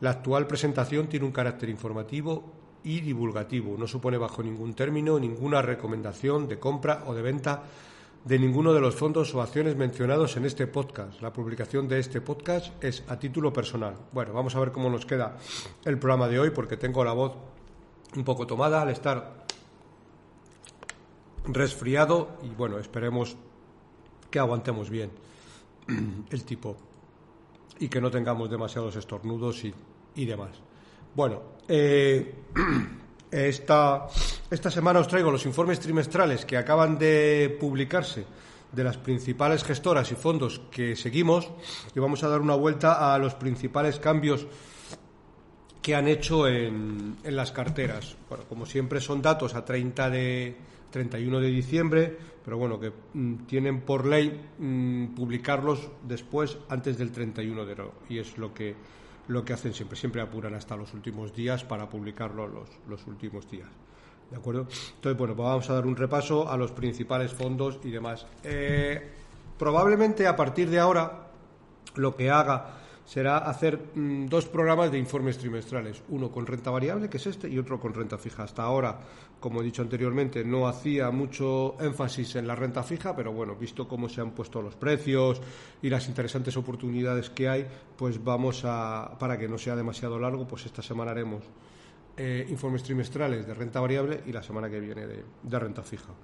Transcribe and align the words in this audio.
La 0.00 0.10
actual 0.10 0.48
presentación 0.48 1.06
tiene 1.06 1.26
un 1.26 1.32
carácter 1.32 1.68
informativo 1.68 2.50
y 2.82 3.00
divulgativo. 3.00 3.76
No 3.78 3.86
supone 3.86 4.18
bajo 4.18 4.42
ningún 4.42 4.74
término 4.74 5.20
ninguna 5.20 5.62
recomendación 5.62 6.48
de 6.48 6.58
compra 6.58 7.04
o 7.06 7.14
de 7.14 7.22
venta 7.22 7.62
de 8.24 8.38
ninguno 8.38 8.72
de 8.72 8.80
los 8.80 8.94
fondos 8.94 9.34
o 9.34 9.42
acciones 9.42 9.76
mencionados 9.76 10.36
en 10.36 10.44
este 10.44 10.66
podcast. 10.66 11.20
La 11.20 11.32
publicación 11.32 11.88
de 11.88 11.98
este 11.98 12.20
podcast 12.20 12.72
es 12.82 13.02
a 13.08 13.18
título 13.18 13.52
personal. 13.52 13.96
Bueno, 14.12 14.32
vamos 14.32 14.54
a 14.54 14.60
ver 14.60 14.70
cómo 14.70 14.88
nos 14.90 15.06
queda 15.06 15.38
el 15.84 15.98
programa 15.98 16.28
de 16.28 16.38
hoy 16.38 16.50
porque 16.50 16.76
tengo 16.76 17.04
la 17.04 17.12
voz 17.12 17.32
un 18.16 18.24
poco 18.24 18.46
tomada 18.46 18.82
al 18.82 18.90
estar 18.90 19.44
resfriado 21.44 22.38
y 22.42 22.50
bueno, 22.50 22.78
esperemos 22.78 23.36
que 24.30 24.38
aguantemos 24.38 24.88
bien 24.88 25.10
el 26.30 26.44
tipo 26.44 26.76
y 27.80 27.88
que 27.88 28.00
no 28.00 28.10
tengamos 28.10 28.48
demasiados 28.48 28.94
estornudos 28.94 29.64
y, 29.64 29.74
y 30.14 30.26
demás. 30.26 30.50
Bueno, 31.14 31.42
eh, 31.66 32.34
esta, 33.32 34.06
esta 34.50 34.70
semana 34.70 35.00
os 35.00 35.08
traigo 35.08 35.32
los 35.32 35.48
informes 35.48 35.80
trimestrales 35.80 36.44
que 36.44 36.60
acaban 36.60 36.98
de 37.00 37.56
publicarse 37.58 38.24
de 38.70 38.84
las 38.84 38.96
principales 38.96 39.64
gestoras 39.64 40.12
y 40.12 40.14
fondos 40.14 40.60
que 40.70 40.96
seguimos 40.96 41.50
y 41.94 42.00
vamos 42.00 42.22
a 42.22 42.28
dar 42.28 42.40
una 42.40 42.54
vuelta 42.54 43.14
a 43.14 43.18
los 43.18 43.34
principales 43.34 43.98
cambios 43.98 44.46
que 45.80 45.94
han 45.94 46.08
hecho 46.08 46.46
en, 46.46 47.16
en 47.24 47.36
las 47.36 47.50
carteras. 47.52 48.16
Bueno, 48.28 48.44
como 48.48 48.66
siempre 48.66 49.00
son 49.00 49.20
datos 49.20 49.54
a 49.54 49.64
30 49.64 50.10
de 50.10 50.56
31 50.90 51.40
de 51.40 51.48
diciembre, 51.48 52.16
pero 52.44 52.58
bueno, 52.58 52.78
que 52.78 52.92
mm, 53.14 53.46
tienen 53.46 53.80
por 53.80 54.06
ley 54.06 54.40
mm, 54.58 55.14
publicarlos 55.14 55.90
después 56.02 56.58
antes 56.68 56.98
del 56.98 57.10
31 57.10 57.64
de 57.64 57.72
enero 57.72 57.94
y 58.08 58.18
es 58.18 58.38
lo 58.38 58.54
que 58.54 58.76
lo 59.28 59.44
que 59.44 59.52
hacen 59.52 59.72
siempre, 59.72 59.96
siempre 59.96 60.20
apuran 60.20 60.54
hasta 60.54 60.76
los 60.76 60.92
últimos 60.94 61.34
días 61.34 61.64
para 61.64 61.88
publicarlo 61.88 62.46
los, 62.46 62.68
los 62.88 63.06
últimos 63.06 63.50
días. 63.50 63.68
¿De 64.30 64.36
acuerdo? 64.36 64.62
Entonces, 64.62 65.18
bueno, 65.18 65.36
pues 65.36 65.48
vamos 65.48 65.70
a 65.70 65.74
dar 65.74 65.86
un 65.86 65.94
repaso 65.94 66.48
a 66.50 66.56
los 66.56 66.72
principales 66.72 67.32
fondos 67.32 67.78
y 67.84 67.90
demás. 67.90 68.26
Eh, 68.42 69.10
probablemente 69.58 70.26
a 70.26 70.34
partir 70.34 70.70
de 70.70 70.78
ahora 70.78 71.28
lo 71.94 72.16
que 72.16 72.30
haga 72.30 72.81
será 73.12 73.36
hacer 73.36 73.78
mm, 73.94 74.24
dos 74.24 74.46
programas 74.46 74.90
de 74.90 74.96
informes 74.96 75.36
trimestrales, 75.36 76.02
uno 76.08 76.32
con 76.32 76.46
renta 76.46 76.70
variable, 76.70 77.10
que 77.10 77.18
es 77.18 77.26
este, 77.26 77.46
y 77.46 77.58
otro 77.58 77.78
con 77.78 77.92
renta 77.92 78.16
fija. 78.16 78.44
Hasta 78.44 78.62
ahora, 78.62 79.00
como 79.38 79.60
he 79.60 79.64
dicho 79.64 79.82
anteriormente, 79.82 80.42
no 80.44 80.66
hacía 80.66 81.10
mucho 81.10 81.76
énfasis 81.78 82.36
en 82.36 82.46
la 82.46 82.54
renta 82.54 82.82
fija, 82.82 83.14
pero 83.14 83.30
bueno, 83.30 83.54
visto 83.54 83.86
cómo 83.86 84.08
se 84.08 84.22
han 84.22 84.30
puesto 84.30 84.62
los 84.62 84.76
precios 84.76 85.42
y 85.82 85.90
las 85.90 86.08
interesantes 86.08 86.56
oportunidades 86.56 87.28
que 87.28 87.50
hay, 87.50 87.66
pues 87.98 88.24
vamos 88.24 88.62
a, 88.64 89.14
para 89.18 89.36
que 89.36 89.46
no 89.46 89.58
sea 89.58 89.76
demasiado 89.76 90.18
largo, 90.18 90.48
pues 90.48 90.64
esta 90.64 90.80
semana 90.80 91.10
haremos 91.10 91.44
eh, 92.16 92.46
informes 92.48 92.82
trimestrales 92.82 93.46
de 93.46 93.52
renta 93.52 93.78
variable 93.78 94.22
y 94.24 94.32
la 94.32 94.42
semana 94.42 94.70
que 94.70 94.80
viene 94.80 95.06
de, 95.06 95.58
renta 95.58 95.82
fija. 95.82 96.14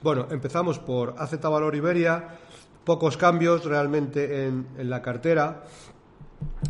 Bueno, 0.00 0.28
empezamos 0.30 0.78
por 0.78 1.16
AZ 1.18 1.40
Valor 1.40 1.74
Iberia, 1.74 2.38
pocos 2.84 3.16
cambios 3.16 3.64
realmente 3.64 4.46
en, 4.46 4.64
en 4.78 4.88
la 4.88 5.02
cartera. 5.02 5.64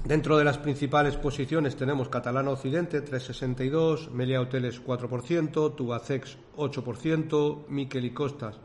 Dentro 0.04 0.38
de 0.38 0.44
las 0.44 0.58
principales 0.58 1.16
posiciones 1.16 1.74
tenemos 1.74 2.08
Catalana 2.08 2.50
Occidente 2.50 3.04
3,62, 3.04 4.10
Melia 4.10 4.40
Hoteles 4.40 4.80
4%, 4.84 5.74
Tubacex 5.74 6.38
8%, 6.56 7.66
Miquel 7.68 8.04
y 8.04 8.10
Costas 8.10 8.60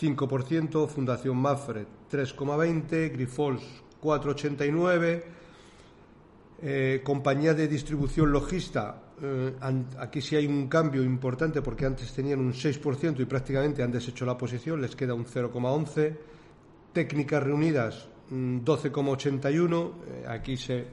5%, 0.00 0.88
Fundación 0.88 1.36
Mafred 1.36 1.86
3,20, 2.10 3.12
Grifols 3.12 3.62
4,89, 4.02 5.22
eh, 6.62 7.00
Compañía 7.04 7.54
de 7.54 7.68
Distribución 7.68 8.32
Logista, 8.32 9.00
eh, 9.22 9.54
aquí 10.00 10.20
sí 10.20 10.34
hay 10.34 10.46
un 10.46 10.66
cambio 10.66 11.04
importante 11.04 11.62
porque 11.62 11.86
antes 11.86 12.12
tenían 12.12 12.40
un 12.40 12.52
6% 12.52 13.20
y 13.20 13.24
prácticamente 13.26 13.82
han 13.82 13.92
deshecho 13.92 14.26
la 14.26 14.36
posición, 14.36 14.80
les 14.80 14.96
queda 14.96 15.14
un 15.14 15.24
0,11, 15.24 16.16
Técnicas 16.92 17.42
Reunidas 17.42 18.08
12,81. 18.30 19.92
Eh, 20.06 20.24
aquí 20.28 20.56
se, 20.56 20.86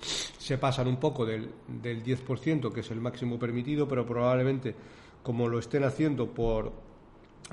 se 0.00 0.58
pasan 0.58 0.88
un 0.88 0.96
poco 0.96 1.26
del, 1.26 1.50
del 1.68 2.02
10%, 2.02 2.72
que 2.72 2.80
es 2.80 2.90
el 2.90 3.00
máximo 3.00 3.38
permitido, 3.38 3.86
pero 3.86 4.06
probablemente, 4.06 4.74
como 5.22 5.48
lo 5.48 5.58
estén 5.58 5.84
haciendo 5.84 6.32
por, 6.32 6.72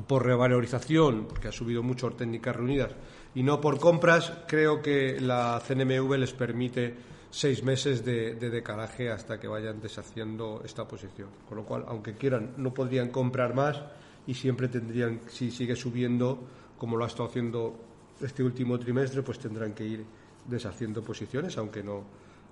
por 0.08 0.26
revalorización, 0.26 1.26
porque 1.28 1.50
ha 1.50 1.52
subido 1.52 1.84
mucho 1.84 2.10
técnicas 2.12 2.56
reunidas, 2.56 2.96
y 3.36 3.44
no 3.44 3.62
por 3.62 3.80
compras, 3.80 4.34
creo 4.48 4.82
que 4.82 5.20
la 5.20 5.62
CNMV 5.66 6.18
les 6.18 6.34
permite 6.34 6.96
seis 7.30 7.64
meses 7.64 8.04
de, 8.06 8.36
de, 8.36 8.50
decalaje 8.50 9.12
hasta 9.12 9.40
que 9.40 9.48
vayan 9.48 9.82
deshaciendo 9.82 10.62
esta 10.64 10.88
posición. 10.88 11.30
Con 11.48 11.58
lo 11.58 11.66
cual, 11.66 11.86
aunque 11.88 12.16
quieran, 12.16 12.54
no 12.58 12.74
podrían 12.74 13.10
comprar 13.10 13.54
más 13.54 13.82
y 14.26 14.34
siempre 14.34 14.68
tendrían, 14.70 15.22
si 15.28 15.52
sigue 15.52 15.76
subiendo, 15.76 16.40
como 16.78 16.98
lo 16.98 17.04
ha 17.04 17.08
estado 17.08 17.30
haciendo 17.30 17.87
este 18.22 18.44
último 18.44 18.80
trimestre 18.80 19.22
pues 19.24 19.40
tendrán 19.40 19.74
que 19.74 19.86
ir 19.86 20.06
deshaciendo 20.48 21.04
posiciones, 21.04 21.58
aunque 21.58 21.84
no, 21.84 22.04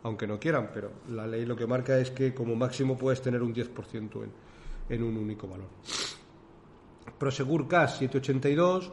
aunque 0.03 0.27
no 0.27 0.39
quieran, 0.39 0.69
pero 0.73 0.91
la 1.09 1.25
ley 1.25 1.45
lo 1.45 1.55
que 1.55 1.65
marca 1.65 1.97
es 1.97 2.11
que 2.11 2.33
como 2.33 2.55
máximo 2.55 2.97
puedes 2.97 3.21
tener 3.21 3.41
un 3.41 3.53
10% 3.53 4.23
en, 4.23 4.31
en 4.89 5.03
un 5.03 5.17
único 5.17 5.47
valor. 5.47 5.67
Prosegur 7.17 7.67
Cash 7.67 7.99
782, 7.99 8.91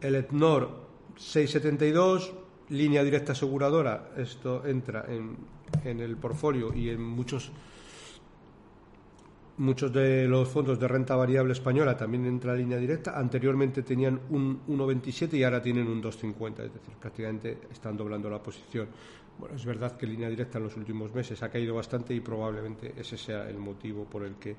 el 0.00 0.14
Etnor 0.14 0.84
672, 1.16 2.32
línea 2.70 3.02
directa 3.02 3.32
aseguradora, 3.32 4.12
esto 4.16 4.64
entra 4.66 5.04
en, 5.08 5.36
en 5.84 6.00
el 6.00 6.16
portfolio 6.16 6.72
y 6.74 6.90
en 6.90 7.02
muchos 7.02 7.50
Muchos 9.56 9.92
de 9.92 10.26
los 10.26 10.48
fondos 10.48 10.80
de 10.80 10.88
renta 10.88 11.14
variable 11.14 11.52
española 11.52 11.96
también 11.96 12.26
entra 12.26 12.54
línea 12.54 12.76
directa. 12.76 13.16
Anteriormente 13.16 13.84
tenían 13.84 14.20
un 14.30 14.66
1,27 14.66 15.34
y 15.34 15.44
ahora 15.44 15.62
tienen 15.62 15.86
un 15.86 16.02
2,50, 16.02 16.50
es 16.64 16.74
decir, 16.74 16.94
prácticamente 17.00 17.58
están 17.70 17.96
doblando 17.96 18.28
la 18.28 18.42
posición. 18.42 18.88
Bueno, 19.38 19.54
es 19.54 19.64
verdad 19.64 19.96
que 19.96 20.08
línea 20.08 20.28
directa 20.28 20.58
en 20.58 20.64
los 20.64 20.76
últimos 20.76 21.14
meses 21.14 21.40
ha 21.42 21.50
caído 21.50 21.74
bastante 21.74 22.12
y 22.12 22.20
probablemente 22.20 22.94
ese 22.96 23.16
sea 23.16 23.48
el 23.48 23.58
motivo 23.58 24.04
por 24.04 24.24
el 24.24 24.34
que 24.36 24.56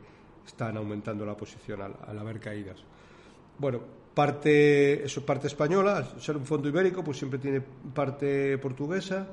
están 0.48 0.78
aumentando 0.78 1.26
la 1.26 1.36
posición 1.36 1.82
al, 1.82 1.96
al 2.08 2.18
haber 2.18 2.40
caídas. 2.40 2.78
bueno, 3.60 3.82
parte, 4.14 5.04
eso 5.04 5.20
es 5.20 5.26
parte 5.26 5.48
española, 5.48 5.98
al 5.98 6.22
ser 6.22 6.38
un 6.38 6.46
fondo 6.46 6.70
ibérico, 6.70 7.04
pues 7.04 7.18
siempre 7.18 7.38
tiene 7.38 7.62
parte 7.94 8.58
portuguesa. 8.58 9.28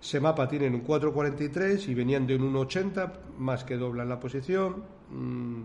Semapa 0.00 0.46
tienen 0.46 0.74
un 0.74 0.84
4,43 0.84 1.88
y 1.88 1.94
venían 1.94 2.26
de 2.26 2.36
un 2.36 2.54
1,80, 2.54 3.12
más 3.38 3.64
que 3.64 3.76
doblan 3.76 4.08
la 4.08 4.20
posición. 4.20 4.84
Mm, 5.10 5.62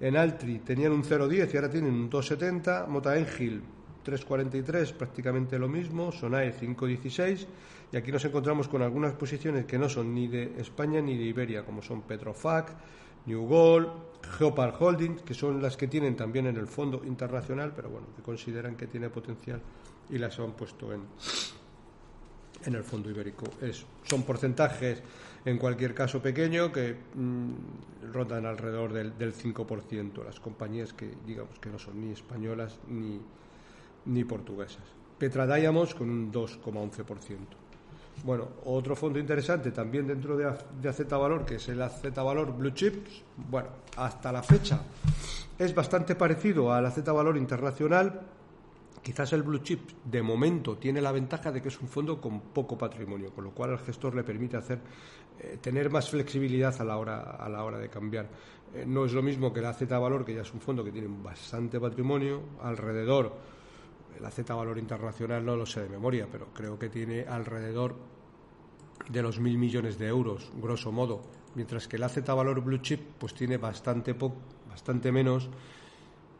en 0.00 0.16
Altri 0.16 0.60
tenían 0.60 0.92
un 0.92 1.02
0,10 1.02 1.52
y 1.52 1.56
ahora 1.56 1.70
tienen 1.70 1.92
un 1.92 2.10
2,70. 2.10 2.86
Mota 2.86 3.16
Engil 3.16 3.62
3,43, 4.04 4.92
prácticamente 4.92 5.58
lo 5.58 5.68
mismo. 5.68 6.12
Sonae 6.12 6.52
5,16. 6.52 7.46
Y 7.92 7.96
aquí 7.96 8.12
nos 8.12 8.24
encontramos 8.24 8.68
con 8.68 8.82
algunas 8.82 9.12
posiciones 9.14 9.66
que 9.66 9.78
no 9.78 9.88
son 9.88 10.14
ni 10.14 10.28
de 10.28 10.54
España 10.58 11.00
ni 11.00 11.16
de 11.16 11.24
Iberia, 11.24 11.64
como 11.64 11.82
son 11.82 12.02
Petrofac, 12.02 12.74
New 13.26 13.46
Gold, 13.46 13.88
Geopar 14.38 14.74
Holdings, 14.78 15.22
que 15.22 15.34
son 15.34 15.60
las 15.62 15.76
que 15.76 15.88
tienen 15.88 16.16
también 16.16 16.46
en 16.46 16.56
el 16.56 16.66
fondo 16.66 17.02
internacional, 17.04 17.72
pero 17.74 17.90
bueno, 17.90 18.08
que 18.16 18.22
consideran 18.22 18.76
que 18.76 18.86
tiene 18.86 19.10
potencial 19.10 19.60
y 20.10 20.18
las 20.18 20.38
han 20.38 20.52
puesto 20.52 20.92
en, 20.92 21.02
en 22.66 22.74
el 22.74 22.84
fondo 22.84 23.10
ibérico. 23.10 23.46
Es, 23.60 23.84
son 24.04 24.22
porcentajes, 24.22 25.02
en 25.44 25.58
cualquier 25.58 25.94
caso, 25.94 26.20
pequeño 26.20 26.72
que 26.72 26.96
mm, 27.14 28.12
rondan 28.12 28.46
alrededor 28.46 28.92
del, 28.92 29.16
del 29.18 29.34
5%, 29.34 30.24
las 30.24 30.40
compañías 30.40 30.92
que, 30.92 31.14
digamos, 31.26 31.58
que 31.58 31.70
no 31.70 31.78
son 31.78 32.00
ni 32.00 32.12
españolas 32.12 32.78
ni, 32.88 33.20
ni 34.06 34.24
portuguesas. 34.24 34.84
Petra 35.18 35.46
Diamonds 35.46 35.94
con 35.94 36.10
un 36.10 36.32
2,11%. 36.32 37.38
Bueno, 38.24 38.48
otro 38.64 38.94
fondo 38.94 39.18
interesante 39.18 39.72
también 39.72 40.06
dentro 40.06 40.36
de, 40.36 40.52
de 40.80 40.88
AZ 40.88 41.08
Valor, 41.08 41.44
que 41.44 41.56
es 41.56 41.68
el 41.68 41.82
AZ 41.82 42.02
Valor 42.14 42.56
Blue 42.56 42.70
Chips, 42.70 43.22
bueno, 43.36 43.68
hasta 43.96 44.30
la 44.30 44.42
fecha 44.42 44.80
es 45.58 45.74
bastante 45.74 46.14
parecido 46.14 46.72
al 46.72 46.86
AZ 46.86 47.04
Valor 47.04 47.36
Internacional. 47.36 48.20
Quizás 49.04 49.32
el 49.34 49.42
Blue 49.42 49.58
Chip 49.58 49.90
de 50.04 50.22
momento 50.22 50.78
tiene 50.78 51.00
la 51.00 51.12
ventaja 51.12 51.52
de 51.52 51.60
que 51.60 51.68
es 51.68 51.80
un 51.80 51.88
fondo 51.88 52.20
con 52.20 52.40
poco 52.40 52.76
patrimonio, 52.76 53.32
con 53.32 53.44
lo 53.44 53.50
cual 53.52 53.70
al 53.70 53.78
gestor 53.78 54.16
le 54.16 54.24
permite 54.24 54.56
hacer 54.56 54.80
eh, 55.38 55.58
tener 55.60 55.90
más 55.90 56.10
flexibilidad 56.10 56.74
a 56.80 56.84
la 56.84 56.96
hora 56.96 57.48
la 57.48 57.78
de 57.78 57.88
cambiar. 57.90 58.28
Eh, 58.74 58.84
no 58.86 59.04
es 59.04 59.12
lo 59.12 59.22
mismo 59.22 59.52
que 59.52 59.60
el 59.60 59.66
AZ 59.66 59.86
Valor, 59.86 60.24
que 60.24 60.34
ya 60.34 60.40
es 60.40 60.52
un 60.52 60.60
fondo 60.60 60.82
que 60.82 60.90
tiene 60.90 61.08
bastante 61.22 61.78
patrimonio 61.78 62.40
alrededor 62.62 63.54
la 64.20 64.30
Z 64.30 64.54
Valor 64.54 64.78
Internacional 64.78 65.44
no 65.44 65.56
lo 65.56 65.66
sé 65.66 65.82
de 65.82 65.88
memoria, 65.88 66.28
pero 66.30 66.48
creo 66.52 66.78
que 66.78 66.88
tiene 66.88 67.24
alrededor 67.26 67.96
de 69.08 69.22
los 69.22 69.40
mil 69.40 69.58
millones 69.58 69.98
de 69.98 70.06
euros, 70.06 70.50
grosso 70.56 70.92
modo, 70.92 71.22
mientras 71.54 71.88
que 71.88 71.98
la 71.98 72.08
Z 72.08 72.32
Valor 72.32 72.60
Blue 72.60 72.78
Chip 72.78 73.00
pues 73.18 73.34
tiene 73.34 73.58
bastante, 73.58 74.14
bastante 74.68 75.12
menos. 75.12 75.50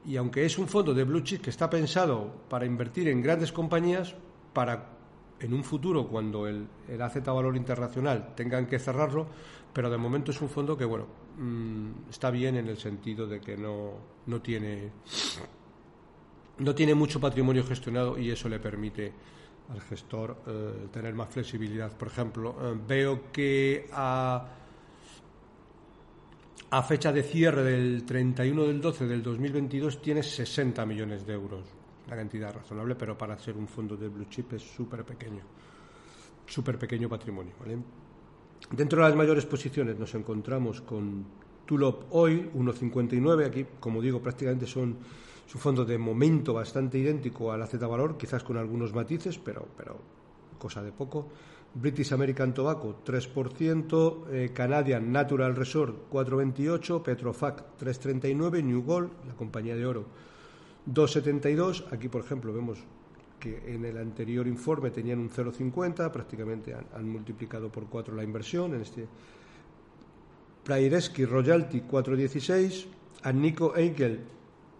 Y 0.06 0.16
aunque 0.16 0.44
es 0.44 0.58
un 0.58 0.68
fondo 0.68 0.92
de 0.92 1.04
Blue 1.04 1.20
Chip 1.20 1.42
que 1.42 1.50
está 1.50 1.70
pensado 1.70 2.30
para 2.48 2.66
invertir 2.66 3.08
en 3.08 3.22
grandes 3.22 3.52
compañías, 3.52 4.14
para 4.52 4.90
en 5.40 5.52
un 5.52 5.64
futuro, 5.64 6.06
cuando 6.06 6.46
el, 6.46 6.66
el 6.88 7.02
AZ 7.02 7.22
Valor 7.24 7.56
Internacional 7.56 8.34
tengan 8.34 8.66
que 8.66 8.78
cerrarlo, 8.78 9.26
pero 9.72 9.90
de 9.90 9.98
momento 9.98 10.30
es 10.30 10.40
un 10.40 10.48
fondo 10.48 10.76
que, 10.76 10.84
bueno, 10.84 11.06
mmm, 11.38 12.08
está 12.10 12.30
bien 12.30 12.56
en 12.56 12.68
el 12.68 12.78
sentido 12.78 13.26
de 13.26 13.40
que 13.40 13.56
no, 13.56 13.92
no 14.26 14.40
tiene 14.40 14.92
no 16.58 16.74
tiene 16.74 16.94
mucho 16.94 17.20
patrimonio 17.20 17.64
gestionado 17.64 18.18
y 18.18 18.30
eso 18.30 18.48
le 18.48 18.60
permite 18.60 19.12
al 19.70 19.80
gestor 19.80 20.36
eh, 20.46 20.88
tener 20.92 21.14
más 21.14 21.28
flexibilidad. 21.28 21.90
Por 21.96 22.08
ejemplo, 22.08 22.56
eh, 22.60 22.78
veo 22.86 23.32
que 23.32 23.88
a, 23.92 24.46
a, 26.76 26.82
fecha 26.82 27.12
de 27.12 27.22
cierre 27.22 27.62
del 27.62 28.04
31 28.04 28.64
del 28.64 28.80
12 28.80 29.06
del 29.06 29.22
2022 29.22 30.02
tiene 30.02 30.22
60 30.22 30.84
millones 30.86 31.26
de 31.26 31.32
euros. 31.32 31.62
Una 32.06 32.16
cantidad 32.16 32.52
razonable, 32.52 32.94
pero 32.96 33.16
para 33.16 33.38
ser 33.38 33.56
un 33.56 33.68
fondo 33.68 33.96
de 33.96 34.08
blue 34.08 34.26
chip 34.28 34.52
es 34.54 34.62
súper 34.62 35.04
pequeño. 35.04 35.42
Súper 36.46 36.78
pequeño 36.78 37.08
patrimonio. 37.08 37.52
¿vale? 37.60 37.78
Dentro 38.70 39.02
de 39.02 39.08
las 39.08 39.16
mayores 39.16 39.46
posiciones 39.46 39.98
nos 39.98 40.14
encontramos 40.14 40.80
con 40.80 41.24
Tulop 41.64 42.06
Oil, 42.10 42.50
1,59. 42.52 43.46
Aquí, 43.46 43.66
como 43.78 44.02
digo, 44.02 44.20
prácticamente 44.20 44.66
son 44.66 44.98
es 45.46 45.54
un 45.54 45.60
fondo 45.60 45.84
de 45.84 45.98
momento 45.98 46.54
bastante 46.54 46.98
idéntico 46.98 47.52
a 47.52 47.58
la 47.58 47.66
Z 47.66 47.86
Valor, 47.86 48.16
quizás 48.16 48.42
con 48.42 48.56
algunos 48.56 48.94
matices, 48.94 49.38
pero, 49.38 49.68
pero 49.76 50.00
cosa 50.58 50.82
de 50.82 50.90
poco. 50.90 51.28
British 51.74 52.12
American 52.12 52.54
Tobacco 52.54 53.02
3%, 53.04 54.26
eh, 54.30 54.50
Canadian 54.54 55.10
Natural 55.10 55.56
Resort 55.56 56.08
4,28, 56.10 57.02
Petrofac 57.02 57.76
3,39, 57.78 58.62
New 58.62 58.82
Gold, 58.82 59.10
la 59.26 59.34
compañía 59.34 59.74
de 59.74 59.84
oro 59.84 60.06
2,72. 60.86 61.86
Aquí, 61.92 62.08
por 62.08 62.22
ejemplo, 62.22 62.52
vemos 62.52 62.78
que 63.40 63.74
en 63.74 63.84
el 63.84 63.98
anterior 63.98 64.46
informe 64.46 64.90
tenían 64.90 65.18
un 65.18 65.30
0,50, 65.30 66.10
prácticamente 66.10 66.74
han, 66.74 67.08
multiplicado 67.08 67.70
por 67.70 67.86
4 67.86 68.14
la 68.14 68.22
inversión. 68.22 68.74
En 68.74 68.82
este 68.82 69.06
Praireski 70.62 71.24
Royalty 71.24 71.80
4,16, 71.82 72.86
Annico 73.22 73.76
Eichel 73.76 74.20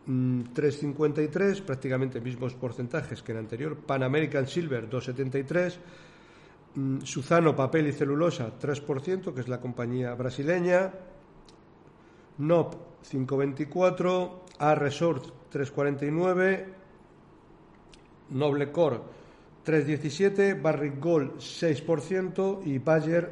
3,53, 0.06 1.60
mm, 1.60 1.64
prácticamente 1.66 2.20
mismos 2.20 2.54
porcentajes 2.54 3.22
que 3.22 3.32
en 3.32 3.38
anterior. 3.38 3.76
Pan 3.76 4.02
American 4.02 4.46
Silver 4.46 4.88
2,73. 4.88 5.78
Mm, 6.74 7.00
Suzano 7.02 7.54
Papel 7.54 7.88
y 7.88 7.92
Celulosa 7.92 8.58
3%, 8.58 9.32
que 9.32 9.40
es 9.40 9.48
la 9.48 9.60
compañía 9.60 10.14
brasileña. 10.14 10.92
NOP 12.38 12.74
5,24. 13.04 14.30
A 14.58 14.74
Resort 14.74 15.50
3,49. 15.52 16.64
Noble 18.30 18.72
Core 18.72 19.00
3,17. 19.64 20.60
Barrick 20.60 21.00
Gold 21.00 21.36
6% 21.38 22.66
y 22.66 22.78
Bayer 22.78 23.30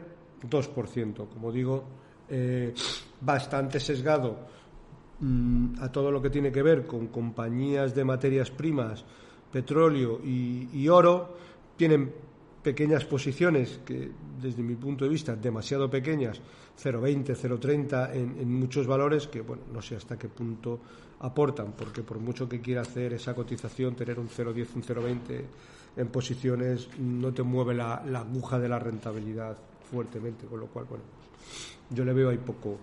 2%. 0.48 1.28
Como 1.28 1.52
digo, 1.52 1.84
eh, 2.28 2.74
bastante 3.20 3.80
sesgado 3.80 4.62
Mm, 5.22 5.80
a 5.80 5.92
todo 5.92 6.10
lo 6.10 6.20
que 6.20 6.30
tiene 6.30 6.50
que 6.50 6.62
ver 6.62 6.84
con 6.84 7.06
compañías 7.06 7.94
de 7.94 8.04
materias 8.04 8.50
primas, 8.50 9.04
petróleo 9.52 10.20
y, 10.20 10.88
oro, 10.88 11.36
tienen 11.76 12.12
pequeñas 12.62 13.04
posiciones 13.04 13.80
que, 13.84 14.10
desde 14.40 14.62
mi 14.62 14.74
punto 14.74 15.04
de 15.04 15.10
vista, 15.10 15.34
demasiado 15.34 15.90
pequeñas, 15.90 16.40
0,20, 16.82 17.36
0,30 17.36 18.14
en, 18.14 18.38
en 18.38 18.52
muchos 18.52 18.86
valores 18.86 19.26
que, 19.26 19.40
bueno, 19.40 19.62
no 19.72 19.82
sé 19.82 19.96
hasta 19.96 20.18
qué 20.18 20.28
punto 20.28 20.80
aportan, 21.20 21.72
porque 21.72 22.02
por 22.02 22.18
mucho 22.18 22.48
que 22.48 22.60
quiera 22.60 22.82
hacer 22.82 23.12
esa 23.12 23.34
cotización, 23.34 23.94
tener 23.94 24.18
un 24.18 24.28
0,10, 24.28 24.66
un 24.74 24.82
0,20 24.82 25.44
en 25.96 26.08
posiciones 26.08 26.88
no 26.98 27.32
te 27.32 27.42
mueve 27.42 27.74
la, 27.74 27.96
aguja 27.96 28.58
de 28.58 28.68
la 28.68 28.78
rentabilidad 28.78 29.56
fuertemente, 29.90 30.46
con 30.46 30.60
lo 30.60 30.66
cual, 30.66 30.86
bueno, 30.88 31.04
yo 31.90 32.04
le 32.04 32.12
veo 32.12 32.31
ahí 32.31 32.38
poco, 32.38 32.78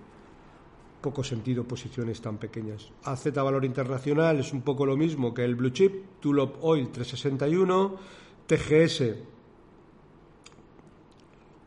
poco 1.02 1.24
sentido 1.24 1.64
posiciones 1.64 2.22
tan 2.22 2.38
pequeñas. 2.38 2.90
AZ 3.04 3.34
Valor 3.34 3.66
Internacional 3.66 4.40
es 4.40 4.54
un 4.54 4.62
poco 4.62 4.86
lo 4.86 4.96
mismo 4.96 5.34
que 5.34 5.44
el 5.44 5.56
Blue 5.56 5.72
Chip, 5.72 6.20
Tulop 6.20 6.64
Oil 6.64 6.90
361, 6.92 7.98
TGS, 8.46 9.04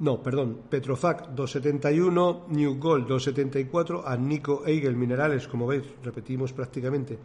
no, 0.02 0.20
perdón, 0.20 0.62
Petrofac 0.68 1.28
271, 1.28 2.46
New 2.48 2.78
Gold 2.78 3.06
274, 3.06 4.04
Nico 4.18 4.64
Eigel 4.66 4.96
Minerales, 4.96 5.46
como 5.46 5.68
veis, 5.68 5.84
repetimos 6.02 6.52
prácticamente, 6.52 7.16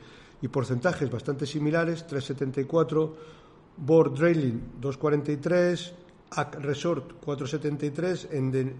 y 0.42 0.48
porcentajes 0.48 1.10
bastante 1.10 1.48
similares, 1.48 2.06
374, 2.06 3.16
Board 3.78 4.14
Drilling 4.14 4.80
243, 4.80 5.94
AC 6.30 6.56
Resort 6.62 7.14
473, 7.20 8.28
en 8.32 8.76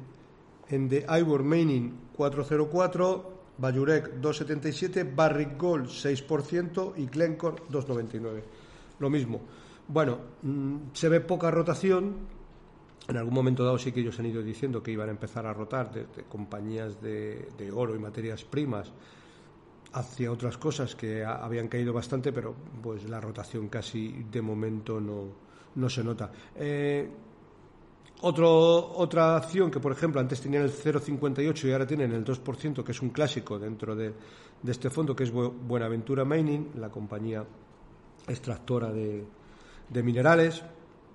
en 0.70 0.90
The 0.90 1.06
Ivor 1.20 1.44
Mining 1.44 1.94
404, 2.16 3.38
Bayurek 3.58 4.22
2,77, 4.22 5.16
Barrick 5.16 5.58
Gold 5.58 5.88
6% 5.88 6.94
y 6.98 7.08
Glencore 7.08 7.64
2,99. 7.72 8.44
Lo 9.00 9.10
mismo. 9.10 9.42
Bueno, 9.88 10.20
mm, 10.44 10.76
se 10.94 11.10
ve 11.10 11.22
poca 11.22 11.50
rotación. 11.50 12.37
En 13.08 13.16
algún 13.16 13.34
momento 13.34 13.64
dado 13.64 13.78
sí 13.78 13.92
que 13.92 14.02
ellos 14.02 14.20
han 14.20 14.26
ido 14.26 14.44
diciendo 14.44 14.84
que 14.84 14.92
iban 14.92 15.08
a 15.08 15.12
empezar 15.12 15.46
a 15.46 15.54
rotar 15.54 15.92
de, 15.92 16.08
de 16.08 16.24
compañías 16.24 17.02
de, 17.02 17.48
oro 17.74 17.96
y 17.96 18.00
materias 18.00 18.44
primas 18.44 18.92
hacia 19.94 20.32
otras 20.32 20.58
cosas 20.58 20.96
que 20.96 21.24
habían 21.24 21.70
caído 21.70 21.94
bastante, 21.94 22.34
pero 22.34 22.54
pues 22.84 23.10
la 23.10 23.22
rotación 23.22 23.70
casi 23.70 24.26
de 24.30 24.42
momento 24.42 25.00
no, 25.00 25.30
no 25.76 25.90
se 25.90 26.04
nota. 26.04 26.30
Eh, 26.56 27.10
otra 28.20 29.38
acción 29.38 29.72
que, 29.72 29.80
por 29.80 29.92
ejemplo, 29.92 30.20
antes 30.20 30.42
tenían 30.42 30.64
el 30.64 30.72
0,58 30.72 31.66
y 31.66 31.72
ahora 31.72 31.88
tienen 31.88 32.12
el 32.12 32.26
2%, 32.26 32.84
que 32.84 32.92
es 32.92 33.02
un 33.02 33.10
clásico 33.10 33.58
dentro 33.58 33.96
de, 33.96 34.14
este 34.68 34.90
fondo, 34.90 35.16
que 35.16 35.24
es 35.24 35.32
Buenaventura 35.32 36.26
Mining, 36.26 36.72
la 36.76 36.90
compañía 36.90 37.46
extractora 38.28 38.92
de 38.92 39.24
minerales. 40.04 40.64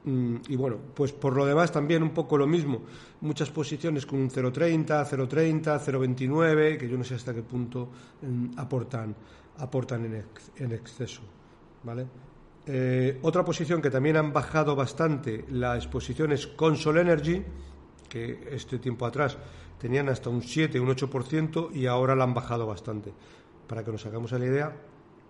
Mm, 0.05 0.37
y 0.49 0.57
bueno, 0.57 0.79
pues 0.95 1.13
por 1.13 1.37
lo 1.37 1.47
demás 1.47 1.71
también 1.71 2.03
un 2.03 2.11
poco 2.11 2.37
lo 2.37 2.47
mismo. 2.47 2.83
Muchas 3.21 3.51
posiciones 3.51 4.05
con 4.05 4.19
un 4.19 4.31
0,30, 4.31 5.07
0,30, 5.07 5.81
0,29, 5.81 6.77
que 6.79 6.89
yo 6.89 6.97
no 6.97 7.05
sé 7.05 7.15
hasta 7.15 7.33
qué 7.33 7.43
punto 7.43 7.89
mm, 8.23 8.59
aportan, 8.59 9.15
aportan 9.59 10.25
en, 10.57 10.73
exceso. 10.73 11.23
¿vale? 11.85 12.07
Eh, 12.67 13.19
otra 13.23 13.45
posición 13.45 13.81
que 13.81 13.91
también 13.91 14.17
han 14.17 14.33
bajado 14.33 14.75
bastante 14.75 15.45
la 15.51 15.77
exposición 15.77 16.33
es 16.33 16.47
Console 16.49 17.01
Energy, 17.01 17.43
que 18.09 18.49
este 18.51 18.79
tiempo 18.79 19.07
atrás 19.07 19.39
tenían 19.79 20.09
hasta 20.09 20.31
un 20.31 20.43
7, 20.43 20.79
un 20.81 20.89
8% 20.89 21.75
y 21.75 21.87
ahora 21.87 22.15
la 22.15 22.25
han 22.25 22.35
bajado 22.35 22.67
bastante. 22.67 23.13
Para 23.69 23.85
que 23.85 23.93
nos 23.93 24.05
hagamos 24.05 24.33
la 24.33 24.45
idea, 24.45 24.77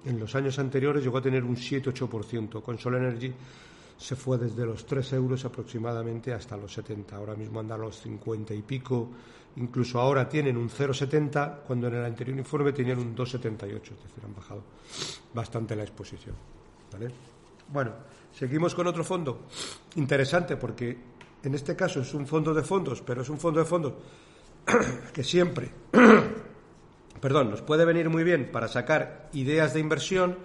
en 0.04 0.18
los 0.18 0.34
años 0.34 0.58
anteriores 0.58 1.04
llegó 1.04 1.18
a 1.18 1.22
tener 1.22 1.44
un 1.44 1.56
7-8%. 1.56 2.62
Console 2.62 2.98
Energy 2.98 3.32
se 4.02 4.16
fue 4.16 4.36
desde 4.36 4.66
los 4.66 4.84
3 4.84 5.12
euros 5.12 5.44
aproximadamente 5.44 6.34
hasta 6.34 6.56
los 6.56 6.72
70. 6.74 7.14
Ahora 7.14 7.36
mismo 7.36 7.60
anda 7.60 7.76
a 7.76 7.78
los 7.78 8.00
50 8.00 8.52
y 8.52 8.62
pico. 8.62 9.08
Incluso 9.56 10.00
ahora 10.00 10.28
tienen 10.28 10.56
un 10.56 10.68
0,70 10.68 11.60
cuando 11.64 11.86
en 11.86 11.94
el 11.94 12.04
anterior 12.04 12.36
informe 12.36 12.72
tenían 12.72 12.98
un 12.98 13.14
2,78. 13.14 13.76
Es 13.76 14.02
decir, 14.02 14.24
han 14.24 14.34
bajado 14.34 14.64
bastante 15.32 15.76
la 15.76 15.84
exposición. 15.84 16.34
Bueno, 17.68 17.92
seguimos 18.32 18.74
con 18.74 18.88
otro 18.88 19.04
fondo. 19.04 19.42
Interesante 19.94 20.56
porque 20.56 20.98
en 21.44 21.54
este 21.54 21.76
caso 21.76 22.00
es 22.00 22.12
un 22.12 22.26
fondo 22.26 22.52
de 22.52 22.64
fondos, 22.64 23.02
pero 23.02 23.22
es 23.22 23.28
un 23.28 23.38
fondo 23.38 23.60
de 23.60 23.66
fondos 23.66 23.92
que 25.14 25.22
siempre, 25.22 25.70
perdón, 27.20 27.50
nos 27.50 27.62
puede 27.62 27.84
venir 27.84 28.10
muy 28.10 28.24
bien 28.24 28.50
para 28.50 28.66
sacar 28.66 29.28
ideas 29.32 29.74
de 29.74 29.80
inversión 29.80 30.38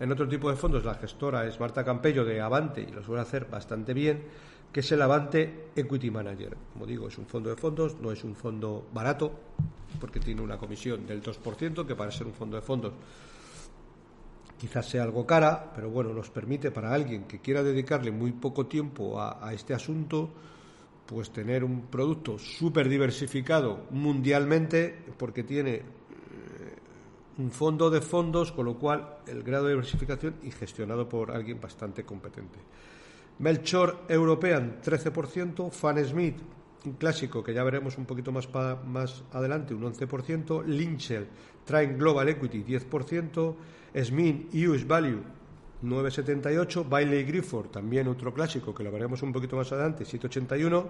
en 0.00 0.10
otro 0.10 0.26
tipo 0.26 0.48
de 0.48 0.56
fondos, 0.56 0.82
la 0.82 0.94
gestora 0.94 1.46
es 1.46 1.60
Marta 1.60 1.84
Campello 1.84 2.24
de 2.24 2.40
Avante 2.40 2.80
y 2.80 2.90
lo 2.90 3.02
suele 3.02 3.20
hacer 3.20 3.44
bastante 3.50 3.92
bien, 3.92 4.24
que 4.72 4.80
es 4.80 4.92
el 4.92 5.02
Avante 5.02 5.68
Equity 5.76 6.10
Manager. 6.10 6.56
Como 6.72 6.86
digo, 6.86 7.08
es 7.08 7.18
un 7.18 7.26
fondo 7.26 7.50
de 7.50 7.56
fondos, 7.56 8.00
no 8.00 8.10
es 8.10 8.24
un 8.24 8.34
fondo 8.34 8.88
barato, 8.94 9.30
porque 10.00 10.18
tiene 10.18 10.40
una 10.40 10.56
comisión 10.56 11.06
del 11.06 11.22
2%, 11.22 11.86
que 11.86 11.94
para 11.94 12.10
ser 12.10 12.26
un 12.26 12.32
fondo 12.32 12.56
de 12.56 12.62
fondos 12.62 12.94
quizás 14.58 14.88
sea 14.88 15.02
algo 15.02 15.26
cara, 15.26 15.72
pero 15.74 15.90
bueno, 15.90 16.12
nos 16.12 16.30
permite 16.30 16.70
para 16.70 16.92
alguien 16.92 17.24
que 17.24 17.40
quiera 17.40 17.62
dedicarle 17.62 18.10
muy 18.10 18.32
poco 18.32 18.66
tiempo 18.66 19.20
a, 19.20 19.46
a 19.46 19.52
este 19.52 19.74
asunto, 19.74 20.30
pues 21.04 21.30
tener 21.30 21.62
un 21.62 21.82
producto 21.88 22.38
súper 22.38 22.88
diversificado 22.88 23.86
mundialmente, 23.90 25.02
porque 25.18 25.44
tiene 25.44 25.99
un 27.38 27.50
fondo 27.50 27.90
de 27.90 28.00
fondos, 28.00 28.52
con 28.52 28.66
lo 28.66 28.78
cual 28.78 29.18
el 29.26 29.42
grado 29.42 29.64
de 29.64 29.72
diversificación 29.72 30.34
y 30.42 30.50
gestionado 30.50 31.08
por 31.08 31.30
alguien 31.30 31.60
bastante 31.60 32.04
competente. 32.04 32.58
Melchor 33.38 34.04
European 34.08 34.80
13%, 34.82 35.70
Fan 35.70 36.04
Smith, 36.04 36.36
un 36.84 36.92
clásico 36.94 37.42
que 37.42 37.54
ya 37.54 37.64
veremos 37.64 37.96
un 37.98 38.04
poquito 38.04 38.32
más, 38.32 38.48
más 38.86 39.24
adelante, 39.32 39.74
un 39.74 39.82
11%, 39.82 40.64
Lynchel 40.66 41.26
Train 41.64 41.98
Global 41.98 42.28
Equity 42.28 42.64
10%, 42.64 43.54
SMIN 43.94 44.48
US 44.68 44.86
Value 44.86 45.22
9,78, 45.82 46.88
Bailey 46.88 47.24
Grifford, 47.24 47.68
también 47.68 48.08
otro 48.08 48.34
clásico 48.34 48.74
que 48.74 48.84
lo 48.84 48.92
veremos 48.92 49.22
un 49.22 49.32
poquito 49.32 49.56
más 49.56 49.72
adelante, 49.72 50.04
7,81, 50.04 50.86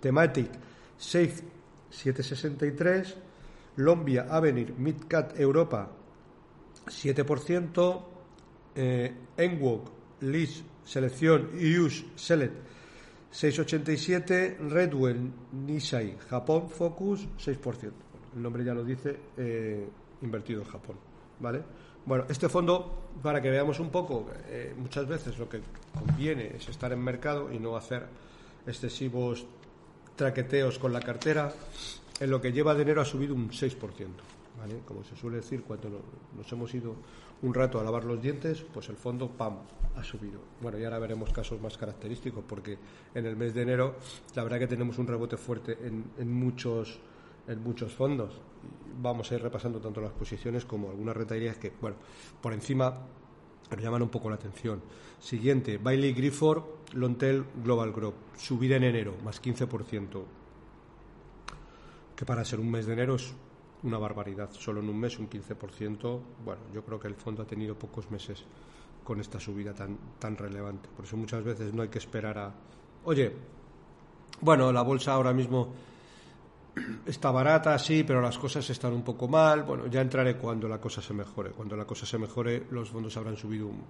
Thematic 0.00 0.50
Safe 0.98 1.42
7,63, 1.90 3.14
Lombia 3.76 4.26
Avenir 4.28 4.74
Midcat 4.76 5.38
Europa 5.38 5.90
7%, 6.86 8.02
eh, 8.74 9.14
Enwok 9.36 9.90
Lis 10.20 10.64
Selección 10.84 11.50
Use 11.54 12.06
Select 12.16 12.70
6,87, 13.32 14.58
Redwell 14.68 15.30
Nisai 15.52 16.16
Japón 16.28 16.68
Focus 16.68 17.28
6%. 17.38 17.92
el 18.34 18.42
nombre 18.42 18.64
ya 18.64 18.74
lo 18.74 18.84
dice, 18.84 19.16
eh, 19.36 19.88
invertido 20.22 20.62
en 20.62 20.68
Japón. 20.68 20.96
¿Vale? 21.38 21.62
Bueno, 22.04 22.24
este 22.28 22.48
fondo, 22.48 23.10
para 23.22 23.40
que 23.40 23.50
veamos 23.50 23.78
un 23.78 23.90
poco, 23.90 24.30
eh, 24.48 24.74
muchas 24.76 25.06
veces 25.06 25.38
lo 25.38 25.48
que 25.48 25.60
conviene 25.92 26.56
es 26.56 26.68
estar 26.68 26.92
en 26.92 27.00
mercado 27.00 27.52
y 27.52 27.58
no 27.58 27.76
hacer 27.76 28.06
excesivos 28.66 29.46
traqueteos 30.16 30.78
con 30.78 30.92
la 30.92 31.00
cartera 31.00 31.52
en 32.20 32.30
lo 32.30 32.40
que 32.40 32.52
lleva 32.52 32.74
de 32.74 32.82
enero 32.82 33.00
ha 33.00 33.04
subido 33.04 33.34
un 33.34 33.50
6%. 33.50 33.76
¿vale? 34.58 34.80
Como 34.84 35.02
se 35.02 35.16
suele 35.16 35.38
decir, 35.38 35.62
cuando 35.62 35.88
nos 36.36 36.52
hemos 36.52 36.72
ido 36.74 36.94
un 37.42 37.54
rato 37.54 37.80
a 37.80 37.84
lavar 37.84 38.04
los 38.04 38.20
dientes, 38.20 38.62
pues 38.72 38.88
el 38.90 38.96
fondo, 38.96 39.28
¡pam!, 39.30 39.56
ha 39.96 40.04
subido. 40.04 40.40
Bueno, 40.60 40.78
y 40.78 40.84
ahora 40.84 40.98
veremos 40.98 41.32
casos 41.32 41.60
más 41.60 41.76
característicos, 41.78 42.44
porque 42.46 42.78
en 43.14 43.26
el 43.26 43.36
mes 43.36 43.54
de 43.54 43.62
enero 43.62 43.96
la 44.34 44.44
verdad 44.44 44.58
que 44.58 44.66
tenemos 44.66 44.98
un 44.98 45.06
rebote 45.06 45.36
fuerte 45.36 45.78
en, 45.82 46.32
muchos, 46.32 46.98
en 47.48 47.62
muchos 47.62 47.92
fondos. 47.92 48.38
Vamos 49.00 49.32
a 49.32 49.36
ir 49.36 49.42
repasando 49.42 49.80
tanto 49.80 50.00
las 50.00 50.12
posiciones 50.12 50.66
como 50.66 50.90
algunas 50.90 51.16
retailías 51.16 51.56
que, 51.56 51.72
bueno, 51.80 51.96
por 52.40 52.52
encima 52.52 52.94
me 53.74 53.82
llaman 53.82 54.02
un 54.02 54.10
poco 54.10 54.28
la 54.28 54.36
atención. 54.36 54.82
Siguiente, 55.18 55.78
Bailey 55.78 56.12
Grifford, 56.12 56.62
Lontel 56.92 57.44
Global 57.64 57.92
Group, 57.92 58.14
subida 58.36 58.76
en 58.76 58.84
enero, 58.84 59.14
más 59.24 59.40
15% 59.42 60.39
que 62.20 62.26
para 62.26 62.44
ser 62.44 62.60
un 62.60 62.70
mes 62.70 62.84
de 62.84 62.92
enero 62.92 63.14
es 63.14 63.32
una 63.82 63.96
barbaridad. 63.96 64.50
Solo 64.52 64.80
en 64.80 64.90
un 64.90 65.00
mes 65.00 65.18
un 65.18 65.30
15%. 65.30 66.20
Bueno, 66.44 66.60
yo 66.70 66.84
creo 66.84 67.00
que 67.00 67.08
el 67.08 67.14
fondo 67.14 67.44
ha 67.44 67.46
tenido 67.46 67.78
pocos 67.78 68.10
meses 68.10 68.44
con 69.02 69.22
esta 69.22 69.40
subida 69.40 69.72
tan, 69.72 69.96
tan 70.18 70.36
relevante. 70.36 70.90
Por 70.94 71.06
eso 71.06 71.16
muchas 71.16 71.42
veces 71.42 71.72
no 71.72 71.80
hay 71.80 71.88
que 71.88 71.96
esperar 71.96 72.36
a... 72.36 72.52
Oye, 73.04 73.34
bueno, 74.42 74.70
la 74.70 74.82
bolsa 74.82 75.14
ahora 75.14 75.32
mismo 75.32 75.72
está 77.06 77.30
barata, 77.30 77.78
sí, 77.78 78.04
pero 78.04 78.20
las 78.20 78.36
cosas 78.36 78.68
están 78.68 78.92
un 78.92 79.02
poco 79.02 79.26
mal. 79.26 79.62
Bueno, 79.62 79.86
ya 79.86 80.02
entraré 80.02 80.36
cuando 80.36 80.68
la 80.68 80.78
cosa 80.78 81.00
se 81.00 81.14
mejore. 81.14 81.52
Cuando 81.52 81.74
la 81.74 81.86
cosa 81.86 82.04
se 82.04 82.18
mejore, 82.18 82.66
los 82.70 82.90
fondos 82.90 83.16
habrán 83.16 83.38
subido 83.38 83.66
un 83.66 83.82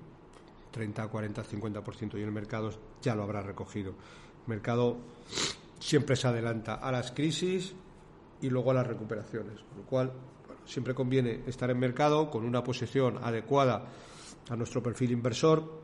30, 0.70 1.08
40, 1.08 1.42
50% 1.42 2.16
y 2.16 2.22
el 2.22 2.30
mercado 2.30 2.70
ya 3.02 3.16
lo 3.16 3.24
habrá 3.24 3.42
recogido. 3.42 3.90
El 3.90 4.50
mercado 4.54 4.98
siempre 5.80 6.14
se 6.14 6.28
adelanta 6.28 6.74
a 6.74 6.92
las 6.92 7.10
crisis 7.10 7.74
y 8.40 8.50
luego 8.50 8.70
a 8.70 8.74
las 8.74 8.86
recuperaciones. 8.86 9.60
Con 9.60 9.78
lo 9.78 9.84
cual, 9.84 10.12
siempre 10.64 10.94
conviene 10.94 11.42
estar 11.46 11.70
en 11.70 11.78
mercado 11.78 12.30
con 12.30 12.44
una 12.44 12.62
posición 12.62 13.18
adecuada 13.22 13.86
a 14.48 14.56
nuestro 14.56 14.82
perfil 14.82 15.12
inversor 15.12 15.80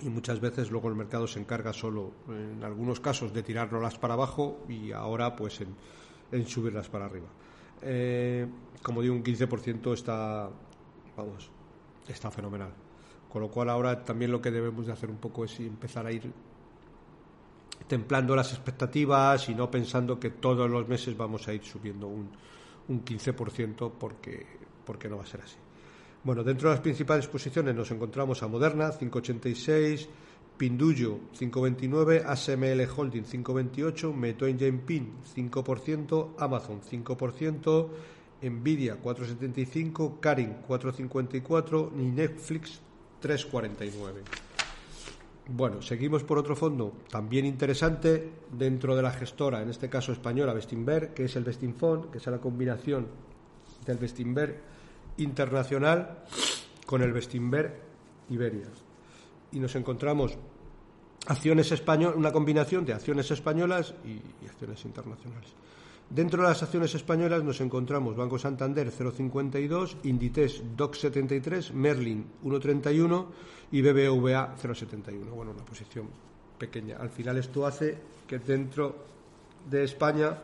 y 0.00 0.08
muchas 0.08 0.40
veces 0.40 0.70
luego 0.70 0.88
el 0.88 0.94
mercado 0.94 1.26
se 1.26 1.40
encarga 1.40 1.72
solo, 1.72 2.12
en 2.28 2.62
algunos 2.62 3.00
casos, 3.00 3.32
de 3.32 3.42
tirarlas 3.42 3.98
para 3.98 4.14
abajo 4.14 4.64
y 4.68 4.92
ahora 4.92 5.34
pues 5.34 5.60
en, 5.60 6.46
subirlas 6.46 6.88
para 6.88 7.06
arriba. 7.06 7.28
Eh, 7.82 8.46
como 8.82 9.02
digo, 9.02 9.14
un 9.14 9.24
15% 9.24 9.92
está, 9.94 10.50
vamos, 11.16 11.50
está 12.06 12.30
fenomenal. 12.30 12.72
Con 13.28 13.42
lo 13.42 13.50
cual 13.50 13.68
ahora 13.68 14.04
también 14.04 14.30
lo 14.30 14.40
que 14.40 14.50
debemos 14.50 14.86
de 14.86 14.92
hacer 14.92 15.10
un 15.10 15.18
poco 15.18 15.44
es 15.44 15.58
empezar 15.60 16.06
a 16.06 16.12
ir 16.12 16.32
templando 17.88 18.36
las 18.36 18.52
expectativas 18.52 19.48
y 19.48 19.54
no 19.54 19.70
pensando 19.70 20.20
que 20.20 20.30
todos 20.30 20.70
los 20.70 20.86
meses 20.86 21.16
vamos 21.16 21.48
a 21.48 21.54
ir 21.54 21.64
subiendo 21.64 22.06
un, 22.06 22.30
un 22.88 23.04
15% 23.04 23.92
porque, 23.98 24.46
porque 24.84 25.08
no 25.08 25.16
va 25.16 25.24
a 25.24 25.26
ser 25.26 25.40
así. 25.40 25.56
Bueno, 26.22 26.44
dentro 26.44 26.68
de 26.68 26.74
las 26.74 26.82
principales 26.82 27.26
posiciones 27.26 27.74
nos 27.74 27.90
encontramos 27.90 28.42
a 28.42 28.48
Moderna, 28.48 28.90
586, 28.90 30.08
Pinduyo, 30.58 31.20
529, 31.38 32.24
ASML 32.26 32.88
Holding, 32.94 33.22
528, 33.22 34.12
Meto 34.12 34.46
Pin, 34.84 35.12
5%, 35.34 36.28
Amazon, 36.38 36.80
5%, 36.82 37.88
Nvidia, 38.42 38.96
475, 38.96 40.18
Karin, 40.20 40.54
454 40.66 41.92
y 41.96 42.02
Netflix, 42.02 42.80
349. 43.20 44.47
Bueno, 45.50 45.80
seguimos 45.80 46.24
por 46.24 46.36
otro 46.36 46.54
fondo 46.54 46.92
también 47.08 47.46
interesante 47.46 48.32
dentro 48.52 48.94
de 48.94 49.02
la 49.02 49.10
gestora, 49.10 49.62
en 49.62 49.70
este 49.70 49.88
caso 49.88 50.12
española, 50.12 50.52
Bestinver, 50.52 51.14
que 51.14 51.24
es 51.24 51.36
el 51.36 51.44
Bestinfond, 51.44 52.10
que 52.10 52.18
es 52.18 52.26
la 52.26 52.38
combinación 52.38 53.06
del 53.86 53.96
Bestinver 53.96 54.60
internacional 55.16 56.24
con 56.84 57.00
el 57.00 57.14
Bestinver 57.14 57.80
Iberia. 58.28 58.66
Y 59.52 59.58
nos 59.58 59.74
encontramos 59.74 60.36
acciones 61.26 61.72
españolas, 61.72 62.18
una 62.18 62.30
combinación 62.30 62.84
de 62.84 62.92
acciones 62.92 63.30
españolas 63.30 63.94
y, 64.04 64.44
y 64.44 64.48
acciones 64.48 64.84
internacionales. 64.84 65.54
Dentro 66.10 66.42
de 66.42 66.48
las 66.48 66.62
acciones 66.62 66.94
españolas 66.94 67.44
nos 67.44 67.60
encontramos 67.60 68.16
Banco 68.16 68.38
Santander 68.38 68.90
0,52, 68.90 69.96
Inditex 70.04 70.62
DOC 70.74 70.94
73, 70.94 71.74
Merlin 71.74 72.24
1,31 72.44 73.26
y 73.72 73.82
BBVA 73.82 74.56
0,71. 74.56 75.28
Bueno, 75.28 75.50
una 75.50 75.64
posición 75.66 76.08
pequeña. 76.58 76.96
Al 76.96 77.10
final 77.10 77.36
esto 77.36 77.66
hace 77.66 77.98
que 78.26 78.38
dentro 78.38 79.04
de 79.68 79.84
España 79.84 80.34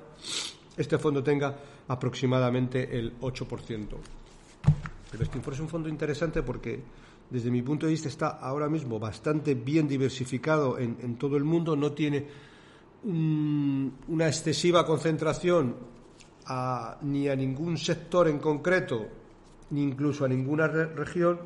este 0.76 0.98
fondo 0.98 1.22
tenga 1.22 1.56
aproximadamente 1.88 2.98
el 2.98 3.18
8%. 3.20 3.86
El 5.12 5.18
Bestinfor 5.18 5.54
es 5.54 5.60
un 5.60 5.68
fondo 5.70 5.88
interesante 5.88 6.42
porque 6.42 6.78
desde 7.30 7.50
mi 7.50 7.62
punto 7.62 7.86
de 7.86 7.92
vista 7.92 8.08
está 8.08 8.28
ahora 8.28 8.68
mismo 8.68 8.98
bastante 8.98 9.54
bien 9.54 9.88
diversificado 9.88 10.78
en, 10.78 10.98
en 11.00 11.16
todo 11.16 11.38
el 11.38 11.44
mundo, 11.44 11.74
no 11.74 11.92
tiene 11.92 12.26
una 13.04 14.26
excesiva 14.26 14.86
concentración 14.86 15.76
ni 17.02 17.28
a 17.28 17.36
ningún 17.36 17.76
sector 17.76 18.28
en 18.28 18.38
concreto 18.38 19.06
ni 19.70 19.82
incluso 19.82 20.24
a 20.24 20.28
ninguna 20.28 20.66
región 20.68 21.40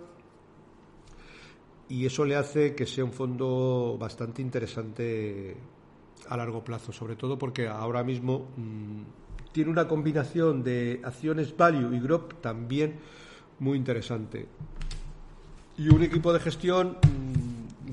y 1.89 2.05
eso 2.05 2.25
le 2.25 2.37
hace 2.37 2.75
que 2.75 2.87
sea 2.87 3.05
un 3.05 3.13
fondo 3.13 3.97
bastante 3.99 4.43
interesante 4.43 5.57
a 6.29 6.37
largo 6.37 6.63
plazo, 6.63 6.93
sobre 6.93 7.17
todo 7.17 7.39
porque 7.39 7.67
ahora 7.67 8.05
mismo 8.05 8.49
mm, 8.57 9.53
tiene 9.53 9.71
una 9.71 9.89
combinación 9.89 10.63
de 10.63 11.01
acciones 11.03 11.57
value 11.57 11.95
y 11.97 12.01
growth 12.01 12.35
también 12.41 12.97
muy 13.59 13.79
interesante. 13.79 14.47
Y 15.79 15.89
un 15.89 16.03
equipo 16.03 16.33
de 16.33 16.41
gestión, 16.41 16.99
mm, 17.03 17.28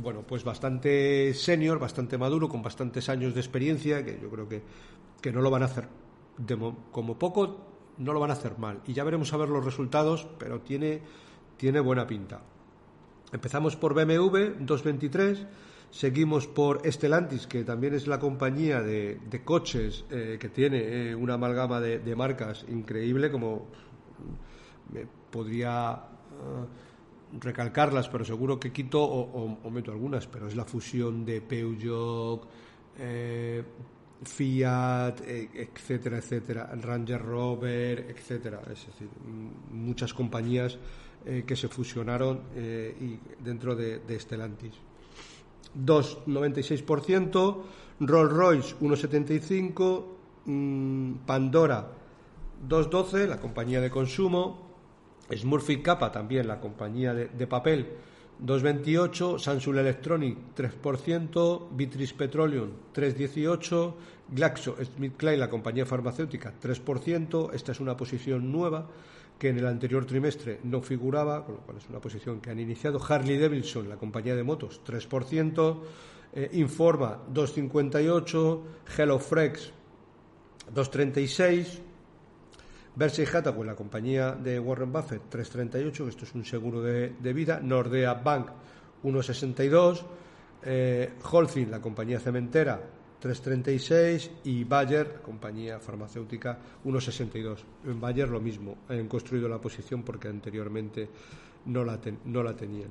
bueno, 0.06 0.22
pues 0.22 0.44
bastante 0.44 1.34
senior, 1.34 1.80
bastante 1.80 2.16
maduro, 2.16 2.48
con 2.48 2.62
bastantes 2.62 3.10
años 3.10 3.34
de 3.34 3.40
experiencia, 3.40 4.06
que 4.06 4.20
yo 4.22 4.30
creo 4.30 4.48
que, 4.48 4.62
que 5.20 5.32
no 5.32 5.42
lo 5.42 5.50
van 5.50 5.64
a 5.64 5.66
hacer, 5.66 5.88
como 6.92 7.18
poco, 7.18 7.66
no 7.98 8.14
lo 8.14 8.20
van 8.20 8.30
a 8.30 8.34
hacer 8.34 8.60
mal. 8.60 8.82
Y 8.86 8.94
ya 8.94 9.04
veremos 9.04 9.34
a 9.34 9.38
ver 9.38 9.50
los 9.50 9.66
resultados, 9.66 10.28
pero 10.38 10.62
tiene, 10.62 11.02
tiene 11.58 11.80
buena 11.80 12.06
pinta. 12.06 12.44
Empezamos 13.34 13.76
por 13.78 13.96
BMW 13.96 14.60
223, 14.60 15.48
seguimos 15.90 16.46
por 16.46 16.86
Estelantis, 16.86 17.48
que 17.48 17.64
también 17.64 17.96
es 17.96 18.06
la 18.06 18.20
compañía 18.20 18.84
de, 18.84 19.42
coches 19.44 20.06
eh, 20.12 20.38
que 20.40 20.50
tiene 20.50 21.10
eh, 21.10 21.16
una 21.16 21.34
amalgama 21.34 21.82
de, 21.82 22.16
marcas 22.16 22.64
increíble, 22.70 23.32
como 23.32 23.66
me 24.94 25.08
podría 25.32 25.94
eh, 26.30 26.85
recalcarlas, 27.39 28.10
pero 28.10 28.25
seguro 28.25 28.60
que 28.60 28.72
quito 28.72 29.04
o, 29.04 29.70
meto 29.70 29.92
algunas, 29.92 30.27
pero 30.27 30.48
es 30.48 30.56
la 30.56 30.65
fusión 30.65 31.25
de 31.25 31.42
Peugeot, 31.42 32.48
Fiat, 34.24 35.22
etcétera, 35.22 36.18
etcétera, 36.18 36.72
Ranger 36.82 37.22
Rover, 37.22 38.08
etcétera. 38.10 38.62
Es 38.72 38.88
decir, 38.88 39.10
muchas 39.72 40.13
compañías 40.13 40.77
eh, 41.25 41.44
que 41.46 41.56
se 41.56 41.68
fusionaron 41.68 42.42
eh, 42.56 42.96
y 43.00 43.44
dentro 43.44 43.75
de, 43.75 44.00
de 44.00 44.20
Stellantis. 44.20 44.74
2,96%, 45.75 47.63
Rolls 48.00 48.32
Royce 48.32 48.75
1,75%, 48.80 50.06
mm, 50.46 51.13
Pandora 51.25 51.88
2,12%, 52.68 53.27
la 53.27 53.39
compañía 53.39 53.82
de 53.82 53.89
consumo, 53.89 54.65
Smurfit 55.34 55.82
Kappa 55.82 56.12
también, 56.12 56.48
la 56.48 56.60
compañía 56.60 57.13
de, 57.13 57.48
papel. 57.48 57.88
2,28%, 58.44 59.39
Samsung 59.39 59.77
Electronic 59.77 60.38
3%, 60.55 61.67
Beatrice 61.72 62.13
Petroleum 62.15 62.70
3,18%, 62.94 63.94
Glaxo 64.27 64.75
Smith 64.84 65.13
Klein, 65.15 65.39
la 65.39 65.50
compañía 65.50 65.86
farmacéutica 65.86 66.53
3%, 66.62 67.53
esta 67.53 67.72
es 67.72 67.79
una 67.79 67.96
posición 67.96 68.51
nueva 68.51 68.89
que 69.39 69.50
en 69.50 69.60
el 69.60 69.67
anterior 69.67 70.05
trimestre 70.05 70.60
no 70.63 70.82
figuraba, 70.82 71.46
con 71.46 71.55
lo 71.55 71.62
cual 71.62 71.77
es 71.77 71.89
una 71.89 72.00
posición 72.00 72.41
que 72.41 72.50
han 72.50 72.60
iniciado. 72.60 73.00
Harley 73.01 73.38
Davidson, 73.38 73.88
la 73.89 73.98
compañía 73.98 74.36
de 74.36 74.44
motos, 74.44 74.82
3%, 74.86 75.82
eh, 76.34 76.50
Informa 76.53 77.20
2,58%, 77.34 78.62
HelloFresh 78.98 79.72
2,36%, 80.74 81.85
Berkshire 82.96 83.30
Hathaway, 83.38 83.68
la 83.68 83.75
compañía 83.75 84.32
de 84.32 84.58
Warren 84.58 84.92
Buffett, 84.92 85.24
3,38%, 85.30 86.08
esto 86.08 86.24
es 86.24 86.34
un 86.34 86.46
seguro 86.46 86.82
de, 86.82 87.34
vida, 87.34 87.60
Nordea 87.62 88.14
Bank 88.14 88.48
1,62%, 89.04 90.02
eh, 90.64 91.14
Holcim, 91.30 91.70
la 91.70 91.82
compañía 91.82 92.20
cementera, 92.20 92.82
3,36 93.22 94.30
y 94.46 94.64
Bayer, 94.64 95.20
compañía 95.22 95.80
farmacéutica, 95.80 96.58
1,62. 96.86 97.58
En 97.86 98.00
Bayer 98.00 98.30
lo 98.30 98.40
mismo, 98.40 98.78
han 98.88 99.08
construido 99.08 99.50
la 99.50 99.60
posición 99.60 100.04
porque 100.04 100.30
anteriormente 100.30 101.10
no 101.66 101.84
la, 101.84 102.00
no 102.25 102.44
la 102.44 102.56
tenían. 102.56 102.90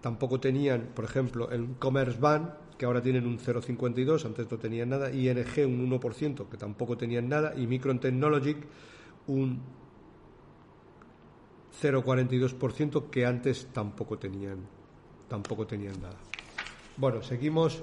Tampoco 0.00 0.38
tenían, 0.38 0.90
por 0.94 1.04
ejemplo, 1.04 1.50
el 1.50 1.76
Commerzbank, 1.78 2.48
que 2.78 2.86
ahora 2.86 3.02
tienen 3.02 3.26
un 3.26 3.38
0,52, 3.38 4.24
antes 4.24 4.50
no 4.50 4.56
tenían 4.56 4.88
nada, 4.88 5.10
ING 5.10 5.36
un 5.66 5.90
1%, 5.90 6.48
que 6.48 6.56
tampoco 6.56 6.96
tenían 6.96 7.28
nada, 7.28 7.52
y 7.56 7.66
Micron 7.66 7.98
Technologic 7.98 8.56
un 9.26 9.60
0,42%, 11.80 13.10
que 13.10 13.24
antes 13.24 13.68
tampoco 13.72 14.18
tenían, 14.18 14.58
tampoco 15.28 15.66
tenían 15.66 16.00
nada. 16.00 16.16
Bueno, 16.96 17.22
seguimos 17.22 17.80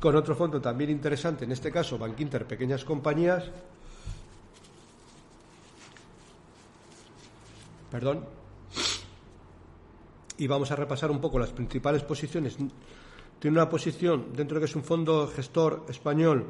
con 0.00 0.16
otro 0.16 0.34
fondo 0.34 0.60
también 0.60 0.90
interesante, 0.90 1.44
en 1.44 1.52
este 1.52 1.70
caso 1.70 1.98
Bankinter 1.98 2.46
Pequeñas 2.46 2.84
Compañías. 2.84 3.44
Perdón. 7.90 8.24
Y 10.38 10.46
vamos 10.46 10.70
a 10.70 10.76
repasar 10.76 11.10
un 11.10 11.20
poco 11.20 11.38
las 11.38 11.50
principales 11.50 12.02
posiciones. 12.02 12.56
Tiene 13.38 13.58
una 13.58 13.68
posición 13.68 14.32
dentro 14.34 14.56
de 14.56 14.60
que 14.62 14.70
es 14.70 14.76
un 14.76 14.82
fondo 14.82 15.28
gestor 15.28 15.84
español 15.88 16.46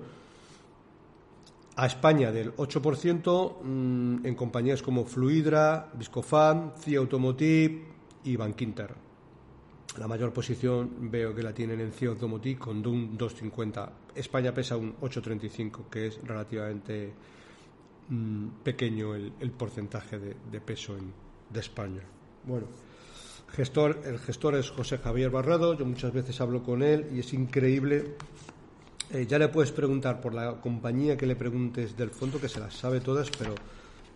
a 1.77 1.87
España 1.87 2.31
del 2.31 2.55
8% 2.57 3.63
mm, 3.63 4.27
en 4.27 4.35
compañías 4.35 4.83
como 4.83 5.05
Fluidra, 5.05 5.91
Viscofan, 5.95 6.73
CIA 6.79 6.99
Automotive 6.99 7.83
y 8.25 8.37
Bankinter. 8.37 8.95
La 9.99 10.09
mayor 10.09 10.33
posición 10.33 11.11
veo 11.11 11.35
que 11.35 11.43
la 11.43 11.53
tienen 11.53 11.81
en 11.81 11.93
CIO 11.93 12.13
Automotive 12.13 12.59
con 12.59 12.87
un 12.87 13.19
2.50. 13.19 13.91
España 14.15 14.53
pesa 14.53 14.77
un 14.77 14.97
8.35, 14.97 15.89
que 15.91 16.07
es 16.07 16.21
relativamente 16.23 17.13
mm, 18.09 18.47
pequeño 18.63 19.15
el, 19.15 19.51
porcentaje 19.51 20.19
de, 20.19 20.61
peso 20.61 20.95
de 21.51 21.61
España. 21.61 22.01
Bueno, 22.45 22.69
gestor, 23.51 24.01
el 24.07 24.19
gestor 24.19 24.55
es 24.55 24.71
José 24.71 24.97
Javier 24.97 25.31
Barrado, 25.31 25.75
yo 25.75 25.85
muchas 25.85 26.13
veces 26.13 26.41
hablo 26.41 26.63
con 26.63 26.83
él 26.83 27.09
y 27.13 27.21
es 27.21 27.33
increíble. 27.35 28.17
Eh, 29.12 29.27
ya 29.29 29.38
le 29.38 29.48
puedes 29.48 29.72
preguntar 29.72 30.20
por 30.20 30.33
la 30.33 30.55
compañía 30.61 31.18
que 31.18 31.27
le 31.27 31.37
preguntes 31.37 31.94
del 31.96 32.11
fondo, 32.11 32.40
que 32.40 32.48
se 32.48 32.61
las 32.61 32.75
sabe 32.75 33.01
todas, 33.01 33.29
pero, 33.31 33.55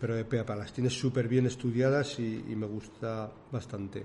pero 0.01 0.15
de 0.15 0.25
PEAPA, 0.25 0.55
las 0.55 0.73
tiene 0.73 0.89
súper 0.89 1.27
bien 1.27 1.45
estudiadas 1.45 2.17
y 2.19 2.55
me 2.55 2.65
gusta 2.65 3.29
bastante. 3.51 4.03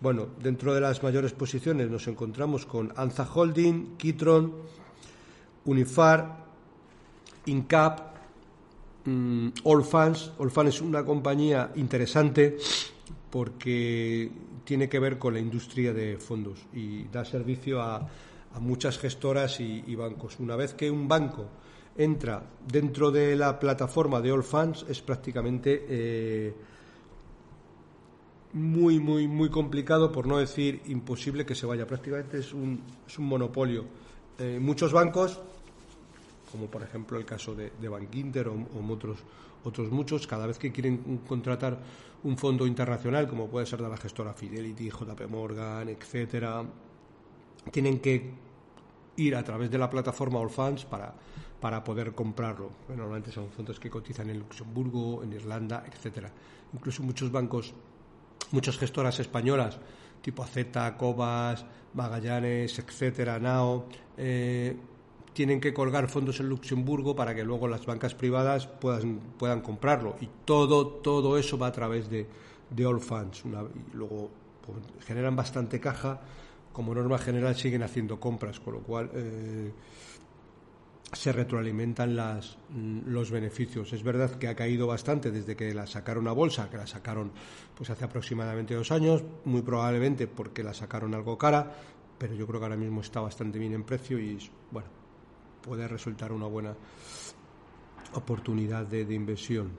Bueno, 0.00 0.28
dentro 0.40 0.72
de 0.74 0.80
las 0.80 1.02
mayores 1.02 1.32
posiciones 1.32 1.90
nos 1.90 2.06
encontramos 2.06 2.66
con 2.66 2.92
Anza 2.94 3.28
Holding, 3.34 3.96
Kitron, 3.96 4.52
Unifar, 5.64 6.46
Incap, 7.46 8.16
um, 9.06 9.50
Allfans. 9.64 10.34
Allfans 10.38 10.76
es 10.76 10.80
una 10.80 11.04
compañía 11.04 11.72
interesante 11.74 12.58
porque 13.28 14.30
tiene 14.62 14.88
que 14.88 15.00
ver 15.00 15.18
con 15.18 15.34
la 15.34 15.40
industria 15.40 15.92
de 15.92 16.16
fondos 16.18 16.60
y 16.72 17.08
da 17.08 17.24
servicio 17.24 17.82
a, 17.82 18.08
muchas 18.60 18.98
gestoras 18.98 19.60
y, 19.60 19.94
bancos. 19.94 20.38
Una 20.40 20.56
vez 20.56 20.74
que 20.74 20.90
un 20.90 21.08
banco 21.08 21.46
entra 21.96 22.42
dentro 22.66 23.10
de 23.10 23.36
la 23.36 23.58
plataforma 23.58 24.20
de 24.20 24.30
Allfans 24.30 24.84
es 24.88 25.00
prácticamente 25.00 25.84
eh, 25.88 26.54
muy, 28.52 28.98
muy, 28.98 29.28
muy 29.28 29.50
complicado, 29.50 30.10
por 30.10 30.26
no 30.26 30.38
decir 30.38 30.82
imposible 30.86 31.44
que 31.44 31.54
se 31.54 31.66
vaya. 31.66 31.86
Prácticamente 31.86 32.38
es 32.38 32.52
un, 32.52 32.80
es 33.06 33.18
un 33.18 33.26
monopolio. 33.26 33.84
Eh, 34.38 34.58
muchos 34.60 34.92
bancos, 34.92 35.40
como 36.50 36.66
por 36.66 36.82
ejemplo 36.82 37.18
el 37.18 37.24
caso 37.24 37.54
de, 37.54 37.72
de 37.80 37.88
Bank 37.88 38.14
Inter 38.14 38.48
o, 38.48 38.66
otros, 38.88 39.18
otros 39.64 39.90
muchos, 39.90 40.26
cada 40.26 40.46
vez 40.46 40.58
que 40.58 40.72
quieren 40.72 41.20
contratar 41.26 41.78
un 42.22 42.36
fondo 42.36 42.66
internacional, 42.66 43.28
como 43.28 43.48
puede 43.48 43.66
ser 43.66 43.82
de 43.82 43.88
la 43.88 43.96
gestora 43.96 44.32
Fidelity, 44.32 44.90
JP 44.90 45.28
Morgan, 45.28 45.88
etcétera, 45.88 46.64
tienen 47.70 47.98
que 48.00 48.30
ir 49.16 49.34
a 49.36 49.42
través 49.42 49.70
de 49.70 49.78
la 49.78 49.90
plataforma 49.90 50.38
All 50.38 50.50
Funds 50.50 50.84
para, 50.84 51.14
para 51.60 51.82
poder 51.82 52.14
comprarlo. 52.14 52.70
normalmente 52.88 53.32
son 53.32 53.50
fondos 53.50 53.80
que 53.80 53.90
cotizan 53.90 54.30
en 54.30 54.38
Luxemburgo, 54.38 55.22
en 55.22 55.32
Irlanda, 55.32 55.84
etcétera. 55.86 56.30
Incluso 56.72 57.02
muchos 57.02 57.32
bancos 57.32 57.74
muchas 58.52 58.78
gestoras 58.78 59.18
españolas, 59.20 59.78
tipo 60.22 60.44
Z, 60.44 60.96
Cobas, 60.96 61.64
Magallanes, 61.94 62.78
etcétera, 62.78 63.38
Nao, 63.38 63.86
eh, 64.16 64.76
tienen 65.32 65.60
que 65.60 65.72
colgar 65.72 66.08
fondos 66.08 66.40
en 66.40 66.48
Luxemburgo 66.48 67.14
para 67.14 67.34
que 67.34 67.44
luego 67.44 67.68
las 67.68 67.86
bancas 67.86 68.14
privadas 68.14 68.66
puedan, 68.66 69.20
puedan 69.38 69.60
comprarlo. 69.60 70.16
Y 70.20 70.28
todo, 70.44 70.86
todo 70.86 71.38
eso 71.38 71.58
va 71.58 71.68
a 71.68 71.72
través 71.72 72.10
de, 72.10 72.26
de 72.70 72.86
All 72.86 73.00
Funds. 73.00 73.44
y 73.44 73.96
luego 73.96 74.30
pues, 74.66 74.78
generan 75.06 75.36
bastante 75.36 75.78
caja. 75.80 76.20
Como 76.78 76.94
norma 76.94 77.18
general 77.18 77.56
siguen 77.56 77.82
haciendo 77.82 78.20
compras, 78.20 78.60
con 78.60 78.74
lo 78.74 78.80
cual 78.84 79.10
eh, 79.12 79.72
se 81.12 81.32
retroalimentan 81.32 82.14
las, 82.14 82.56
mm, 82.68 83.00
los 83.06 83.32
beneficios. 83.32 83.92
Es 83.92 84.04
verdad 84.04 84.30
que 84.38 84.46
ha 84.46 84.54
caído 84.54 84.86
bastante 84.86 85.32
desde 85.32 85.56
que 85.56 85.74
la 85.74 85.88
sacaron 85.88 86.28
a 86.28 86.32
bolsa, 86.32 86.70
que 86.70 86.76
la 86.76 86.86
sacaron 86.86 87.32
pues 87.74 87.90
hace 87.90 88.04
aproximadamente 88.04 88.74
dos 88.76 88.92
años, 88.92 89.24
muy 89.44 89.62
probablemente 89.62 90.28
porque 90.28 90.62
la 90.62 90.72
sacaron 90.72 91.16
algo 91.16 91.36
cara, 91.36 91.68
pero 92.16 92.36
yo 92.36 92.46
creo 92.46 92.60
que 92.60 92.66
ahora 92.66 92.76
mismo 92.76 93.00
está 93.00 93.20
bastante 93.20 93.58
bien 93.58 93.72
en 93.74 93.82
precio 93.82 94.16
y 94.20 94.38
bueno, 94.70 94.88
puede 95.60 95.88
resultar 95.88 96.30
una 96.30 96.46
buena 96.46 96.76
oportunidad 98.14 98.86
de, 98.86 99.12
inversión. 99.12 99.72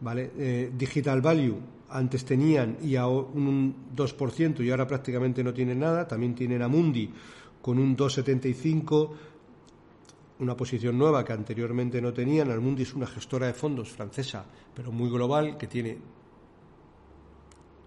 ¿Vale? 0.00 0.32
Eh, 0.36 0.72
Digital 0.76 1.20
Value 1.20 1.79
antes 1.90 2.24
tenían 2.24 2.78
y 2.82 2.96
a 2.96 3.06
un 3.06 3.74
2% 3.94 4.64
y 4.64 4.70
ahora 4.70 4.86
prácticamente 4.86 5.42
no 5.42 5.52
tienen 5.52 5.80
nada. 5.80 6.06
También 6.06 6.34
tienen 6.34 6.62
a 6.62 6.68
Mundi 6.68 7.10
con 7.60 7.78
un 7.78 7.96
2,75, 7.96 9.10
una 10.38 10.56
posición 10.56 10.96
nueva 10.96 11.24
que 11.24 11.32
anteriormente 11.32 12.00
no 12.00 12.12
tenían. 12.12 12.50
Almundi 12.50 12.82
es 12.82 12.94
una 12.94 13.06
gestora 13.06 13.46
de 13.46 13.54
fondos 13.54 13.90
francesa, 13.90 14.44
pero 14.74 14.90
muy 14.92 15.10
global, 15.10 15.58
que 15.58 15.66
tiene 15.66 15.98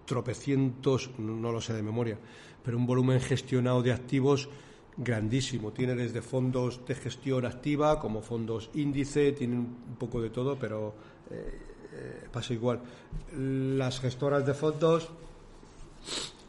tropecientos, 0.04 1.10
no 1.18 1.50
lo 1.50 1.60
sé 1.60 1.72
de 1.72 1.82
memoria, 1.82 2.18
pero 2.62 2.76
un 2.76 2.86
volumen 2.86 3.20
gestionado 3.20 3.82
de 3.82 3.92
activos 3.92 4.48
grandísimo. 4.96 5.72
Tiene 5.72 5.94
desde 5.94 6.22
fondos 6.22 6.84
de 6.86 6.94
gestión 6.94 7.46
activa 7.46 7.98
como 7.98 8.22
fondos 8.22 8.70
índice, 8.74 9.32
tiene 9.32 9.56
un 9.56 9.96
poco 9.98 10.20
de 10.20 10.30
todo, 10.30 10.56
pero 10.58 10.94
eh, 11.30 11.73
eh, 11.94 12.26
pasa 12.32 12.52
igual. 12.52 12.80
Las 13.36 14.00
gestoras 14.00 14.44
de 14.44 14.54
fondos 14.54 15.08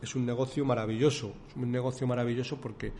es 0.02 0.16
un 0.16 0.26
negocio 0.26 0.66
maravilloso, 0.66 1.34
es 1.50 1.56
un 1.56 1.72
negocio 1.72 2.08
maravilloso 2.08 2.58
porque 2.58 2.92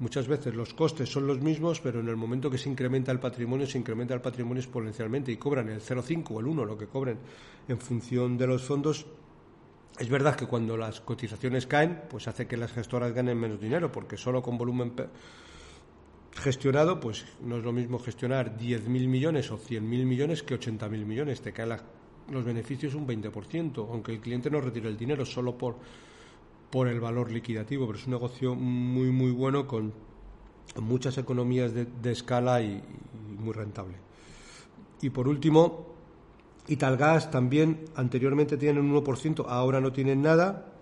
muchas 0.00 0.26
veces 0.26 0.54
los 0.54 0.74
costes 0.74 1.08
son 1.08 1.26
los 1.26 1.40
mismos, 1.40 1.80
pero 1.80 2.00
en 2.00 2.08
el 2.08 2.16
momento 2.16 2.50
que 2.50 2.58
se 2.58 2.68
incrementa 2.68 3.12
el 3.12 3.20
patrimonio, 3.20 3.66
se 3.66 3.78
incrementa 3.78 4.14
el 4.14 4.20
patrimonio 4.20 4.60
exponencialmente 4.60 5.30
y 5.30 5.36
cobran 5.36 5.68
el 5.68 5.80
0,5 5.80 6.30
o 6.30 6.40
el 6.40 6.46
1, 6.46 6.64
lo 6.64 6.76
que 6.76 6.86
cobren 6.86 7.18
en 7.68 7.78
función 7.78 8.36
de 8.36 8.46
los 8.46 8.62
fondos. 8.62 9.06
Es 9.96 10.08
verdad 10.08 10.34
que 10.34 10.46
cuando 10.46 10.76
las 10.76 11.00
cotizaciones 11.00 11.68
caen, 11.68 12.02
pues 12.10 12.26
hace 12.26 12.48
que 12.48 12.56
las 12.56 12.72
gestoras 12.72 13.12
ganen 13.12 13.38
menos 13.38 13.60
dinero, 13.60 13.92
porque 13.92 14.16
solo 14.16 14.42
con 14.42 14.58
volumen 14.58 14.92
gestionado, 16.34 17.00
pues 17.00 17.24
no 17.40 17.58
es 17.58 17.64
lo 17.64 17.72
mismo 17.72 17.98
gestionar 17.98 18.58
10.000 18.58 18.88
millones 19.08 19.50
o 19.50 19.58
100.000 19.58 19.80
millones 19.80 20.42
que 20.42 20.58
80.000 20.58 21.04
millones. 21.04 21.40
Te 21.40 21.52
caen 21.52 21.76
los 22.30 22.44
beneficios 22.44 22.94
un 22.94 23.06
20%, 23.06 23.88
aunque 23.90 24.12
el 24.12 24.20
cliente 24.20 24.50
no 24.50 24.60
retire 24.60 24.88
el 24.88 24.96
dinero 24.96 25.24
solo 25.24 25.56
por, 25.56 25.76
por 26.70 26.88
el 26.88 27.00
valor 27.00 27.30
liquidativo, 27.30 27.86
pero 27.86 27.98
es 27.98 28.06
un 28.06 28.12
negocio 28.12 28.54
muy, 28.54 29.10
muy 29.10 29.30
bueno 29.30 29.66
con 29.66 29.92
muchas 30.80 31.18
economías 31.18 31.72
de, 31.74 32.12
escala 32.12 32.60
y, 32.62 32.82
muy 33.38 33.52
rentable. 33.52 33.94
Y 35.02 35.10
por 35.10 35.28
último, 35.28 35.94
Italgas 36.66 37.30
también 37.30 37.84
anteriormente 37.94 38.56
tienen 38.56 38.84
un 38.84 39.04
1%, 39.04 39.44
ahora 39.46 39.80
no 39.80 39.92
tienen 39.92 40.22
nada 40.22 40.73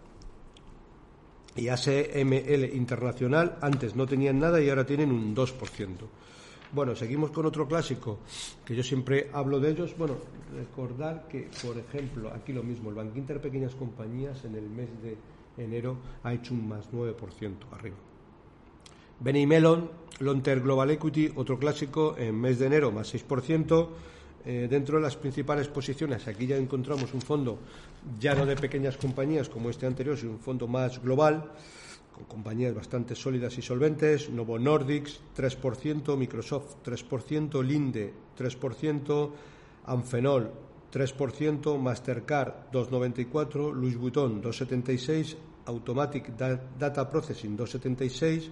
y 1.57 1.69
ASML 1.69 2.75
Internacional 2.75 3.59
antes 3.61 3.95
no 3.95 4.07
tenían 4.07 4.39
nada 4.39 4.61
y 4.61 4.69
ahora 4.69 4.87
tienen 4.87 5.11
un 5.11 5.35
2%. 5.35 5.87
Bueno, 6.73 6.97
seguimos 6.97 7.31
con 7.31 7.45
otro 7.45 7.69
clásico, 7.69 8.21
que 8.65 8.75
yo 8.75 8.83
siempre 8.83 9.29
hablo 9.35 9.61
de 9.61 9.71
ellos. 9.73 9.95
Bueno, 9.99 10.17
recordar 10.55 11.29
que, 11.29 11.51
por 11.63 11.77
ejemplo, 11.77 12.33
aquí 12.33 12.55
lo 12.55 12.63
mismo, 12.63 12.89
el 12.89 12.95
Banco 12.95 13.19
Inter 13.19 13.43
Pequeñas 13.43 13.75
Compañías 13.75 14.45
en 14.47 14.55
el 14.55 14.71
mes 14.71 14.89
de 15.03 15.19
enero 15.63 15.99
ha 16.23 16.33
hecho 16.33 16.55
un 16.55 16.67
más 16.67 16.91
9% 16.91 17.57
arriba. 17.73 17.97
Benny 19.21 19.47
Melon, 19.47 19.91
Lonter 20.21 20.63
Global 20.63 20.91
Equity, 20.93 21.31
otro 21.37 21.59
clásico, 21.59 22.17
en 22.17 22.41
mes 22.41 22.59
de 22.59 22.67
enero 22.67 22.91
más 22.91 23.15
6%. 23.15 23.89
Eh, 24.45 24.67
dentro 24.69 24.97
de 24.97 25.03
las 25.03 25.17
principales 25.17 25.69
posiciones, 25.69 26.27
aquí 26.27 26.47
ya 26.47 26.57
encontramos 26.57 27.15
un 27.15 27.21
fondo 27.21 27.59
ya 28.19 28.35
no 28.35 28.45
de 28.45 28.57
pequeñas 28.57 28.97
compañías 28.97 29.49
como 29.49 29.71
este 29.71 29.87
anterior, 29.87 30.17
sino 30.17 30.33
un 30.33 30.41
fondo 30.41 30.67
más 30.67 31.01
global, 31.01 31.53
con 32.13 32.25
compañías 32.25 32.75
bastante 32.75 33.15
sólidas 33.15 33.57
y 33.59 33.63
solventes, 33.63 34.31
Novo 34.31 34.59
Nordics 34.59 35.21
3%, 35.37 36.17
Microsoft 36.17 36.77
3%, 36.85 37.63
Linde 37.63 38.13
3%, 38.37 39.31
Anfenol 39.87 40.51
3%, 40.93 41.79
Mastercard 41.79 42.71
2,94%, 42.73 43.73
Louis 43.73 43.97
Vuitton 43.97 44.43
2,76%, 44.43 45.37
Automatic 45.67 46.37
Data 46.37 47.09
Processing 47.09 47.57
2,76%, 47.57 48.51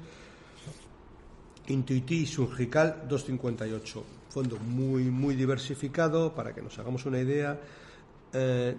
Intuiti 1.67 2.27
Surgical 2.27 3.09
2,58%. 3.09 4.20
Fondo 4.31 4.57
muy, 4.59 5.05
muy 5.05 5.35
diversificado, 5.35 6.35
para 6.35 6.55
que 6.55 6.63
nos 6.63 6.79
hagamos 6.79 7.05
una 7.05 7.19
idea 7.19 7.61
eh, 8.33 8.77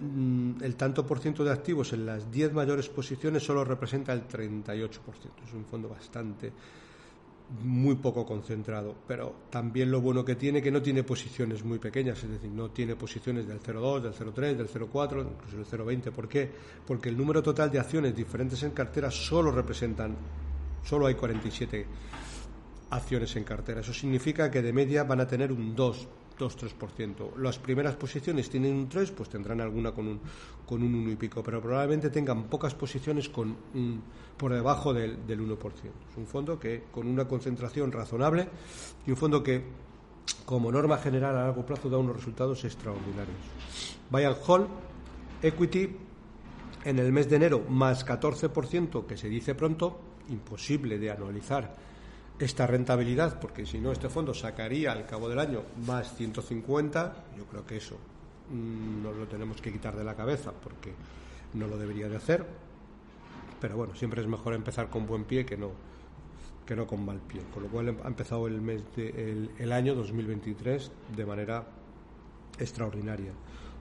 el 0.62 0.76
tanto 0.76 1.06
por 1.06 1.18
ciento 1.18 1.44
de 1.44 1.52
activos 1.52 1.92
en 1.92 2.06
las 2.06 2.30
10 2.30 2.54
mayores 2.54 2.88
posiciones 2.88 3.42
solo 3.42 3.64
representa 3.64 4.12
el 4.12 4.26
38%. 4.26 4.90
Es 5.46 5.52
un 5.52 5.66
fondo 5.66 5.90
bastante, 5.90 6.50
muy 7.62 7.96
poco 7.96 8.24
concentrado, 8.24 8.94
pero 9.06 9.34
también 9.50 9.90
lo 9.90 10.00
bueno 10.00 10.24
que 10.24 10.36
tiene 10.36 10.62
que 10.62 10.70
no 10.70 10.80
tiene 10.80 11.02
posiciones 11.02 11.62
muy 11.64 11.78
pequeñas, 11.78 12.22
es 12.24 12.30
decir, 12.30 12.50
no 12.50 12.70
tiene 12.70 12.96
posiciones 12.96 13.46
del 13.46 13.60
0,2, 13.60 14.00
del 14.00 14.14
0,3, 14.14 14.56
del 14.56 14.68
0,4, 14.68 15.26
incluso 15.30 15.76
del 15.76 15.86
0,20. 15.86 16.12
¿Por 16.12 16.28
qué? 16.28 16.50
Porque 16.86 17.10
el 17.10 17.16
número 17.18 17.42
total 17.42 17.70
de 17.70 17.78
acciones 17.78 18.16
diferentes 18.16 18.62
en 18.62 18.70
cartera 18.70 19.10
solo 19.10 19.52
representan, 19.52 20.16
solo 20.82 21.06
hay 21.06 21.14
47 21.14 21.86
acciones 22.92 23.34
en 23.36 23.44
cartera. 23.44 23.80
Eso 23.80 23.92
significa 23.92 24.50
que 24.50 24.62
de 24.62 24.72
media 24.72 25.04
van 25.04 25.20
a 25.20 25.26
tener 25.26 25.50
un 25.50 25.74
2 25.74 26.08
2-3%. 26.38 27.36
Las 27.36 27.58
primeras 27.58 27.94
posiciones 27.94 28.50
tienen 28.50 28.74
un 28.74 28.88
3, 28.88 29.10
pues 29.12 29.28
tendrán 29.28 29.60
alguna 29.60 29.92
con 29.92 30.08
un, 30.08 30.20
con 30.66 30.82
un 30.82 30.94
1 30.94 31.12
y 31.12 31.16
pico, 31.16 31.42
pero 31.42 31.60
probablemente 31.60 32.10
tengan 32.10 32.44
pocas 32.44 32.74
posiciones 32.74 33.28
con 33.28 33.54
por 34.36 34.52
debajo 34.52 34.92
del, 34.92 35.26
del 35.26 35.40
1%. 35.40 35.56
Es 36.10 36.16
un 36.16 36.26
fondo 36.26 36.58
que 36.58 36.84
con 36.90 37.06
una 37.06 37.28
concentración 37.28 37.92
razonable 37.92 38.48
y 39.06 39.10
un 39.10 39.16
fondo 39.16 39.42
que 39.42 39.62
como 40.44 40.72
norma 40.72 40.98
general 40.98 41.36
a 41.36 41.44
largo 41.44 41.64
plazo 41.64 41.88
da 41.88 41.98
unos 41.98 42.16
resultados 42.16 42.64
extraordinarios. 42.64 43.36
Bayern 44.10 44.36
Hall, 44.46 44.66
Equity, 45.42 45.96
en 46.84 46.98
el 46.98 47.12
mes 47.12 47.28
de 47.28 47.36
enero 47.36 47.60
más 47.68 48.04
14%, 48.04 49.06
que 49.06 49.16
se 49.16 49.28
dice 49.28 49.54
pronto, 49.54 50.00
imposible 50.28 50.98
de 50.98 51.10
anualizar 51.10 51.91
esta 52.44 52.66
rentabilidad, 52.66 53.38
porque 53.38 53.64
si 53.64 53.78
no 53.78 53.92
este 53.92 54.08
fondo 54.08 54.34
sacaría 54.34 54.90
al 54.92 55.06
cabo 55.06 55.28
del 55.28 55.38
año 55.38 55.62
más 55.86 56.14
150, 56.16 57.14
yo 57.36 57.44
creo 57.44 57.64
que 57.64 57.76
eso 57.76 57.96
mm, 58.50 59.02
nos 59.02 59.16
lo 59.16 59.26
tenemos 59.26 59.60
que 59.60 59.72
quitar 59.72 59.96
de 59.96 60.02
la 60.02 60.16
cabeza 60.16 60.52
porque 60.52 60.92
no 61.54 61.68
lo 61.68 61.76
debería 61.78 62.08
de 62.08 62.16
hacer. 62.16 62.44
Pero 63.60 63.76
bueno, 63.76 63.94
siempre 63.94 64.20
es 64.20 64.26
mejor 64.26 64.54
empezar 64.54 64.90
con 64.90 65.06
buen 65.06 65.24
pie 65.24 65.46
que 65.46 65.56
no 65.56 65.70
que 66.66 66.76
no 66.76 66.86
con 66.86 67.04
mal 67.04 67.20
pie. 67.20 67.42
Con 67.52 67.64
lo 67.64 67.68
cual 67.68 67.96
ha 68.02 68.08
empezado 68.08 68.46
el 68.46 68.60
mes 68.60 68.82
de, 68.96 69.48
el 69.58 69.72
año 69.72 69.94
2023 69.94 70.90
de 71.16 71.26
manera 71.26 71.64
extraordinaria. 72.58 73.32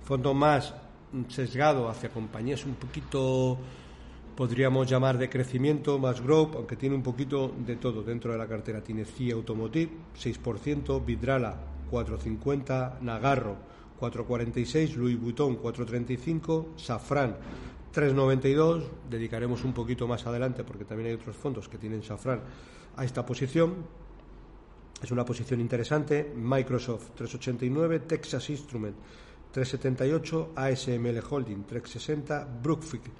Fondo 0.03 0.33
más 0.33 0.73
sesgado 1.29 1.89
hacia 1.89 2.09
compañías 2.09 2.65
un 2.65 2.75
poquito 2.75 3.57
podríamos 4.41 4.89
llamar 4.89 5.19
de 5.19 5.29
crecimiento, 5.29 5.99
más 5.99 6.19
growth, 6.19 6.55
aunque 6.55 6.75
tiene 6.75 6.95
un 6.95 7.03
poquito 7.03 7.53
de 7.63 7.75
todo 7.75 8.01
dentro 8.01 8.31
de 8.31 8.39
la 8.39 8.47
cartera. 8.47 8.81
Tiene 8.81 9.05
CIA 9.05 9.35
Automotive, 9.35 9.91
6%, 10.19 11.05
Vidrala, 11.05 11.55
4,50%, 11.91 13.01
Nagarro, 13.01 13.55
4,46%, 13.99 14.95
Louis 14.95 15.21
Vuitton, 15.21 15.61
4,35%, 15.61 16.75
Safran, 16.75 17.37
3,92%. 17.93 18.83
Dedicaremos 19.11 19.63
un 19.63 19.73
poquito 19.73 20.07
más 20.07 20.25
adelante, 20.25 20.63
porque 20.63 20.85
también 20.85 21.09
hay 21.09 21.13
otros 21.13 21.35
fondos 21.35 21.69
que 21.69 21.77
tienen 21.77 22.01
Safran, 22.01 22.41
a 22.95 23.05
esta 23.05 23.23
posición. 23.23 23.75
Es 25.03 25.11
una 25.11 25.23
posición 25.23 25.61
interesante. 25.61 26.33
Microsoft, 26.35 27.11
3,89%, 27.15 28.07
Texas 28.07 28.49
Instrument, 28.49 28.95
3,78%, 29.53 30.53
ASML 30.55 31.23
Holding, 31.29 31.63
3,60%, 31.67 32.47
Brookfield, 32.63 33.11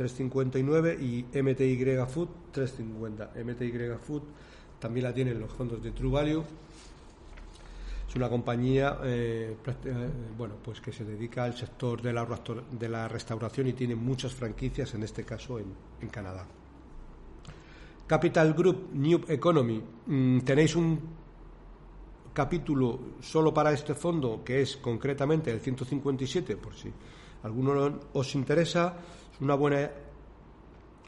359 0.00 0.96
y 0.98 1.26
MTY 1.42 1.76
Food 2.08 2.28
350. 2.52 3.32
MTY 3.44 3.98
Food 4.00 4.22
también 4.78 5.04
la 5.04 5.12
tienen 5.12 5.38
los 5.38 5.52
fondos 5.52 5.82
de 5.82 5.90
True 5.90 6.10
Value. 6.10 6.42
Es 8.08 8.16
una 8.16 8.30
compañía 8.30 8.98
eh, 9.04 9.56
eh, 9.84 10.10
bueno, 10.38 10.54
pues 10.64 10.80
que 10.80 10.90
se 10.90 11.04
dedica 11.04 11.44
al 11.44 11.54
sector 11.54 12.00
de 12.00 12.14
la, 12.14 13.08
restauración 13.08 13.66
y 13.66 13.74
tiene 13.74 13.94
muchas 13.94 14.32
franquicias, 14.32 14.94
en 14.94 15.02
este 15.02 15.24
caso 15.24 15.58
en, 15.58 15.66
en 16.00 16.08
Canadá. 16.08 16.46
Capital 18.06 18.54
Group 18.54 18.88
New 18.94 19.20
Economy. 19.28 19.82
Mm, 20.06 20.38
tenéis 20.40 20.76
un 20.76 20.98
capítulo 22.32 23.00
solo 23.20 23.52
para 23.52 23.70
este 23.70 23.94
fondo, 23.94 24.42
que 24.42 24.62
es 24.62 24.78
concretamente 24.78 25.50
el 25.50 25.60
157, 25.60 26.56
por 26.56 26.74
si 26.74 26.90
alguno 27.42 28.00
os 28.14 28.34
interesa 28.34 28.96
una 29.40 29.54
buena 29.54 29.90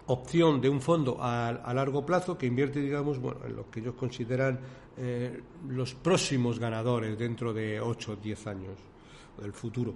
opción 0.07 0.61
de 0.61 0.69
un 0.69 0.81
fondo 0.81 1.19
a, 1.21 1.73
largo 1.75 2.05
plazo 2.05 2.37
que 2.37 2.47
invierte, 2.47 2.81
digamos, 2.81 3.19
bueno, 3.19 3.41
en 3.47 3.57
lo 3.57 3.71
que 3.71 3.81
ellos 3.81 3.95
consideran 3.95 4.59
eh, 4.97 5.41
los 5.69 5.95
próximos 5.95 6.59
ganadores 6.59 7.19
dentro 7.19 7.53
de 7.53 7.81
8 7.81 8.13
o 8.13 8.17
10 8.17 8.47
años 8.47 8.79
del 9.41 9.53
futuro. 9.53 9.95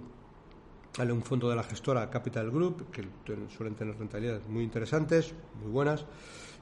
Hay 0.97 1.11
un 1.11 1.21
fondo 1.21 1.49
de 1.49 1.55
la 1.55 1.63
gestora 1.63 2.09
Capital 2.09 2.49
Group, 2.49 2.89
que 2.89 3.03
suelen 3.55 3.75
tener 3.75 3.95
rentabilidades 3.97 4.47
muy 4.47 4.63
interesantes, 4.63 5.33
muy 5.61 5.71
buenas. 5.71 6.05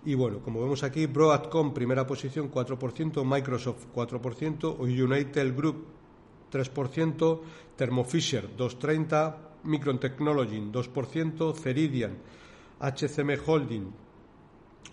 Y 0.04 0.14
bueno, 0.14 0.40
como 0.40 0.62
vemos 0.62 0.84
aquí, 0.84 1.06
Broadcom, 1.06 1.74
primera 1.74 2.06
posición, 2.06 2.52
4%, 2.52 3.24
Microsoft, 3.24 3.86
4%, 3.94 4.80
United 4.80 5.56
Group, 5.56 5.86
3%, 6.52 7.40
Thermo 7.78 8.04
Fisher, 8.04 8.50
2,30%, 8.58 9.45
Micron 9.66 10.00
Technology 10.00 10.60
2%, 10.60 11.54
Ceridian, 11.56 12.18
HCM 12.80 13.38
Holding 13.46 14.06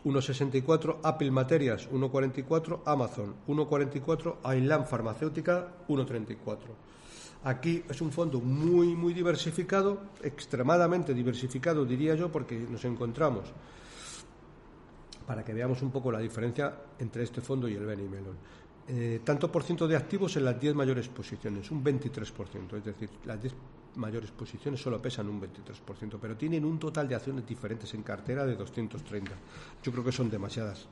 1,64, 0.04 0.98
Apple 1.02 1.30
Materias 1.30 1.88
1,44, 1.90 2.80
Amazon 2.86 3.34
1,44, 3.46 4.36
Ainland 4.44 4.86
Farmacéutica 4.86 5.68
1,34. 5.88 6.56
Aquí 7.44 7.82
es 7.88 8.00
un 8.00 8.12
fondo 8.12 8.40
muy, 8.40 8.94
muy 8.94 9.14
diversificado, 9.14 10.00
extremadamente 10.22 11.12
diversificado, 11.12 11.84
diría 11.84 12.14
yo, 12.14 12.30
porque 12.30 12.58
nos 12.58 12.84
encontramos, 12.84 13.52
para 15.26 15.44
que 15.44 15.52
veamos 15.52 15.82
un 15.82 15.90
poco 15.90 16.12
la 16.12 16.18
diferencia 16.18 16.72
entre 16.98 17.24
este 17.24 17.40
fondo 17.40 17.68
y 17.68 17.74
el 17.74 17.84
Benny 17.84 18.08
Melon. 18.08 18.36
Eh, 18.88 19.20
tanto 19.24 19.50
por 19.50 19.62
ciento 19.62 19.86
de 19.86 19.96
activos 19.96 20.36
en 20.36 20.44
las 20.44 20.60
10 20.60 20.74
mayores 20.74 21.08
posiciones, 21.08 21.70
un 21.70 21.84
23%, 21.84 22.76
es 22.76 22.84
decir, 22.84 23.10
las 23.24 23.40
10 23.40 23.54
mayores 23.96 24.30
posiciones 24.30 24.80
solo 24.80 25.00
pesan 25.00 25.28
un 25.28 25.40
23%, 25.40 26.18
pero 26.20 26.36
tienen 26.36 26.64
un 26.64 26.78
total 26.78 27.08
de 27.08 27.14
acciones 27.14 27.46
diferentes 27.46 27.92
en 27.94 28.02
cartera 28.02 28.44
de 28.46 28.56
230. 28.56 29.32
Yo 29.82 29.92
creo 29.92 30.04
que 30.04 30.12
son 30.12 30.30
demasiadas 30.30 30.86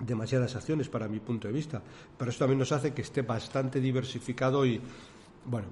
demasiadas 0.00 0.54
acciones 0.54 0.88
para 0.88 1.08
mi 1.08 1.18
punto 1.18 1.48
de 1.48 1.54
vista, 1.54 1.82
pero 2.16 2.30
eso 2.30 2.38
también 2.38 2.60
nos 2.60 2.70
hace 2.70 2.94
que 2.94 3.02
esté 3.02 3.22
bastante 3.22 3.80
diversificado 3.80 4.64
y 4.64 4.80
bueno, 5.44 5.66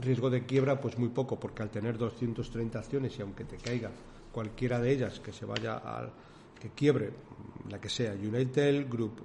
riesgo 0.00 0.30
de 0.30 0.46
quiebra 0.46 0.80
pues 0.80 0.98
muy 0.98 1.08
poco, 1.10 1.38
porque 1.38 1.62
al 1.62 1.70
tener 1.70 1.98
230 1.98 2.78
acciones 2.78 3.18
y 3.18 3.22
aunque 3.22 3.44
te 3.44 3.56
caiga 3.56 3.90
cualquiera 4.32 4.80
de 4.80 4.92
ellas 4.92 5.20
que 5.20 5.32
se 5.32 5.44
vaya 5.44 5.76
al 5.76 6.10
que 6.60 6.70
quiebre, 6.70 7.12
la 7.68 7.80
que 7.80 7.88
sea, 7.88 8.12
United 8.12 8.88
Group, 8.88 9.22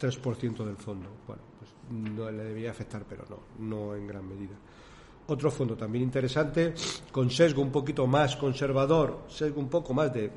3% 0.00 0.64
del 0.64 0.76
fondo. 0.76 1.08
Bueno, 1.26 1.42
pues 1.58 1.70
no 1.90 2.30
le 2.30 2.44
debía 2.44 2.70
afectar, 2.70 3.04
pero 3.08 3.24
no, 3.28 3.40
no 3.58 3.94
en 3.94 4.06
gran 4.06 4.28
medida. 4.28 4.56
Otro 5.28 5.50
fondo 5.50 5.74
también 5.74 6.04
interesante, 6.04 6.74
con 7.10 7.30
sesgo 7.30 7.60
un 7.60 7.72
poquito 7.72 8.06
más 8.06 8.36
conservador, 8.36 9.24
sesgo 9.28 9.60
un 9.60 9.68
poco 9.68 9.92
más 9.92 10.12
de, 10.14 10.30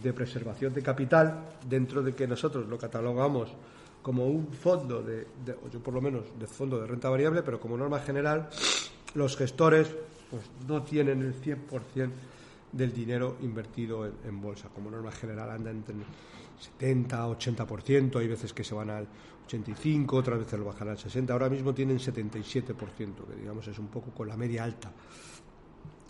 de 0.00 0.12
preservación 0.12 0.72
de 0.72 0.82
capital, 0.82 1.56
dentro 1.68 2.02
de 2.02 2.14
que 2.14 2.26
nosotros 2.26 2.68
lo 2.68 2.78
catalogamos 2.78 3.48
como 4.02 4.26
un 4.26 4.48
fondo 4.48 5.02
de, 5.02 5.26
yo 5.72 5.80
por 5.80 5.94
lo 5.94 6.00
menos 6.00 6.24
de 6.38 6.46
fondo 6.46 6.80
de 6.80 6.86
renta 6.86 7.08
variable, 7.08 7.42
pero 7.42 7.60
como 7.60 7.76
norma 7.76 8.00
general, 8.00 8.48
los 9.14 9.36
gestores 9.36 9.88
pues, 10.30 10.42
no 10.68 10.82
tienen 10.82 11.22
el 11.22 11.40
100% 11.40 12.10
del 12.72 12.92
dinero 12.92 13.36
invertido 13.42 14.06
en, 14.06 14.12
en 14.24 14.40
bolsa. 14.40 14.68
Como 14.74 14.90
norma 14.90 15.12
general 15.12 15.50
anda 15.50 15.70
entre 15.70 15.94
70, 16.58 17.26
80%, 17.26 18.18
hay 18.18 18.28
veces 18.28 18.52
que 18.52 18.64
se 18.64 18.74
van 18.74 18.90
al 18.90 19.06
85, 19.46 20.16
otras 20.16 20.38
veces 20.38 20.58
lo 20.58 20.66
bajan 20.66 20.88
al 20.88 20.98
60, 20.98 21.32
ahora 21.32 21.48
mismo 21.48 21.74
tienen 21.74 21.98
77%, 21.98 22.74
que 22.74 23.36
digamos 23.38 23.66
es 23.68 23.78
un 23.78 23.88
poco 23.88 24.10
con 24.10 24.28
la 24.28 24.36
media 24.36 24.64
alta, 24.64 24.92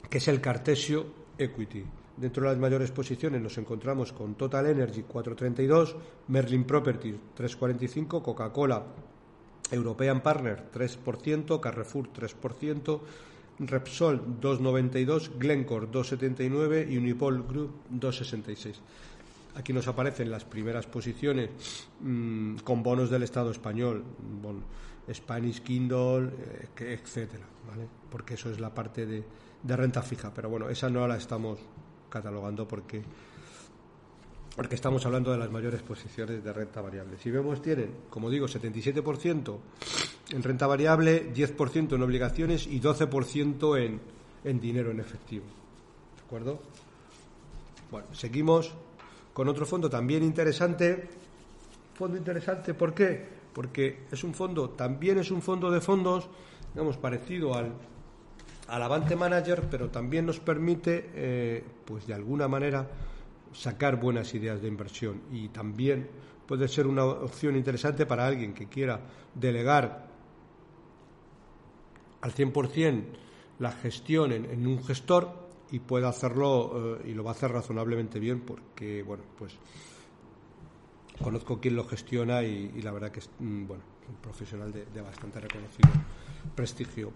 que 0.08 0.18
es 0.18 0.28
el 0.28 0.40
Cartesio 0.40 1.06
Equity. 1.38 1.84
Dentro 2.16 2.42
de 2.42 2.50
las 2.50 2.58
mayores 2.58 2.90
posiciones 2.90 3.40
nos 3.40 3.56
encontramos 3.56 4.12
con 4.12 4.34
Total 4.34 4.66
Energy 4.66 5.02
432, 5.02 5.96
Merlin 6.28 6.64
Properties 6.64 7.16
345, 7.34 8.22
Coca-Cola 8.22 8.84
European 9.70 10.20
Partner 10.20 10.70
3%, 10.70 11.58
Carrefour 11.60 12.12
3%, 12.12 13.00
Repsol 13.60 14.40
2,92, 14.40 15.38
Glencore 15.38 15.88
2,79 15.88 16.90
y 16.90 16.98
Unipol 16.98 17.42
Group 17.42 17.72
2,66. 17.90 18.76
Aquí 19.54 19.72
nos 19.72 19.86
aparecen 19.86 20.30
las 20.30 20.44
primeras 20.44 20.86
posiciones 20.86 21.50
mm, 22.00 22.56
con 22.58 22.82
bonos 22.82 23.10
del 23.10 23.22
Estado 23.22 23.50
español, 23.50 24.02
Spanish 25.12 25.62
Kindle, 25.62 26.30
eh, 26.78 26.98
etcétera, 27.02 27.44
¿vale? 27.68 27.86
Porque 28.10 28.34
eso 28.34 28.50
es 28.50 28.60
la 28.60 28.74
parte 28.74 29.04
de, 29.04 29.24
renta 29.64 30.02
fija. 30.02 30.32
Pero 30.32 30.48
bueno, 30.48 30.70
esa 30.70 30.88
no 30.88 31.06
la 31.06 31.16
estamos 31.16 31.58
catalogando 32.08 32.66
porque 32.66 33.02
porque 34.54 34.74
estamos 34.74 35.06
hablando 35.06 35.32
de 35.32 35.38
las 35.38 35.50
mayores 35.50 35.80
posiciones 35.80 36.44
de 36.44 36.52
renta 36.52 36.82
variable. 36.82 37.16
Si 37.16 37.30
vemos, 37.30 37.62
tienen, 37.62 37.90
como 38.10 38.28
digo, 38.28 38.46
77% 38.46 39.58
en 40.30 40.42
renta 40.42 40.66
variable, 40.66 41.32
10% 41.32 41.94
en 41.94 42.02
obligaciones 42.02 42.66
y 42.66 42.78
12% 42.78 43.80
en, 43.82 44.00
en 44.44 44.60
dinero 44.60 44.90
en 44.90 45.00
efectivo. 45.00 45.46
¿De 46.16 46.22
acuerdo? 46.22 46.60
Bueno, 47.90 48.08
seguimos 48.12 48.74
con 49.32 49.48
otro 49.48 49.66
fondo 49.66 49.88
también 49.88 50.22
interesante. 50.22 51.08
Fondo 51.94 52.16
interesante, 52.16 52.74
¿por 52.74 52.94
qué? 52.94 53.26
Porque 53.52 54.04
es 54.10 54.24
un 54.24 54.34
fondo, 54.34 54.70
también 54.70 55.18
es 55.18 55.30
un 55.30 55.42
fondo 55.42 55.70
de 55.70 55.80
fondos, 55.80 56.28
digamos, 56.72 56.96
parecido 56.96 57.54
al, 57.54 57.72
Avante 58.68 59.16
Manager, 59.16 59.68
pero 59.70 59.90
también 59.90 60.24
nos 60.24 60.40
permite, 60.40 61.10
eh, 61.14 61.64
pues 61.84 62.06
de 62.06 62.14
alguna 62.14 62.48
manera, 62.48 62.88
sacar 63.52 64.00
buenas 64.00 64.32
ideas 64.34 64.62
de 64.62 64.68
inversión 64.68 65.20
y 65.30 65.48
también 65.48 66.08
puede 66.46 66.68
ser 66.68 66.86
una 66.86 67.04
opción 67.04 67.54
interesante 67.56 68.06
para 68.06 68.26
alguien 68.26 68.54
que 68.54 68.68
quiera 68.68 69.00
delegar 69.34 70.06
al 72.22 72.32
100% 72.32 73.04
la 73.58 73.72
gestión 73.72 74.32
en 74.32 74.66
un 74.66 74.82
gestor 74.82 75.41
y 75.72 75.80
puede 75.80 76.06
hacerlo 76.06 76.98
eh, 77.00 77.08
y 77.10 77.14
lo 77.14 77.24
va 77.24 77.30
a 77.30 77.34
hacer 77.34 77.50
razonablemente 77.50 78.20
bien 78.20 78.40
porque, 78.40 79.02
bueno, 79.02 79.24
pues 79.38 79.54
conozco 81.20 81.58
quién 81.60 81.74
lo 81.74 81.84
gestiona 81.84 82.42
y, 82.42 82.80
la 82.82 82.92
verdad 82.92 83.10
que 83.10 83.20
es, 83.20 83.30
mm, 83.38 83.66
bueno, 83.66 83.82
un 84.08 84.16
profesional 84.16 84.70
de, 84.70 85.00
bastante 85.00 85.40
reconocido 85.40 85.88
prestigio. 86.54 87.12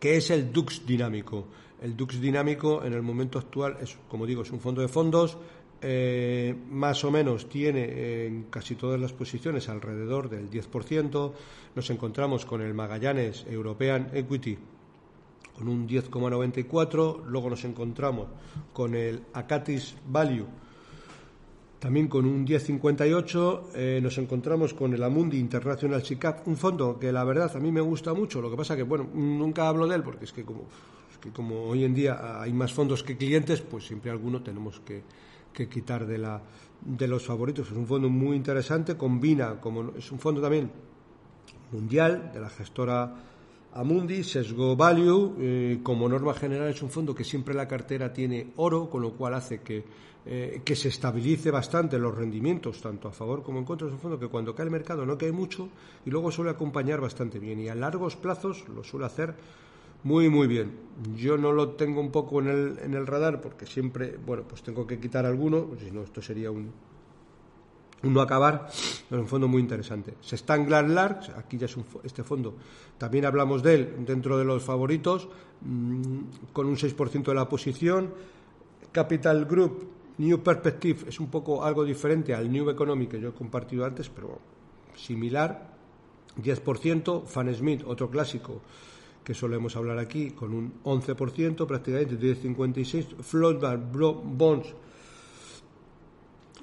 ¿Qué 0.00 0.16
es 0.16 0.30
el 0.30 0.50
Dux 0.50 0.86
dinámico? 0.86 1.48
El 1.82 1.94
Dux 1.94 2.20
dinámico 2.20 2.82
en 2.84 2.94
el 2.94 3.02
momento 3.02 3.38
actual 3.38 3.76
es, 3.82 3.98
como 4.08 4.24
digo, 4.26 4.42
es 4.42 4.50
un 4.50 4.60
fondo 4.60 4.80
de 4.80 4.88
fondos, 4.88 5.36
eh, 5.82 6.56
más 6.70 7.04
o 7.04 7.10
menos 7.10 7.48
tiene 7.48 8.26
en 8.26 8.44
casi 8.44 8.76
todas 8.76 8.98
las 8.98 9.12
posiciones 9.12 9.68
alrededor 9.68 10.30
del 10.30 10.48
10%. 10.48 11.32
Nos 11.74 11.90
encontramos 11.90 12.46
con 12.46 12.62
el 12.62 12.72
Magallanes 12.72 13.44
European 13.48 14.10
Equity 14.14 14.58
con 15.58 15.68
un 15.68 15.88
10,94. 15.88 17.24
Luego 17.26 17.50
nos 17.50 17.64
encontramos 17.64 18.28
con 18.72 18.94
el 18.94 19.24
Acatis 19.32 19.96
Value, 20.06 20.46
también 21.80 22.06
con 22.06 22.26
un 22.26 22.46
10,58. 22.46 23.62
Eh, 23.74 24.00
nos 24.00 24.16
encontramos 24.18 24.72
con 24.72 24.94
el 24.94 25.02
Amundi 25.02 25.38
International 25.38 26.04
SICAP, 26.04 26.46
un 26.46 26.56
fondo 26.56 26.96
que 26.98 27.10
la 27.10 27.24
verdad 27.24 27.50
a 27.56 27.58
mí 27.58 27.72
me 27.72 27.80
gusta 27.80 28.14
mucho. 28.14 28.40
Lo 28.40 28.50
que 28.50 28.56
pasa 28.56 28.76
que, 28.76 28.84
bueno, 28.84 29.08
nunca 29.12 29.68
hablo 29.68 29.88
de 29.88 29.96
él 29.96 30.04
porque 30.04 30.26
es 30.26 30.32
que 30.32 30.44
como, 30.44 30.62
que 31.20 31.30
como 31.30 31.64
hoy 31.64 31.82
en 31.82 31.92
día 31.92 32.40
hay 32.40 32.52
más 32.52 32.72
fondos 32.72 33.02
que 33.02 33.16
clientes, 33.16 33.60
pues 33.60 33.84
siempre 33.84 34.12
alguno 34.12 34.42
tenemos 34.42 34.78
que, 34.80 35.02
que 35.52 35.68
quitar 35.68 36.06
de, 36.06 36.18
la, 36.18 36.40
de 36.80 37.08
los 37.08 37.26
favoritos. 37.26 37.68
Es 37.68 37.76
un 37.76 37.86
fondo 37.88 38.08
muy 38.08 38.36
interesante, 38.36 38.96
combina, 38.96 39.60
como 39.60 39.92
es 39.96 40.12
un 40.12 40.20
fondo 40.20 40.40
también 40.40 40.70
mundial 41.72 42.30
de 42.32 42.40
la 42.40 42.48
gestora 42.48 43.12
Amundi, 43.78 44.24
Sesgo 44.24 44.74
Value, 44.74 45.36
eh, 45.38 45.78
como 45.84 46.08
norma 46.08 46.34
general 46.34 46.66
es 46.66 46.82
un 46.82 46.90
fondo 46.90 47.14
que 47.14 47.22
siempre 47.22 47.54
la 47.54 47.68
cartera 47.68 48.12
tiene 48.12 48.48
oro, 48.56 48.90
con 48.90 49.02
lo 49.02 49.12
cual 49.12 49.34
hace 49.34 49.60
que, 49.60 49.84
eh, 50.26 50.62
que 50.64 50.74
se 50.74 50.88
estabilice 50.88 51.52
bastante 51.52 51.96
los 51.96 52.12
rendimientos, 52.12 52.80
tanto 52.80 53.06
a 53.06 53.12
favor 53.12 53.44
como 53.44 53.60
en 53.60 53.64
contra. 53.64 53.86
Es 53.86 53.92
un 53.92 54.00
fondo 54.00 54.18
que 54.18 54.26
cuando 54.26 54.52
cae 54.52 54.64
el 54.64 54.72
mercado 54.72 55.06
no 55.06 55.16
cae 55.16 55.30
mucho 55.30 55.68
y 56.04 56.10
luego 56.10 56.32
suele 56.32 56.50
acompañar 56.50 57.00
bastante 57.00 57.38
bien. 57.38 57.60
Y 57.60 57.68
a 57.68 57.76
largos 57.76 58.16
plazos 58.16 58.68
lo 58.68 58.82
suele 58.82 59.06
hacer 59.06 59.36
muy, 60.02 60.28
muy 60.28 60.48
bien. 60.48 60.72
Yo 61.14 61.38
no 61.38 61.52
lo 61.52 61.68
tengo 61.76 62.00
un 62.00 62.10
poco 62.10 62.40
en 62.40 62.48
el, 62.48 62.78
en 62.82 62.94
el 62.94 63.06
radar 63.06 63.40
porque 63.40 63.64
siempre, 63.64 64.18
bueno, 64.26 64.42
pues 64.42 64.60
tengo 64.64 64.88
que 64.88 64.98
quitar 64.98 65.24
alguno, 65.24 65.70
si 65.78 65.92
no, 65.92 66.02
esto 66.02 66.20
sería 66.20 66.50
un, 66.50 66.72
no 68.02 68.20
acabar, 68.20 68.68
es 68.68 69.04
un 69.10 69.26
fondo 69.26 69.48
muy 69.48 69.60
interesante. 69.60 70.14
Sestanglar 70.20 70.88
Large, 70.88 71.32
aquí 71.36 71.58
ya 71.58 71.66
es 71.66 71.76
este 72.04 72.22
fondo, 72.22 72.54
también 72.96 73.24
hablamos 73.24 73.62
de 73.62 73.74
él 73.74 73.94
dentro 74.06 74.38
de 74.38 74.44
los 74.44 74.62
favoritos, 74.62 75.28
mm, 75.62 76.52
con 76.52 76.66
un 76.66 76.76
6% 76.76 77.30
de 77.30 77.34
la 77.34 77.48
posición. 77.48 78.12
Capital 78.92 79.44
Group, 79.44 79.88
New 80.18 80.42
Perspective, 80.42 81.08
es 81.08 81.20
un 81.20 81.28
poco 81.28 81.64
algo 81.64 81.84
diferente 81.84 82.34
al 82.34 82.50
New 82.50 82.68
Economy 82.70 83.06
que 83.06 83.20
yo 83.20 83.28
he 83.30 83.32
compartido 83.32 83.84
antes, 83.84 84.08
pero 84.08 84.38
similar, 84.96 85.76
10%. 86.36 87.24
Fan 87.26 87.54
Smith, 87.54 87.82
otro 87.86 88.10
clásico 88.10 88.60
que 89.22 89.34
solemos 89.34 89.76
hablar 89.76 89.98
aquí, 89.98 90.30
con 90.30 90.54
un 90.54 90.74
11%, 90.84 91.66
prácticamente 91.66 92.18
10,56%. 92.18 93.22
Floodbar 93.22 93.78
Bonds, 93.78 94.74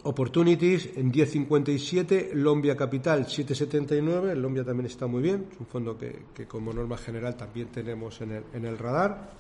Opportunities 0.07 0.91
en 0.97 1.11
10.57, 1.11 2.33
Lombia 2.33 2.77
Capital 2.77 3.25
7.79, 3.25 4.35
Lombia 4.35 4.63
también 4.63 4.85
está 4.85 5.07
muy 5.07 5.23
bien, 5.23 5.47
es 5.51 5.59
un 5.59 5.65
fondo 5.65 5.97
que, 5.97 6.45
como 6.47 6.71
norma 6.71 6.95
general 6.95 7.35
también 7.35 7.69
tenemos 7.69 8.21
en 8.21 8.33
el, 8.33 8.43
en 8.53 8.65
el, 8.65 8.77
radar. 8.77 9.31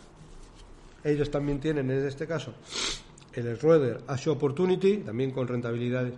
Ellos 1.03 1.29
también 1.29 1.59
tienen 1.59 1.91
en 1.91 2.07
este 2.07 2.25
caso 2.25 2.55
el 3.33 3.55
Schroeder 3.57 4.01
Asia 4.07 4.31
Opportunity, 4.31 4.97
también 4.97 5.29
con 5.29 5.47
rentabilidad 5.47 6.11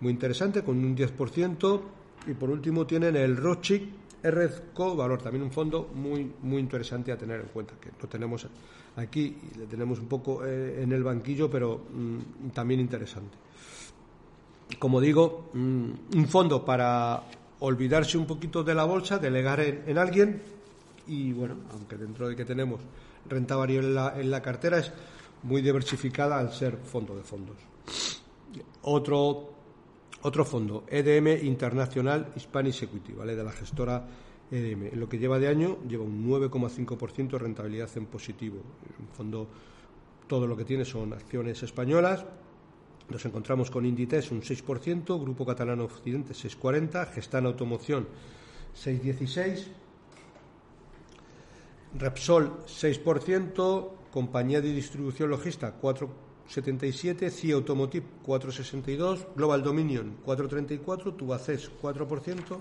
muy 0.00 0.12
interesante, 0.12 0.62
con 0.62 0.82
un 0.82 0.96
10%. 0.96 1.80
Y 2.28 2.32
por 2.32 2.48
último 2.48 2.86
tienen 2.86 3.14
el 3.16 3.36
Rothschild 3.36 3.90
REDCO 4.22 4.96
Valor, 4.96 5.20
también 5.20 5.42
un 5.42 5.52
fondo 5.52 5.90
muy, 5.94 6.32
muy 6.40 6.60
interesante 6.60 7.12
a 7.12 7.18
tener 7.18 7.40
en 7.40 7.48
cuenta, 7.48 7.74
que 7.78 7.90
lo 8.00 8.08
tenemos 8.08 8.46
aquí 8.96 9.36
y 9.52 9.58
le 9.58 9.66
tenemos 9.66 9.98
un 9.98 10.06
poco 10.06 10.46
eh, 10.46 10.82
en 10.82 10.92
el 10.92 11.02
banquillo, 11.02 11.50
pero 11.50 11.84
mm, 11.92 12.50
también 12.54 12.80
interesante. 12.80 13.36
Como 14.78 15.00
digo, 15.00 15.50
un 15.54 16.26
fondo 16.28 16.64
para 16.64 17.22
olvidarse 17.64 18.18
un 18.18 18.26
poquito 18.26 18.64
de 18.64 18.74
la 18.74 18.84
bolsa, 18.84 19.18
delegar 19.18 19.60
en, 19.60 19.96
alguien 19.96 20.42
y 21.06 21.32
bueno, 21.32 21.56
aunque 21.72 21.96
dentro 21.96 22.28
de 22.28 22.34
que 22.34 22.44
tenemos 22.44 22.80
renta 23.28 23.54
variable 23.54 23.88
en 24.16 24.30
la, 24.30 24.42
cartera 24.42 24.78
es 24.78 24.92
muy 25.44 25.62
diversificada 25.62 26.38
al 26.38 26.52
ser 26.52 26.76
fondo 26.76 27.14
de 27.14 27.22
fondos. 27.22 27.56
Otro 28.82 29.50
otro 30.24 30.44
fondo, 30.44 30.84
EDM 30.88 31.44
Internacional 31.44 32.32
Hispanic 32.36 32.82
Equity, 32.82 33.12
¿vale? 33.12 33.34
de 33.34 33.42
la 33.42 33.50
gestora 33.50 34.06
EDM. 34.50 34.86
En 34.92 35.00
lo 35.00 35.08
que 35.08 35.18
lleva 35.18 35.38
de 35.38 35.48
año 35.48 35.78
lleva 35.88 36.04
un 36.04 36.28
9,5% 36.28 37.30
de 37.30 37.38
rentabilidad 37.38 37.90
en 37.96 38.06
positivo. 38.06 38.58
En 39.00 39.08
fondo, 39.08 39.48
todo 40.28 40.46
lo 40.46 40.56
que 40.56 40.64
tiene 40.64 40.84
son 40.84 41.12
acciones 41.12 41.62
españolas. 41.64 42.24
Nos 43.12 43.26
encontramos 43.26 43.70
con 43.70 43.84
Inditex 43.84 44.32
un 44.32 44.40
6%, 44.40 45.20
Grupo 45.20 45.44
Catalán 45.44 45.80
Occidente 45.80 46.32
6,40%, 46.32 47.12
Gestan 47.12 47.44
Automoción 47.44 48.08
6,16%, 48.72 49.66
Repsol 51.98 52.64
6%, 52.64 53.90
Compañía 54.10 54.62
de 54.62 54.72
Distribución 54.72 55.28
Logista 55.28 55.78
4,77%, 55.78 57.28
CIA 57.28 57.56
Automotive 57.56 58.06
4,62%, 58.24 59.34
Global 59.36 59.62
Dominion 59.62 60.16
4,34%, 60.24 61.14
Tubacés 61.14 61.70
4%, 61.82 62.60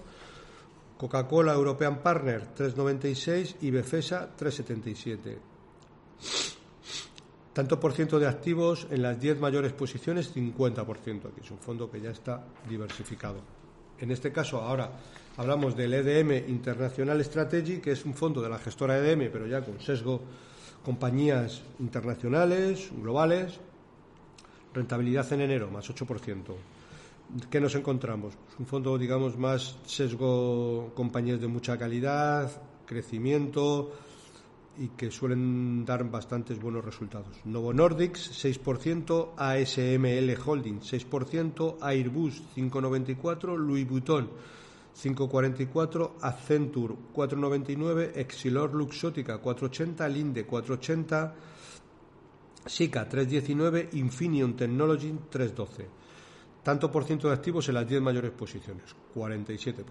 Coca-Cola 0.98 1.54
European 1.54 2.04
Partner 2.04 2.54
3,96 2.54 3.56
y 3.62 3.72
Befesa 3.72 4.36
3,77. 4.38 6.61
Tanto 7.54 7.82
por 7.82 7.92
ciento 7.92 8.18
de 8.18 8.28
activos 8.28 8.88
en 8.92 9.02
las 9.02 9.20
10 9.20 9.42
mayores 9.42 9.74
posiciones, 9.74 10.34
50%. 10.34 10.86
Aquí 11.26 11.42
es 11.44 11.52
un 11.52 11.58
fondo 11.58 11.92
que 11.92 12.00
ya 12.00 12.12
está 12.12 12.46
diversificado. 12.70 13.42
En 14.00 14.10
este 14.10 14.32
caso, 14.32 14.62
ahora 14.62 14.90
hablamos 15.36 15.76
del 15.76 15.94
EDM 15.94 16.50
International 16.50 17.24
Strategy, 17.24 17.80
que 17.80 17.92
es 17.92 18.06
un 18.06 18.14
fondo 18.14 18.42
de 18.42 18.50
la 18.50 18.58
gestora 18.58 18.98
EDM, 18.98 19.30
pero 19.32 19.48
ya 19.48 19.62
con 19.62 19.82
sesgo 19.82 20.22
compañías 20.84 21.62
internacionales, 21.80 22.90
globales. 22.98 23.60
Rentabilidad 24.74 25.32
en 25.34 25.42
enero, 25.42 25.70
más 25.70 25.90
8%. 25.90 26.56
¿Qué 27.50 27.60
nos 27.60 27.76
encontramos? 27.76 28.34
Pues 28.46 28.60
un 28.60 28.66
fondo, 28.66 28.98
digamos, 28.98 29.38
más 29.38 29.76
sesgo 29.86 30.94
compañías 30.96 31.42
de 31.42 31.48
mucha 31.48 31.78
calidad, 31.78 32.50
crecimiento 32.86 33.92
y 34.78 34.90
que 34.90 35.12
suelen 35.12 35.86
dar 35.86 36.04
bastantes 36.10 36.60
buenos 36.60 36.84
resultados. 36.84 37.38
Novo 37.46 37.74
Nordics, 37.74 38.44
6%, 38.44 39.34
ASML 39.38 40.38
Holding, 40.44 40.80
6%, 40.80 41.78
Airbus, 41.82 42.42
5,94%, 42.56 43.58
Louis 43.58 43.88
Vuitton, 43.88 44.30
5,44, 44.96 46.12
Accenture 46.22 46.96
4,99, 47.14 48.12
Exilor 48.16 48.74
Luxótica 48.74 49.42
4,80, 49.42 50.10
Linde 50.10 50.48
4,80, 50.48 51.34
Sika 52.66 53.10
3,19, 53.10 53.90
Infineon 53.94 54.56
Technology 54.56 55.12
3,12 55.32 56.02
tanto 56.64 56.92
por 56.92 57.04
ciento 57.06 57.28
de 57.28 57.34
activos 57.34 57.68
en 57.70 57.76
las 57.76 57.88
10 57.88 58.02
mayores 58.02 58.32
posiciones, 58.32 58.96
47%. 59.16 59.84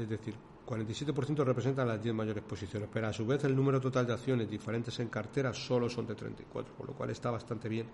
Es 0.00 0.08
decir, 0.08 0.34
47% 0.72 1.44
representan 1.44 1.88
las 1.88 2.02
10 2.02 2.14
mayores 2.14 2.42
posiciones, 2.42 2.88
pero 2.92 3.08
a 3.08 3.12
su 3.12 3.26
vez 3.26 3.44
el 3.44 3.54
número 3.54 3.80
total 3.80 4.06
de 4.06 4.14
acciones 4.14 4.48
diferentes 4.48 4.98
en 5.00 5.08
cartera 5.08 5.52
solo 5.52 5.90
son 5.90 6.06
de 6.06 6.14
34, 6.14 6.74
por 6.74 6.86
lo 6.86 6.94
cual 6.94 7.10
está 7.10 7.30
bastante 7.30 7.68
bien 7.68 7.86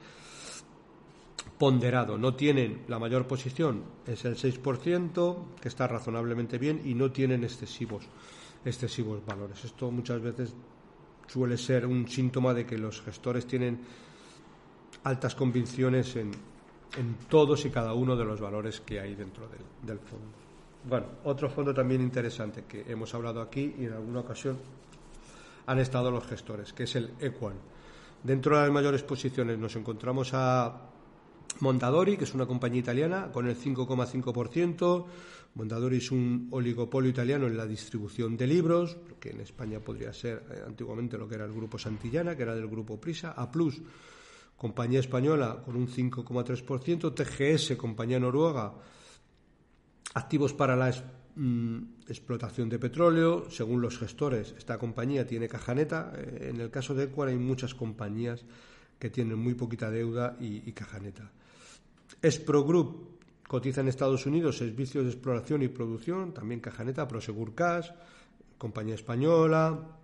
ponderado. 1.58 2.16
No 2.16 2.34
tienen 2.34 2.84
la 2.86 2.98
mayor 2.98 3.26
posición, 3.26 3.82
es 4.06 4.24
el 4.24 4.36
6%, 4.36 5.36
que 5.60 5.68
está 5.68 5.88
razonablemente 5.88 6.58
bien, 6.58 6.80
y 6.84 6.94
no 6.94 7.10
tienen 7.10 7.42
excesivos, 7.42 8.04
excesivos 8.64 9.24
valores. 9.26 9.64
Esto 9.64 9.90
muchas 9.90 10.20
veces 10.20 10.54
suele 11.26 11.56
ser 11.56 11.84
un 11.84 12.08
síntoma 12.08 12.54
de 12.54 12.64
que 12.64 12.78
los 12.78 13.02
gestores 13.02 13.46
tienen 13.46 13.80
altas 15.04 15.34
convicciones 15.34 16.14
en, 16.16 16.30
en 16.96 17.16
todos 17.28 17.64
y 17.66 17.70
cada 17.70 17.92
uno 17.94 18.16
de 18.16 18.24
los 18.24 18.40
valores 18.40 18.80
que 18.80 19.00
hay 19.00 19.14
dentro 19.14 19.48
del, 19.82 19.98
fondo. 19.98 20.47
Bueno, 20.84 21.06
otro 21.24 21.50
fondo 21.50 21.74
también 21.74 22.00
interesante 22.00 22.64
que 22.66 22.84
hemos 22.88 23.12
hablado 23.14 23.40
aquí 23.40 23.74
y 23.78 23.84
en 23.84 23.92
alguna 23.92 24.20
ocasión 24.20 24.58
han 25.66 25.78
estado 25.78 26.10
los 26.10 26.26
gestores, 26.26 26.72
que 26.72 26.84
es 26.84 26.96
el 26.96 27.12
Equan. 27.20 27.56
Dentro 28.22 28.56
de 28.56 28.62
las 28.62 28.72
mayores 28.72 29.02
posiciones 29.02 29.58
nos 29.58 29.76
encontramos 29.76 30.30
a 30.32 30.88
Mondadori, 31.60 32.16
que 32.16 32.24
es 32.24 32.34
una 32.34 32.46
compañía 32.46 32.80
italiana, 32.80 33.30
con 33.32 33.48
el 33.48 33.56
5,5%. 33.56 35.04
Mondadori 35.54 35.96
es 35.98 36.10
un 36.10 36.48
oligopolio 36.52 37.10
italiano 37.10 37.46
en 37.46 37.56
la 37.56 37.66
distribución 37.66 38.36
de 38.36 38.46
libros, 38.46 38.96
que 39.20 39.30
en 39.30 39.40
España 39.40 39.80
podría 39.80 40.12
ser 40.12 40.44
eh, 40.50 40.62
antiguamente 40.66 41.18
lo 41.18 41.28
que 41.28 41.34
era 41.34 41.44
el 41.44 41.52
grupo 41.52 41.78
Santillana, 41.78 42.36
que 42.36 42.44
era 42.44 42.54
del 42.54 42.68
grupo 42.68 43.00
Prisa. 43.00 43.32
A 43.32 43.50
Plus 43.50 43.80
compañía 44.56 44.98
española 44.98 45.62
con 45.64 45.76
un 45.76 45.86
5,3%, 45.86 47.14
TGS, 47.14 47.76
compañía 47.76 48.18
noruega, 48.18 48.74
activos 50.14 50.52
para 50.52 50.76
la 50.76 50.92
mm, 51.36 51.78
explotación 52.08 52.68
de 52.68 52.78
petróleo, 52.78 53.50
según 53.50 53.80
los 53.80 53.98
gestores, 53.98 54.54
esta 54.56 54.78
compañía 54.78 55.26
tiene 55.26 55.48
caja 55.48 55.74
neta, 55.74 56.12
eh, 56.16 56.50
en 56.50 56.60
el 56.60 56.70
caso 56.70 56.94
de 56.94 57.04
Ecuador 57.04 57.32
hay 57.32 57.38
muchas 57.38 57.74
compañías 57.74 58.44
que 58.98 59.10
tienen 59.10 59.38
muy 59.38 59.54
poquita 59.54 59.90
deuda 59.90 60.36
y, 60.40 60.68
y 60.68 60.72
caja 60.72 60.98
neta. 60.98 61.30
Espro 62.22 62.64
Group 62.64 63.18
cotiza 63.46 63.80
en 63.80 63.88
Estados 63.88 64.26
Unidos 64.26 64.58
servicios 64.58 65.04
de 65.04 65.10
exploración 65.10 65.62
y 65.62 65.68
producción, 65.68 66.34
también 66.34 66.60
caja 66.60 66.84
neta, 66.84 67.06
Prosegur 67.06 67.54
Cash, 67.54 67.90
compañía 68.58 68.94
española, 68.94 69.98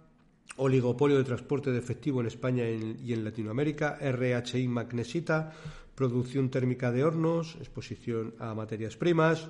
oligopolio 0.56 1.18
de 1.18 1.24
transporte 1.24 1.70
de 1.70 1.78
efectivo 1.78 2.20
en 2.20 2.26
España 2.26 2.64
y 2.68 3.12
en 3.12 3.24
Latinoamérica, 3.24 3.98
RHI 4.00 4.68
Magnesita, 4.68 5.52
producción 5.94 6.50
térmica 6.50 6.92
de 6.92 7.04
hornos, 7.04 7.56
exposición 7.60 8.34
a 8.38 8.54
materias 8.54 8.96
primas. 8.96 9.48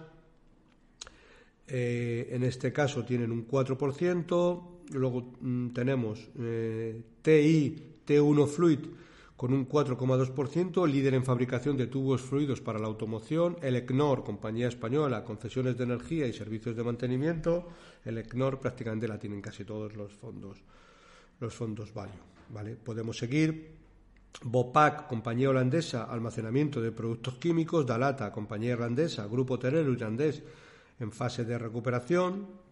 Eh, 1.67 2.29
en 2.31 2.43
este 2.43 2.73
caso 2.73 3.05
tienen 3.05 3.33
un 3.33 3.47
4%. 3.47 4.63
Luego 4.93 5.33
mm, 5.41 5.69
tenemos 5.71 6.29
eh, 6.39 7.03
TI, 7.23 8.01
T1 8.07 8.47
Fluid, 8.47 8.81
con 9.37 9.53
un 9.53 9.69
4,2%, 9.69 10.87
líder 10.87 11.15
en 11.15 11.25
fabricación 11.25 11.77
de 11.77 11.89
tubos 11.89 12.21
fluidos 12.23 12.61
para 12.61 12.79
la 12.79 12.87
automoción, 12.87 13.57
Elecnor, 13.63 14.23
compañía 14.23 14.69
española, 14.69 15.25
concesiones 15.25 15.77
de 15.77 15.85
energía 15.85 16.27
y 16.27 16.33
servicios 16.33 16.77
de 16.77 16.85
mantenimiento, 16.85 17.69
Elecnor 18.05 18.61
prácticamente 18.61 19.09
la 19.09 19.19
tienen 19.19 19.41
casi 19.41 19.65
todos 19.65 19.97
los 19.97 20.13
fondos 20.13 20.63
los 21.41 21.55
fondos 21.55 21.93
Value. 21.93 22.13
¿vale? 22.51 22.77
Podemos 22.77 23.19
seguir. 23.19 23.83
Bopac, 24.43 25.07
compañía 25.07 25.51
holandesa, 25.51 26.05
almacenamiento 26.05 26.81
de 26.81 26.91
productos 26.91 27.35
químicos. 27.35 27.87
Dalata, 27.87 28.33
compañía 28.33 28.73
irlandesa. 28.73 29.27
Grupo 29.27 29.59
Terero 29.59 29.93
irlandés 29.93 30.43
en 31.01 31.13
fase 31.13 31.45
de 31.45 31.59
recuperación. 31.59 32.65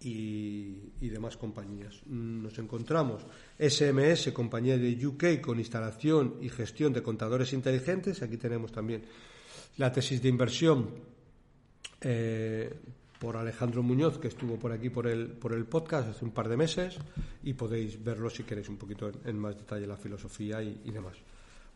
Y, 0.00 0.92
y, 1.00 1.08
demás 1.08 1.38
compañías. 1.38 2.04
Nos 2.06 2.58
encontramos 2.58 3.24
SMS, 3.58 4.32
compañía 4.32 4.76
de 4.76 5.06
UK 5.06 5.40
con 5.40 5.58
instalación 5.58 6.36
y 6.42 6.50
gestión 6.50 6.92
de 6.92 7.02
contadores 7.02 7.54
inteligentes. 7.54 8.20
Aquí 8.20 8.36
tenemos 8.36 8.70
también 8.70 9.02
la 9.78 9.90
tesis 9.90 10.20
de 10.22 10.28
inversión 10.28 10.90
eh, 12.00 12.72
por 13.18 13.36
Alejandro 13.36 13.82
Muñoz, 13.82 14.18
que 14.18 14.28
estuvo 14.28 14.58
por 14.58 14.72
aquí 14.72 14.90
por 14.90 15.06
el, 15.06 15.28
por 15.28 15.54
el 15.54 15.64
podcast 15.64 16.10
hace 16.10 16.24
un 16.24 16.32
par 16.32 16.48
de 16.48 16.56
meses, 16.56 16.98
y 17.42 17.54
podéis 17.54 18.02
verlo 18.02 18.28
si 18.28 18.42
queréis 18.42 18.68
un 18.68 18.76
poquito 18.76 19.10
en, 19.24 19.38
más 19.38 19.56
detalle 19.56 19.86
la 19.86 19.96
filosofía 19.96 20.62
y, 20.62 20.90
demás. 20.90 21.16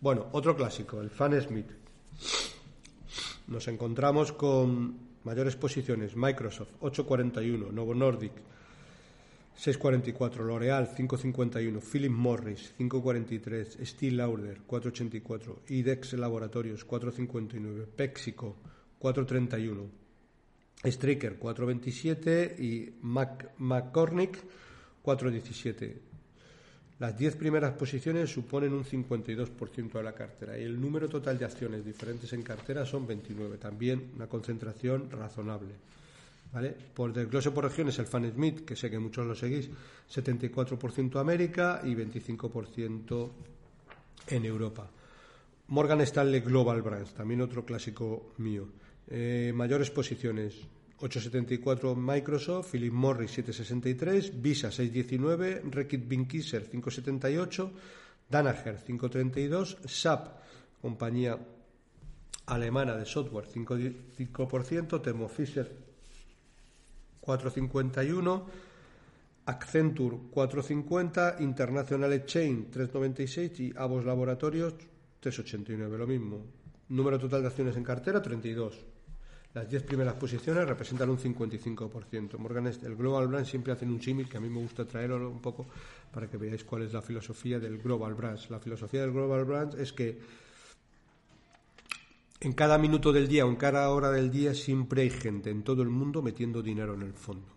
Bueno, 0.01 0.27
otro 0.33 0.55
clásico, 0.55 1.01
el 1.01 1.09
Fan 1.11 1.41
Smith. 1.41 1.71
Nos 3.47 3.67
encontramos 3.69 4.33
con 4.33 5.08
mayores 5.25 5.57
posiciones, 5.57 6.17
Microsoft 6.17 6.73
841, 6.81 7.73
Novo 7.73 7.95
Nordic 7.95 8.33
644, 9.55 10.45
L'Oreal 10.45 10.87
551, 10.95 11.81
Philip 11.81 12.13
Morris 12.13 12.75
543, 12.79 13.79
Steel 13.85 14.17
Lauder 14.17 14.61
484, 14.67 15.63
IDEX 15.69 16.13
Laboratorios 16.13 16.85
459, 16.85 17.87
Pexico 17.87 18.57
431, 18.99 19.91
Striker 20.85 21.37
427 21.39 22.57
y 22.59 22.93
McCormick 23.03 24.39
417. 25.03 26.08
Las 26.99 27.17
10 27.17 27.37
primeras 27.37 27.75
posiciones 27.75 28.33
suponen 28.33 28.73
un 28.73 28.85
52% 28.85 29.93
de 29.93 30.03
la 30.03 30.15
cartera 30.15 30.59
y 30.59 30.65
el 30.65 30.81
número 30.81 31.09
total 31.09 31.39
de 31.39 31.45
acciones 31.45 31.85
diferentes 31.85 32.33
en 32.33 32.43
cartera 32.43 32.85
son 32.85 33.07
29, 33.07 33.57
también 33.59 34.11
una 34.17 34.27
concentración 34.27 35.09
razonable. 35.11 35.75
¿Vale? 36.53 36.75
Por 36.95 37.13
desglose 37.13 37.51
por 37.51 37.65
regiones, 37.65 37.99
el 37.99 38.07
Fan 38.07 38.33
Smith, 38.33 38.65
que 38.65 38.75
sé 38.75 38.91
que 38.91 38.99
muchos 38.99 39.27
lo 39.27 39.35
seguís, 39.35 39.69
74% 40.13 41.21
América 41.21 41.83
y 41.85 41.95
25% 41.95 43.31
en 44.29 44.45
Europa. 44.45 44.91
Morgan 45.69 46.01
Stanley 46.01 46.41
Global 46.41 46.83
Brands, 46.83 47.13
también 47.13 47.43
otro 47.43 47.65
clásico 47.65 48.33
mío. 48.39 48.67
Eh, 49.09 49.53
mayores 49.55 49.91
posiciones, 49.91 50.55
874 51.01 51.95
Microsoft, 51.95 52.71
Philip 52.73 52.93
Morris 52.93 53.31
763, 53.31 54.41
Visa 54.43 54.71
619, 54.71 55.63
Reckitt 55.71 56.09
Benckiser 56.09 56.69
578, 56.69 57.73
Danaher 58.29 58.83
532, 58.85 59.79
SAP, 59.87 60.29
compañía 60.83 61.39
alemana 62.47 62.97
de 62.97 63.05
software 63.05 63.47
5%, 63.47 65.03
Thermo 65.03 65.29
Fisher 65.29 65.71
451, 67.21 68.47
Accenture 69.47 70.17
450, 70.31 71.37
International 71.41 72.25
Chain 72.27 72.71
396 72.71 73.61
y 73.61 73.73
Avos 73.77 74.05
Laboratorios 74.05 74.75
389, 75.21 75.97
lo 75.97 76.07
mismo. 76.07 76.45
Número 76.89 77.19
total 77.19 77.43
de 77.43 77.49
acciones 77.49 77.77
en 77.77 77.85
cartera 77.85 78.21
32. 78.21 78.98
Las 79.55 79.69
10 79.69 79.83
primeras 79.85 80.15
posiciones 80.15 80.69
representan 80.69 81.09
un 81.09 81.19
55%. 81.19 82.37
Morgan, 82.37 82.67
el 82.67 82.97
Global 82.97 83.29
Brand 83.29 83.47
siempre 83.47 83.73
hacen 83.73 83.91
un 83.91 84.01
símil 84.01 84.29
que 84.29 84.37
a 84.37 84.41
mí 84.41 84.49
me 84.49 84.61
gusta 84.61 84.85
traerlo 84.85 85.31
un 85.31 85.41
poco 85.41 85.67
para 86.13 86.29
que 86.29 86.37
veáis 86.37 86.65
cuál 86.65 86.83
es 86.83 86.93
la 86.93 87.01
filosofía 87.01 87.59
del 87.59 87.79
Global 87.79 88.15
Brand. 88.15 88.39
La 88.51 88.61
filosofía 88.61 89.01
del 89.01 89.13
Global 89.13 89.45
Brand 89.45 89.81
es 89.81 89.93
que 89.93 90.19
en 92.41 92.53
cada 92.53 92.77
minuto 92.77 93.11
del 93.11 93.27
día 93.27 93.47
o 93.47 93.49
en 93.49 93.57
cada 93.57 93.89
hora 93.91 94.11
del 94.11 94.31
día 94.31 94.55
siempre 94.55 95.03
hay 95.03 95.11
gente 95.11 95.51
en 95.51 95.63
todo 95.63 95.83
el 95.83 95.89
mundo 95.89 96.21
metiendo 96.23 96.63
dinero 96.63 96.95
en 96.95 97.03
el 97.03 97.15
fondo. 97.15 97.49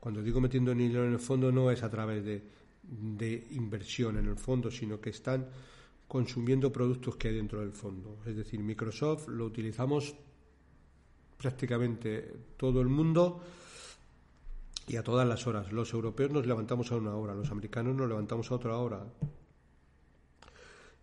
Cuando 0.00 0.22
digo 0.22 0.40
metiendo 0.40 0.74
dinero 0.74 1.06
en 1.06 1.12
el 1.12 1.20
fondo 1.20 1.52
no 1.52 1.70
es 1.70 1.82
a 1.84 1.90
través 1.90 2.24
de, 2.24 2.42
de 2.82 3.46
inversión 3.52 4.18
en 4.18 4.26
el 4.26 4.36
fondo, 4.36 4.70
sino 4.70 5.00
que 5.00 5.10
están 5.10 5.46
consumiendo 6.08 6.72
productos 6.72 7.16
que 7.16 7.28
hay 7.28 7.36
dentro 7.36 7.60
del 7.60 7.72
fondo. 7.72 8.18
Es 8.26 8.36
decir, 8.36 8.60
Microsoft 8.60 9.28
lo 9.28 9.44
utilizamos 9.44 10.14
prácticamente 11.38 12.34
todo 12.56 12.80
el 12.80 12.88
mundo 12.88 13.40
y 14.88 14.96
a 14.96 15.02
todas 15.02 15.26
las 15.26 15.46
horas. 15.46 15.72
Los 15.72 15.92
europeos 15.92 16.30
nos 16.30 16.46
levantamos 16.46 16.90
a 16.90 16.96
una 16.96 17.14
hora, 17.14 17.34
los 17.34 17.50
americanos 17.50 17.94
nos 17.94 18.08
levantamos 18.08 18.50
a 18.50 18.54
otra 18.54 18.76
hora. 18.76 19.00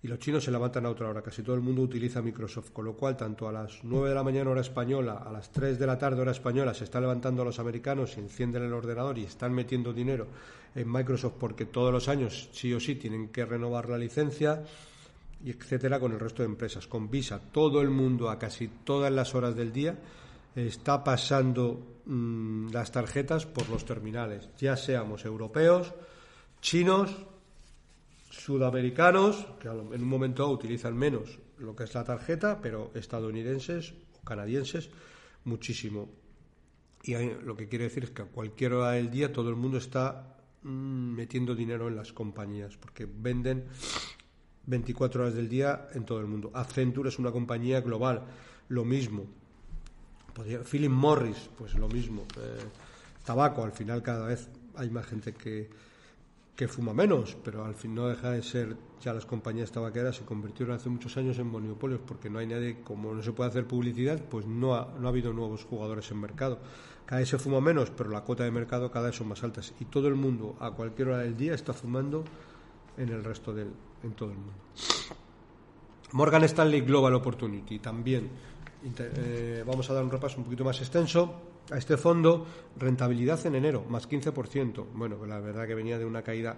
Y 0.03 0.07
los 0.07 0.19
chinos 0.19 0.43
se 0.43 0.51
levantan 0.51 0.85
a 0.85 0.91
otra 0.91 1.09
hora. 1.09 1.23
Casi 1.23 1.41
todo 1.41 1.55
el 1.55 1.61
mundo 1.61 1.81
utiliza 1.81 2.21
Microsoft, 2.21 2.71
con 2.71 2.85
lo 2.85 2.93
cual 2.93 3.17
tanto 3.17 3.47
a 3.47 3.51
las 3.51 3.83
9 3.83 4.09
de 4.09 4.15
la 4.15 4.23
mañana 4.23 4.51
hora 4.51 4.61
española, 4.61 5.23
a 5.25 5.31
las 5.31 5.51
3 5.51 5.79
de 5.79 5.87
la 5.87 5.97
tarde 5.97 6.21
hora 6.21 6.31
española, 6.31 6.75
se 6.75 6.83
está 6.83 6.99
levantando 6.99 7.41
a 7.41 7.45
los 7.45 7.57
americanos 7.57 8.15
y 8.15 8.19
encienden 8.19 8.63
el 8.63 8.73
ordenador 8.73 9.17
y 9.17 9.23
están 9.23 9.53
metiendo 9.53 9.93
dinero 9.93 10.27
en 10.75 10.91
Microsoft 10.91 11.35
porque 11.39 11.65
todos 11.65 11.91
los 11.91 12.07
años 12.07 12.49
sí 12.51 12.71
o 12.73 12.79
sí 12.79 12.95
tienen 12.95 13.29
que 13.29 13.45
renovar 13.45 13.89
la 13.89 13.97
licencia 13.97 14.63
y 15.43 15.49
etcétera 15.49 15.99
con 15.99 16.11
el 16.11 16.19
resto 16.19 16.43
de 16.43 16.49
empresas. 16.49 16.85
Con 16.85 17.09
Visa, 17.09 17.39
todo 17.51 17.81
el 17.81 17.89
mundo 17.89 18.29
a 18.29 18.37
casi 18.37 18.67
todas 18.67 19.11
las 19.11 19.33
horas 19.33 19.55
del 19.55 19.73
día 19.73 19.97
está 20.55 21.03
pasando 21.03 22.01
mm, 22.05 22.69
las 22.71 22.91
tarjetas 22.91 23.45
por 23.45 23.69
los 23.69 23.85
terminales, 23.85 24.49
ya 24.57 24.77
seamos 24.77 25.25
europeos, 25.25 25.93
chinos, 26.61 27.11
sudamericanos, 28.29 29.45
que 29.59 29.67
en 29.67 30.01
un 30.01 30.07
momento 30.07 30.49
utilizan 30.49 30.95
menos 30.95 31.39
lo 31.57 31.75
que 31.75 31.85
es 31.85 31.93
la 31.93 32.03
tarjeta, 32.03 32.59
pero 32.61 32.91
estadounidenses 32.93 33.93
o 34.19 34.25
canadienses, 34.25 34.89
muchísimo. 35.45 36.09
Y 37.03 37.13
lo 37.13 37.55
que 37.55 37.67
quiere 37.67 37.85
decir 37.85 38.05
es 38.05 38.11
que 38.11 38.23
a 38.23 38.25
cualquier 38.25 38.73
hora 38.73 38.91
del 38.91 39.11
día 39.11 39.31
todo 39.31 39.49
el 39.49 39.55
mundo 39.55 39.77
está 39.77 40.37
mm, 40.63 40.69
metiendo 41.15 41.55
dinero 41.55 41.87
en 41.87 41.95
las 41.95 42.11
compañías, 42.13 42.77
porque 42.77 43.05
venden 43.05 43.65
24 44.65 45.21
horas 45.23 45.35
del 45.35 45.47
día 45.47 45.87
en 45.93 46.05
todo 46.05 46.19
el 46.19 46.27
mundo. 46.27 46.51
Accenture 46.53 47.09
es 47.09 47.19
una 47.19 47.31
compañía 47.31 47.81
global, 47.81 48.23
lo 48.69 48.83
mismo. 48.83 49.27
Philip 50.43 50.91
Morris, 50.91 51.49
pues 51.57 51.75
lo 51.75 51.87
mismo. 51.87 52.23
Eh, 52.37 52.63
tabaco, 53.23 53.63
al 53.63 53.71
final 53.71 54.01
cada 54.01 54.27
vez 54.27 54.49
hay 54.75 54.89
más 54.89 55.05
gente 55.05 55.33
que, 55.33 55.69
que 56.55 56.67
fuma 56.67 56.93
menos, 56.93 57.37
pero 57.43 57.65
al 57.65 57.75
fin 57.75 57.95
no 57.95 58.07
deja 58.07 58.31
de 58.31 58.41
ser, 58.41 58.75
ya 59.01 59.13
las 59.13 59.25
compañías 59.25 59.71
tabaqueras 59.71 60.17
se 60.17 60.25
convirtieron 60.25 60.75
hace 60.75 60.89
muchos 60.89 61.15
años 61.17 61.37
en 61.39 61.47
monopolios 61.47 62.01
porque 62.05 62.29
no 62.29 62.39
hay 62.39 62.47
nadie, 62.47 62.81
como 62.83 63.13
no 63.13 63.23
se 63.23 63.31
puede 63.31 63.49
hacer 63.49 63.65
publicidad, 63.65 64.21
pues 64.29 64.45
no 64.45 64.75
ha, 64.75 64.93
no 64.99 65.07
ha 65.07 65.09
habido 65.09 65.33
nuevos 65.33 65.63
jugadores 65.63 66.09
en 66.11 66.21
mercado. 66.21 66.59
Cada 67.05 67.19
vez 67.19 67.29
se 67.29 67.37
fuma 67.37 67.61
menos, 67.61 67.91
pero 67.91 68.09
la 68.09 68.21
cuota 68.21 68.43
de 68.43 68.51
mercado 68.51 68.91
cada 68.91 69.07
vez 69.07 69.15
son 69.15 69.27
más 69.27 69.43
altas 69.43 69.73
y 69.79 69.85
todo 69.85 70.07
el 70.07 70.15
mundo 70.15 70.55
a 70.59 70.71
cualquier 70.71 71.09
hora 71.09 71.19
del 71.19 71.37
día 71.37 71.53
está 71.53 71.73
fumando 71.73 72.23
en 72.97 73.09
el 73.09 73.23
resto 73.23 73.53
del, 73.53 73.69
en 74.03 74.13
todo 74.13 74.31
el 74.31 74.37
mundo. 74.37 74.53
Morgan 76.13 76.43
Stanley 76.45 76.81
Global 76.81 77.13
Opportunity 77.15 77.79
también. 77.79 78.29
Eh, 78.97 79.63
vamos 79.65 79.89
a 79.89 79.93
dar 79.93 80.03
un 80.03 80.11
repaso 80.11 80.37
un 80.37 80.43
poquito 80.43 80.63
más 80.63 80.79
extenso 80.79 81.33
a 81.71 81.77
este 81.77 81.97
fondo. 81.97 82.45
Rentabilidad 82.77 83.43
en 83.45 83.55
enero, 83.55 83.83
más 83.89 84.07
15%. 84.09 84.85
Bueno, 84.93 85.25
la 85.25 85.39
verdad 85.39 85.67
que 85.67 85.75
venía 85.75 85.97
de 85.97 86.05
una 86.05 86.21
caída 86.21 86.57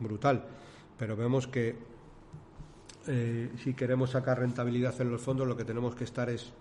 brutal, 0.00 0.44
pero 0.98 1.16
vemos 1.16 1.46
que 1.46 1.76
eh, 3.06 3.50
si 3.62 3.74
queremos 3.74 4.10
sacar 4.10 4.38
rentabilidad 4.38 4.98
en 5.00 5.10
los 5.10 5.20
fondos, 5.20 5.46
lo 5.46 5.56
que 5.56 5.64
tenemos 5.64 5.94
que 5.94 6.04
estar 6.04 6.30
es, 6.30 6.52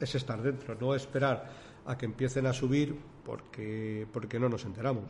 es 0.00 0.14
estar 0.14 0.42
dentro, 0.42 0.76
no 0.80 0.94
esperar 0.94 1.50
a 1.84 1.96
que 1.98 2.06
empiecen 2.06 2.46
a 2.46 2.52
subir 2.52 2.96
porque, 3.24 4.06
porque 4.12 4.40
no 4.40 4.48
nos 4.48 4.64
enteramos. 4.64 5.04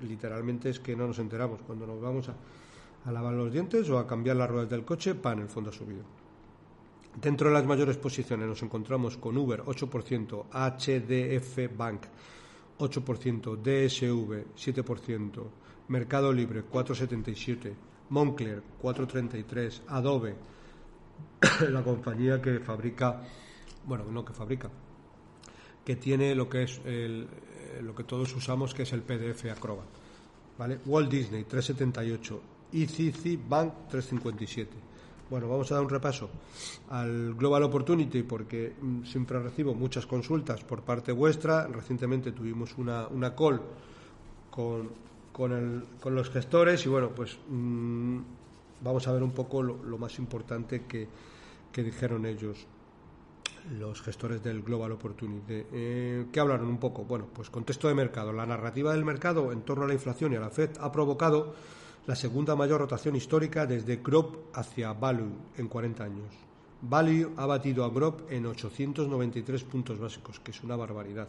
Literalmente 0.00 0.70
es 0.70 0.80
que 0.80 0.96
no 0.96 1.06
nos 1.06 1.18
enteramos. 1.18 1.60
Cuando 1.66 1.86
nos 1.86 2.00
vamos 2.00 2.28
a 2.28 2.34
a 3.04 3.12
lavar 3.12 3.32
los 3.32 3.52
dientes 3.52 3.88
o 3.90 3.98
a 3.98 4.06
cambiar 4.06 4.36
las 4.36 4.50
ruedas 4.50 4.68
del 4.68 4.84
coche, 4.84 5.14
pan, 5.14 5.38
el 5.38 5.48
fondo 5.48 5.70
ha 5.70 5.72
subido. 5.72 6.19
Dentro 7.16 7.48
de 7.48 7.54
las 7.54 7.66
mayores 7.66 7.96
posiciones 7.96 8.48
nos 8.48 8.62
encontramos 8.62 9.16
con 9.16 9.36
Uber 9.36 9.62
8%, 9.62 10.46
HDF 10.52 11.76
Bank 11.76 12.02
8%, 12.78 13.56
DSV 13.56 14.54
7%, 14.56 15.44
Mercado 15.88 16.32
Libre 16.32 16.64
4,77%, 16.64 17.74
Moncler 18.10 18.62
4,33%, 18.82 19.82
Adobe, 19.88 20.34
la 21.68 21.82
compañía 21.82 22.40
que 22.40 22.60
fabrica, 22.60 23.20
bueno, 23.84 24.04
no 24.10 24.24
que 24.24 24.32
fabrica, 24.32 24.70
que 25.84 25.96
tiene 25.96 26.34
lo 26.34 26.48
que 26.48 26.62
es 26.62 26.80
el, 26.84 27.28
eh, 27.28 27.82
lo 27.82 27.94
que 27.94 28.04
todos 28.04 28.34
usamos, 28.34 28.72
que 28.72 28.84
es 28.84 28.92
el 28.92 29.02
PDF 29.02 29.46
Acrobat. 29.46 29.88
¿Vale? 30.58 30.78
Walt 30.86 31.10
Disney 31.10 31.44
378, 31.44 32.42
ICC 32.72 33.48
Bank 33.48 33.88
357. 33.88 34.89
Bueno, 35.30 35.48
vamos 35.48 35.70
a 35.70 35.76
dar 35.76 35.84
un 35.84 35.88
repaso 35.88 36.28
al 36.88 37.34
Global 37.36 37.62
Opportunity 37.62 38.24
porque 38.24 38.74
mm, 38.80 39.04
siempre 39.04 39.38
recibo 39.38 39.74
muchas 39.74 40.04
consultas 40.04 40.64
por 40.64 40.82
parte 40.82 41.12
vuestra. 41.12 41.68
Recientemente 41.68 42.32
tuvimos 42.32 42.76
una, 42.76 43.06
una 43.06 43.32
call 43.36 43.60
con, 44.50 44.90
con, 45.32 45.84
con 46.00 46.14
los 46.16 46.30
gestores 46.30 46.84
y 46.84 46.88
bueno, 46.88 47.10
pues 47.10 47.38
mm, 47.48 48.18
vamos 48.82 49.06
a 49.06 49.12
ver 49.12 49.22
un 49.22 49.30
poco 49.30 49.62
lo, 49.62 49.98
más 49.98 50.18
importante 50.18 50.82
que, 50.82 51.06
que, 51.70 51.84
dijeron 51.84 52.26
ellos, 52.26 52.66
los 53.78 54.02
gestores 54.02 54.42
del 54.42 54.62
Global 54.62 54.90
Opportunity. 54.90 55.62
Eh, 55.72 56.26
¿Qué 56.32 56.40
hablaron 56.40 56.66
un 56.66 56.78
poco? 56.78 57.04
Bueno, 57.04 57.26
pues 57.32 57.50
contexto 57.50 57.86
de 57.86 57.94
mercado. 57.94 58.32
La 58.32 58.46
narrativa 58.46 58.92
del 58.92 59.04
mercado 59.04 59.52
en 59.52 59.62
torno 59.62 59.84
a 59.84 59.86
la 59.86 59.94
inflación 59.94 60.32
y 60.32 60.36
a 60.36 60.40
la 60.40 60.50
Fed 60.50 60.70
ha 60.80 60.90
provocado 60.90 61.54
la 62.06 62.14
segunda 62.14 62.56
mayor 62.56 62.80
rotación 62.80 63.16
histórica 63.16 63.66
desde 63.66 63.96
Grop 63.96 64.54
hacia 64.54 64.92
Value 64.92 65.32
en 65.56 65.68
40 65.68 66.04
años. 66.04 66.34
Value 66.82 67.32
ha 67.36 67.46
batido 67.46 67.84
a 67.84 67.90
Grop 67.90 68.30
en 68.30 68.46
893 68.46 69.64
puntos 69.64 69.98
básicos, 69.98 70.40
que 70.40 70.50
es 70.50 70.62
una 70.62 70.76
barbaridad. 70.76 71.28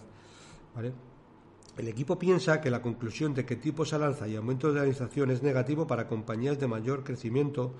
El 1.78 1.88
equipo 1.88 2.18
piensa 2.18 2.62
que 2.62 2.72
la 2.72 2.82
conclusión 2.82 3.34
de 3.34 3.46
que 3.46 3.58
tipos 3.58 3.94
al 3.94 4.04
alza 4.04 4.28
y 4.28 4.36
aumento 4.36 4.72
de 4.72 4.88
inflación 4.88 5.32
es 5.32 5.44
negativo 5.44 5.88
para 5.88 6.08
compañías 6.08 6.60
de 6.60 6.68
mayor 6.68 7.04
crecimiento 7.04 7.74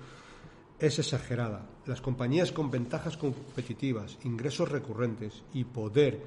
es 0.78 0.98
exagerada. 0.98 1.66
Las 1.86 2.00
compañías 2.00 2.52
con 2.52 2.70
ventajas 2.70 3.16
competitivas, 3.16 4.18
ingresos 4.24 4.70
recurrentes 4.70 5.42
y 5.54 5.64
poder 5.64 6.20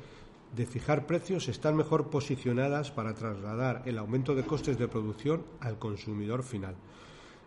de 0.56 0.66
fijar 0.66 1.06
precios 1.06 1.48
están 1.48 1.76
mejor 1.76 2.10
posicionadas 2.10 2.92
para 2.92 3.14
trasladar 3.14 3.84
el 3.86 3.98
aumento 3.98 4.36
de 4.36 4.44
costes 4.44 4.78
de 4.78 4.88
producción 4.88 5.44
al 5.60 5.78
consumidor 5.78 6.44
final. 6.44 6.76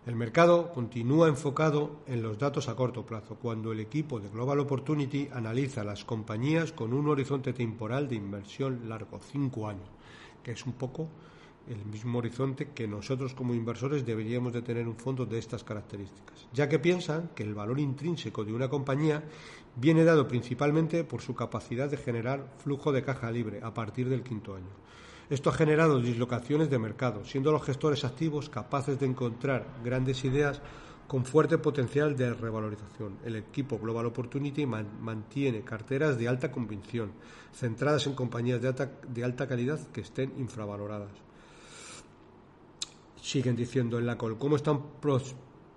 El 0.06 0.16
mercado 0.16 0.72
continúa 0.72 1.28
enfocado 1.28 1.96
en 2.06 2.22
los 2.22 2.38
datos 2.38 2.68
a 2.68 2.76
corto 2.76 3.04
plazo, 3.04 3.36
cuando 3.36 3.72
el 3.72 3.80
equipo 3.80 4.20
de 4.20 4.30
Global 4.30 4.60
Opportunity 4.60 5.28
analiza 5.32 5.84
las 5.84 6.04
compañías 6.04 6.72
con 6.72 6.94
un 6.94 7.08
horizonte 7.08 7.52
temporal 7.52 8.08
de 8.08 8.14
inversión 8.14 8.88
largo, 8.88 9.20
cinco 9.20 9.68
años, 9.68 9.88
que 10.42 10.52
es 10.52 10.64
un 10.64 10.72
poco 10.72 11.08
el 11.70 11.84
mismo 11.84 12.18
horizonte 12.18 12.70
que 12.74 12.88
nosotros 12.88 13.34
como 13.34 13.54
inversores 13.54 14.04
deberíamos 14.04 14.52
de 14.52 14.62
tener 14.62 14.88
un 14.88 14.96
fondo 14.96 15.26
de 15.26 15.38
estas 15.38 15.64
características, 15.64 16.48
ya 16.52 16.68
que 16.68 16.78
piensan 16.78 17.30
que 17.34 17.42
el 17.42 17.54
valor 17.54 17.78
intrínseco 17.78 18.44
de 18.44 18.52
una 18.52 18.68
compañía 18.68 19.22
viene 19.76 20.04
dado 20.04 20.26
principalmente 20.26 21.04
por 21.04 21.20
su 21.20 21.34
capacidad 21.34 21.90
de 21.90 21.96
generar 21.96 22.54
flujo 22.58 22.92
de 22.92 23.02
caja 23.02 23.30
libre 23.30 23.60
a 23.62 23.74
partir 23.74 24.08
del 24.08 24.22
quinto 24.22 24.54
año. 24.54 24.88
Esto 25.30 25.50
ha 25.50 25.52
generado 25.52 26.00
dislocaciones 26.00 26.70
de 26.70 26.78
mercado, 26.78 27.24
siendo 27.24 27.52
los 27.52 27.62
gestores 27.62 28.04
activos 28.04 28.48
capaces 28.48 28.98
de 28.98 29.06
encontrar 29.06 29.66
grandes 29.84 30.24
ideas 30.24 30.62
con 31.06 31.24
fuerte 31.24 31.58
potencial 31.58 32.16
de 32.16 32.32
revalorización. 32.32 33.18
El 33.24 33.36
equipo 33.36 33.78
Global 33.78 34.06
Opportunity 34.06 34.66
mantiene 34.66 35.62
carteras 35.62 36.18
de 36.18 36.28
alta 36.28 36.50
convicción, 36.50 37.12
centradas 37.54 38.06
en 38.06 38.14
compañías 38.14 38.60
de 38.62 38.68
alta, 38.68 38.90
de 39.06 39.24
alta 39.24 39.46
calidad 39.46 39.80
que 39.88 40.00
estén 40.00 40.32
infravaloradas 40.38 41.27
siguen 43.28 43.54
diciendo 43.54 43.98
en 43.98 44.06
la 44.06 44.16
col, 44.16 44.38
¿cómo 44.38 44.56
están 44.56 44.80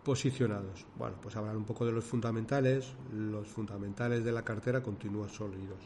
posicionados? 0.05 0.85
Bueno, 0.97 1.17
pues 1.21 1.35
hablan 1.35 1.57
un 1.57 1.65
poco 1.65 1.85
de 1.85 1.91
los 1.91 2.05
fundamentales, 2.05 2.93
los 3.13 3.45
fundamentales 3.45 4.23
de 4.23 4.31
la 4.31 4.41
cartera 4.41 4.81
continúan 4.81 5.29
sólidos. 5.29 5.79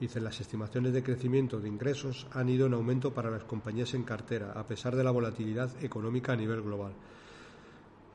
Dicen, 0.00 0.24
las 0.24 0.40
estimaciones 0.40 0.94
de 0.94 1.02
crecimiento 1.02 1.60
de 1.60 1.68
ingresos 1.68 2.26
han 2.32 2.48
ido 2.48 2.66
en 2.66 2.72
aumento 2.72 3.12
para 3.12 3.30
las 3.30 3.44
compañías 3.44 3.92
en 3.92 4.02
cartera, 4.02 4.52
a 4.52 4.66
pesar 4.66 4.96
de 4.96 5.04
la 5.04 5.10
volatilidad 5.10 5.70
económica 5.84 6.32
a 6.32 6.36
nivel 6.36 6.62
global, 6.62 6.94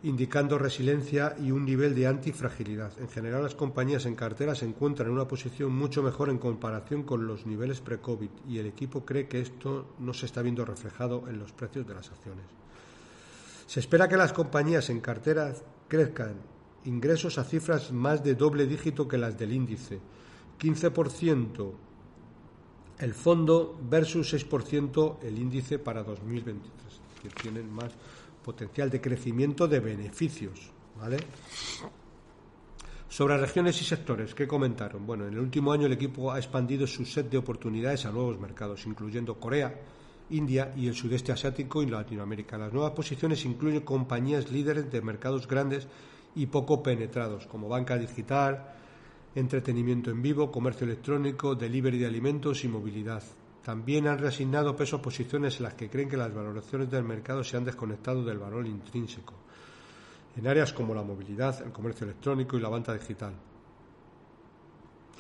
indicando 0.02 0.58
resiliencia 0.58 1.36
y 1.40 1.52
un 1.52 1.66
nivel 1.66 1.94
de 1.94 2.08
antifragilidad. 2.08 2.92
En 3.00 3.10
general, 3.10 3.44
las 3.44 3.54
compañías 3.54 4.08
en 4.08 4.16
cartera 4.16 4.56
se 4.56 4.66
encuentran 4.66 5.10
en 5.10 5.14
una 5.14 5.28
posición 5.28 5.76
mucho 5.76 6.02
mejor 6.02 6.32
en 6.32 6.40
comparación 6.40 7.04
con 7.04 7.28
los 7.28 7.46
niveles 7.46 7.82
pre-COVID 7.82 8.32
y 8.48 8.58
el 8.58 8.66
equipo 8.66 9.06
cree 9.06 9.28
que 9.28 9.42
esto 9.42 9.94
no 10.00 10.16
se 10.16 10.26
está 10.26 10.42
viendo 10.42 10.66
reflejado 10.66 11.30
en 11.30 11.38
los 11.38 11.52
precios 11.52 11.86
de 11.86 11.94
las 11.94 12.10
acciones. 12.10 12.46
Se 13.70 13.80
espera 13.80 14.08
que 14.10 14.18
las 14.18 14.34
compañías 14.34 14.90
en 14.90 15.00
cartera 15.00 15.54
crezcan 15.88 16.34
ingresos 16.86 17.38
a 17.38 17.44
cifras 17.44 17.92
más 17.92 18.24
de 18.24 18.34
doble 18.34 18.66
dígito 18.66 19.08
que 19.08 19.20
las 19.20 19.38
del 19.38 19.54
índice. 19.54 20.00
15% 20.60 21.74
el 22.98 23.14
fondo 23.14 23.80
versus 23.88 24.34
6% 24.34 25.20
el 25.22 25.38
índice 25.38 25.78
para 25.78 26.02
2023, 26.02 27.00
que 27.22 27.30
tienen 27.30 27.72
más 27.72 27.92
potencial 28.44 28.90
de 28.90 29.02
crecimiento 29.02 29.68
de 29.68 29.80
beneficios, 29.80 30.72
¿vale? 31.00 31.18
Sobre 33.08 33.38
regiones 33.38 33.80
y 33.84 33.86
sectores, 33.86 34.34
¿qué 34.34 34.48
comentaron? 34.48 35.06
Bueno, 35.06 35.28
en 35.28 35.34
el 35.34 35.40
último 35.40 35.72
año 35.72 35.86
el 35.86 35.94
equipo 35.94 36.32
ha 36.32 36.40
expandido 36.40 36.88
su 36.88 37.06
set 37.06 37.30
de 37.30 37.38
oportunidades 37.38 38.04
a 38.08 38.12
nuevos 38.12 38.40
mercados, 38.40 38.88
incluyendo 38.88 39.40
Corea, 39.40 39.80
India 40.30 40.74
y 40.76 40.88
el 40.88 40.96
sudeste 40.96 41.32
asiático 41.32 41.82
y 41.82 41.88
Latinoamérica. 41.88 42.58
Las 42.58 42.74
nuevas 42.74 42.92
posiciones 42.92 43.46
incluyen 43.46 43.82
compañías 43.82 44.52
líderes 44.52 44.92
de 44.92 45.02
mercados 45.02 45.48
grandes 45.48 45.88
y 46.36 46.46
poco 46.46 46.84
penetrados, 46.84 47.48
como 47.48 47.68
banca 47.68 47.98
digital, 47.98 48.76
entretenimiento 49.36 50.12
en 50.12 50.22
vivo, 50.22 50.52
comercio 50.52 50.86
electrónico, 50.86 51.56
delivery 51.56 51.98
de 51.98 52.06
alimentos 52.06 52.64
y 52.64 52.68
movilidad. 52.68 53.24
También 53.64 54.08
han 54.08 54.20
reasignado 54.20 54.76
peso 54.76 54.98
a 54.98 55.02
posiciones 55.02 55.58
en 55.58 55.64
las 55.64 55.74
que 55.74 55.90
creen 55.90 56.10
que 56.10 56.18
las 56.18 56.34
valoraciones 56.34 56.90
del 56.90 57.04
mercado 57.04 57.44
se 57.44 57.58
han 57.58 57.66
desconectado 57.66 58.24
del 58.24 58.40
valor 58.40 58.66
intrínseco, 58.66 59.34
en 60.36 60.48
áreas 60.48 60.74
como 60.74 60.96
la 60.96 61.04
movilidad, 61.04 61.62
el 61.62 61.72
comercio 61.72 62.06
electrónico 62.06 62.58
y 62.58 62.62
la 62.62 62.70
banca 62.70 62.94
digital. 62.94 63.34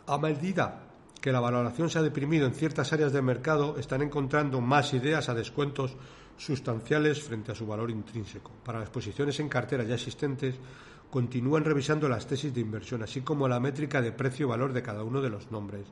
A 0.08 0.18
medida 0.18 0.89
que 1.22 1.32
la 1.32 1.40
valoración 1.40 1.90
se 1.90 2.00
ha 2.00 2.02
deprimido 2.02 2.48
en 2.48 2.54
ciertas 2.54 2.94
áreas 2.94 3.12
del 3.12 3.24
mercado, 3.24 3.78
están 3.78 4.02
encontrando 4.02 4.62
más 4.62 4.94
ideas 4.94 5.28
a 5.30 5.34
descuentos 5.34 5.98
sustanciales 6.38 7.22
frente 7.22 7.52
a 7.52 7.56
su 7.56 7.68
valor 7.68 7.92
intrínseco. 7.92 8.52
Para 8.64 8.80
las 8.80 8.90
posiciones 8.90 9.40
en 9.40 9.50
carteras 9.50 9.88
ya 9.88 9.96
existentes, 9.96 10.56
continúan 11.10 11.66
revisando 11.66 12.08
las 12.08 12.26
tesis 12.26 12.54
de 12.54 12.62
inversión, 12.62 13.04
así 13.04 13.22
como 13.22 13.48
la 13.48 13.60
métrica 13.60 14.02
de 14.02 14.14
precio-valor 14.14 14.72
de 14.72 14.82
cada 14.82 15.04
uno 15.04 15.22
de 15.22 15.30
los 15.30 15.52
nombres. 15.52 15.88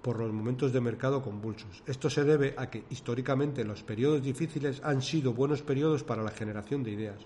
por 0.01 0.19
los 0.19 0.31
momentos 0.31 0.71
de 0.71 0.79
mercado 0.79 1.21
convulsos. 1.21 1.83
Esto 1.85 2.09
se 2.09 2.23
debe 2.23 2.53
a 2.57 2.69
que 2.69 2.85
históricamente 2.89 3.65
los 3.65 3.83
periodos 3.83 4.21
difíciles 4.21 4.81
han 4.83 5.01
sido 5.01 5.33
buenos 5.33 5.63
periodos 5.63 6.03
para 6.03 6.23
la 6.23 6.31
generación 6.31 6.83
de 6.83 6.91
ideas, 6.91 7.19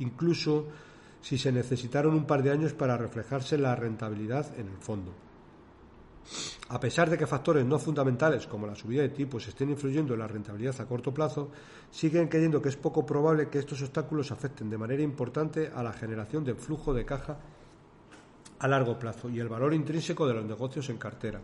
incluso 0.00 0.66
si 1.22 1.38
se 1.38 1.52
necesitaron 1.52 2.14
un 2.14 2.26
par 2.26 2.42
de 2.42 2.50
años 2.50 2.74
para 2.74 2.98
reflejarse 2.98 3.56
la 3.56 3.74
rentabilidad 3.74 4.58
en 4.58 4.68
el 4.68 4.76
fondo. 4.78 5.25
A 6.68 6.80
pesar 6.80 7.08
de 7.08 7.16
que 7.16 7.26
factores 7.26 7.64
no 7.64 7.78
fundamentales 7.78 8.46
como 8.46 8.66
la 8.66 8.74
subida 8.74 9.02
de 9.02 9.10
tipos 9.10 9.46
estén 9.46 9.70
influyendo 9.70 10.14
en 10.14 10.20
la 10.20 10.26
rentabilidad 10.26 10.80
a 10.80 10.86
corto 10.86 11.14
plazo, 11.14 11.50
siguen 11.90 12.28
creyendo 12.28 12.60
que 12.60 12.68
es 12.68 12.76
poco 12.76 13.06
probable 13.06 13.48
que 13.48 13.58
estos 13.58 13.82
obstáculos 13.82 14.32
afecten 14.32 14.68
de 14.68 14.78
manera 14.78 15.02
importante 15.02 15.70
a 15.74 15.82
la 15.82 15.92
generación 15.92 16.44
de 16.44 16.54
flujo 16.54 16.92
de 16.92 17.04
caja 17.04 17.38
a 18.58 18.68
largo 18.68 18.98
plazo 18.98 19.28
y 19.28 19.38
el 19.38 19.48
valor 19.48 19.74
intrínseco 19.74 20.26
de 20.26 20.34
los 20.34 20.44
negocios 20.44 20.88
en 20.90 20.98
cartera. 20.98 21.40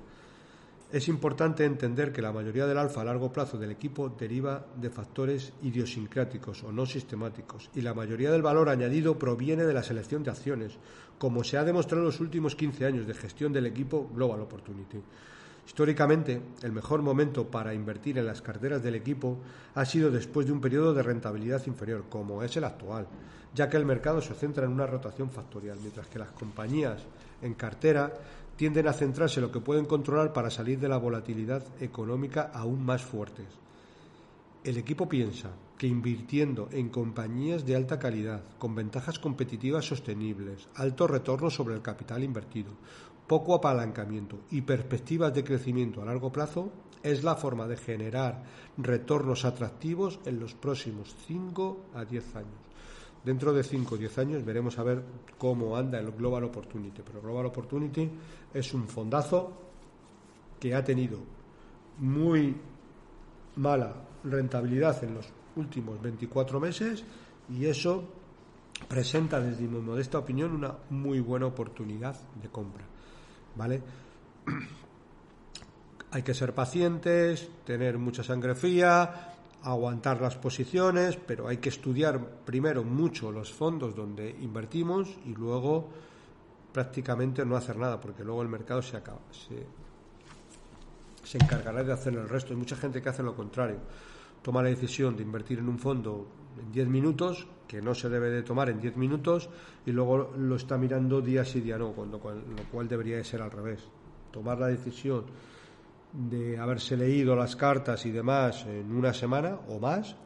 Es 0.93 1.09
importante 1.09 1.65
entender 1.65 2.13
que 2.13 2.21
la 2.21 2.33
mayoría 2.33 2.67
del 2.67 2.77
alfa 2.77 3.01
a 3.01 3.05
largo 3.05 3.33
plazo 3.33 3.57
del 3.57 3.71
equipo 3.71 4.11
deriva 4.11 4.67
de 4.77 4.91
factores 4.91 5.55
idiosincráticos 5.63 6.65
o 6.65 6.71
no 6.71 6.85
sistemáticos 6.85 7.71
y 7.75 7.81
la 7.81 7.95
mayoría 7.95 8.31
del 8.31 8.43
valor 8.43 8.69
añadido 8.69 9.19
proviene 9.19 9.65
de 9.65 9.73
la 9.73 9.83
selección 9.83 10.23
de 10.23 10.33
acciones, 10.33 10.77
como 11.17 11.45
se 11.45 11.57
ha 11.57 11.65
demostrado 11.65 12.03
en 12.03 12.09
los 12.09 12.21
últimos 12.21 12.55
15 12.55 12.85
años 12.85 13.07
de 13.07 13.15
gestión 13.15 13.55
del 13.55 13.65
equipo 13.65 14.11
Global 14.15 14.43
Opportunity. 14.43 14.99
Históricamente, 15.67 16.43
el 16.63 16.73
mejor 16.73 17.01
momento 17.01 17.47
para 17.47 17.73
invertir 17.73 18.19
en 18.19 18.27
las 18.27 18.43
carteras 18.43 18.83
del 18.83 18.97
equipo 18.97 19.39
ha 19.75 19.87
sido 19.87 20.11
después 20.11 20.47
de 20.47 20.53
un 20.53 20.61
periodo 20.61 20.93
de 20.93 21.03
rentabilidad 21.03 21.67
inferior, 21.67 22.05
como 22.11 22.43
es 22.43 22.55
el 22.59 22.65
actual, 22.65 23.07
ya 23.55 23.71
que 23.71 23.79
el 23.79 23.87
mercado 23.87 24.21
se 24.21 24.35
centra 24.35 24.67
en 24.67 24.73
una 24.73 24.87
rotación 24.87 25.31
factorial, 25.31 25.79
mientras 25.81 26.09
que 26.09 26.19
las 26.19 26.33
compañías 26.33 27.01
en 27.41 27.55
cartera 27.55 28.13
tienden 28.57 28.89
a 28.89 28.93
centrarse 28.93 29.41
en 29.41 29.47
lo 29.47 29.53
que 29.53 29.61
pueden 29.61 29.87
controlar 29.87 30.33
para 30.33 30.51
salir 30.51 30.79
de 30.79 30.89
la 30.89 30.99
volatilidad 30.99 31.65
económica 31.81 32.51
aún 32.55 32.85
más 32.85 33.03
fuertes. 33.03 33.47
El 34.65 34.77
equipo 34.77 35.09
piensa 35.09 35.51
que 35.77 35.89
invirtiendo 35.89 36.69
en 36.71 36.89
compañías 36.89 37.67
de 37.67 37.75
alta 37.75 37.99
calidad, 37.99 38.45
con 38.59 38.77
ventajas 38.77 39.19
competitivas 39.19 39.85
sostenibles, 39.85 40.69
alto 40.77 41.09
retorno 41.09 41.51
sobre 41.51 41.75
el 41.75 41.83
capital 41.83 42.23
invertido, 42.23 42.71
poco 43.27 43.55
apalancamiento 43.55 44.39
y 44.51 44.61
perspectivas 44.61 45.35
de 45.35 45.43
crecimiento 45.43 46.01
a 46.01 46.05
largo 46.05 46.31
plazo, 46.31 46.71
es 47.03 47.25
la 47.25 47.35
forma 47.35 47.67
de 47.67 47.77
generar 47.77 48.45
retornos 48.79 49.45
atractivos 49.45 50.21
en 50.25 50.39
los 50.39 50.55
próximos 50.55 51.15
5 51.27 51.87
a 51.95 52.05
10 52.05 52.37
años. 52.37 52.72
Dentro 53.25 53.53
de 53.53 53.63
5 53.63 53.95
o 53.95 53.99
10 53.99 54.19
años 54.19 54.45
veremos 54.45 54.79
a 54.79 54.83
ver 54.83 55.03
cómo 55.39 55.77
anda 55.77 55.99
el 55.99 56.11
Global 56.11 56.45
Opportunity. 56.45 57.03
Pero 57.03 57.23
Global 57.23 57.47
Opportunity 57.47 58.11
es 58.53 58.75
un 58.75 58.89
fondazo 58.89 59.53
que 60.59 60.75
ha 60.75 60.83
tenido 60.83 61.19
muy 61.99 62.57
mala 63.57 63.95
rentabilidad 64.25 65.03
en 65.05 65.15
los 65.15 65.29
últimos 65.57 66.01
24 66.01 66.59
meses 66.59 67.05
y 67.49 67.67
eso 67.67 68.05
presenta 68.89 69.41
desde 69.41 69.69
mi 69.69 69.81
modesta 69.81 70.19
opinión 70.19 70.53
una 70.53 70.75
muy 70.91 71.21
buena 71.21 71.47
oportunidad 71.47 72.17
de 72.41 72.49
compra. 72.49 72.85
¿Vale? 73.55 73.83
Hay 76.11 76.23
que 76.23 76.35
ser 76.35 76.55
pacientes, 76.55 77.49
tener 77.65 77.99
mucha 77.99 78.23
sangre 78.23 78.55
fría, 78.55 79.32
aguantar 79.63 80.21
las 80.21 80.37
posiciones, 80.37 81.17
pero 81.17 81.49
hay 81.49 81.59
que 81.59 81.69
estudiar 81.69 82.21
primero 82.45 82.83
mucho 82.85 83.31
los 83.31 83.53
fondos 83.53 83.95
donde 83.95 84.29
invertimos 84.41 85.09
y 85.25 85.35
luego 85.35 85.89
prácticamente 86.73 87.45
no 87.45 87.57
hacer 87.57 87.77
nada, 87.77 88.01
porque 88.01 88.25
luego 88.25 88.43
el 88.43 88.49
mercado 88.49 88.83
se 88.83 88.97
acaba, 88.97 89.21
se, 89.31 89.67
se 91.23 91.39
encargará 91.39 91.85
de 91.85 91.93
hacer 91.93 92.15
el 92.15 92.29
resto. 92.29 92.53
Hay 92.53 92.59
mucha 92.59 92.77
gente 92.77 93.01
que 93.01 93.09
hace 93.09 93.23
lo 93.23 93.37
contrario. 93.37 93.79
Toma 94.43 94.63
la 94.63 94.71
decisión 94.71 95.17
de 95.17 95.23
invertir 95.23 95.61
en 95.61 95.69
un 95.69 95.79
fondo 95.79 96.27
en 96.59 96.73
10 96.73 96.89
minutos, 96.89 97.47
que 97.69 97.81
no 97.81 97.95
se 97.95 98.09
debe 98.09 98.31
de 98.31 98.43
tomar 98.43 98.69
en 98.69 98.81
10 98.81 98.97
minutos, 98.97 99.49
y 99.87 99.93
luego 99.93 100.33
lo 100.37 100.57
está 100.57 100.77
mirando 100.77 101.21
día 101.21 101.45
sí 101.45 101.61
día 101.61 101.79
no, 101.79 101.93
cuando, 101.93 102.19
lo 102.19 102.65
cual 102.71 102.89
debería 102.89 103.17
de 103.17 103.25
ser 103.25 103.43
al 103.43 103.51
revés. 103.51 103.81
Tomar 104.33 104.59
la 104.59 104.67
decisión 104.67 105.25
de 106.13 106.59
haberse 106.59 106.97
leído 106.97 107.35
las 107.35 107.57
cartas 107.57 108.05
y 108.07 108.11
demás 108.11 108.67
en 108.67 108.95
una 108.95 109.15
semana 109.15 109.59
o 109.69 109.79
más, 109.79 110.17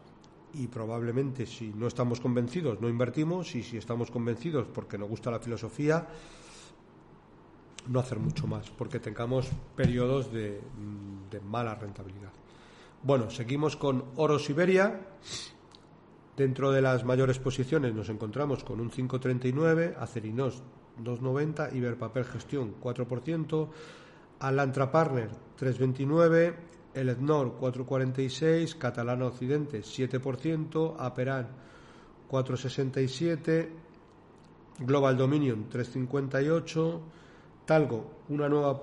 y 0.54 0.66
probablemente 0.68 1.46
si 1.46 1.68
no 1.68 1.86
estamos 1.86 2.20
convencidos 2.20 2.80
no 2.80 2.88
invertimos, 2.88 3.54
y 3.54 3.62
si 3.62 3.76
estamos 3.76 4.10
convencidos 4.10 4.66
porque 4.68 4.98
nos 4.98 5.08
gusta 5.08 5.30
la 5.30 5.38
filosofía, 5.38 6.06
no 7.88 8.00
hacer 8.00 8.18
mucho 8.18 8.46
más, 8.46 8.70
porque 8.70 8.98
tengamos 9.00 9.48
periodos 9.76 10.32
de, 10.32 10.60
mala 11.44 11.74
rentabilidad. 11.74 12.32
Bueno, 13.02 13.30
seguimos 13.30 13.76
con 13.76 14.04
Oro 14.16 14.38
Siberia. 14.38 15.00
Dentro 16.36 16.70
de 16.70 16.82
las 16.82 17.04
mayores 17.04 17.38
posiciones 17.38 17.94
nos 17.94 18.08
encontramos 18.08 18.64
con 18.64 18.80
un 18.80 18.90
5,39, 18.90 19.96
Acerinos 19.98 20.62
2,90, 21.02 21.74
Iberpapel 21.74 22.24
Gestión 22.24 22.74
4%, 22.80 23.68
Alantra 24.40 24.90
Partner 24.90 25.30
3,29, 25.58 26.54
el 26.94 27.08
Ednor 27.08 27.58
4,46, 27.58 28.76
Catalana 28.76 29.26
Occidente 29.26 29.80
7%, 29.80 30.96
Aperan 30.98 31.48
4,67, 32.30 33.68
Global 34.80 35.16
Dominion 35.16 35.68
3,58, 35.70 37.00
Talgo, 37.64 38.10
una 38.28 38.48
nueva, 38.48 38.80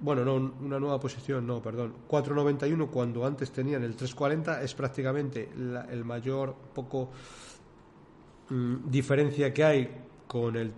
bueno, 0.00 0.24
no, 0.24 0.34
una 0.34 0.78
nueva 0.80 0.98
posición, 0.98 1.46
no, 1.46 1.62
perdón, 1.62 1.94
4.91 2.08 2.88
cuando 2.90 3.24
antes 3.24 3.52
tenían 3.52 3.84
el 3.84 3.96
3.40 3.96 4.62
es 4.62 4.74
prácticamente 4.74 5.48
el 5.52 6.04
mayor 6.04 6.54
poco 6.74 7.10
mm, 8.50 8.90
diferencia 8.90 9.52
que 9.52 9.64
hay 9.64 10.04
con 10.26 10.56
el 10.56 10.72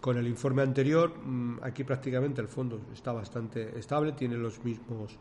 con 0.00 0.16
el 0.16 0.26
informe 0.26 0.62
anterior. 0.62 1.12
Mm, 1.16 1.58
aquí 1.62 1.84
prácticamente 1.84 2.40
el 2.40 2.48
fondo 2.48 2.80
está 2.92 3.12
bastante 3.12 3.78
estable, 3.78 4.12
tiene 4.12 4.36
los 4.36 4.62
mismos 4.64 5.18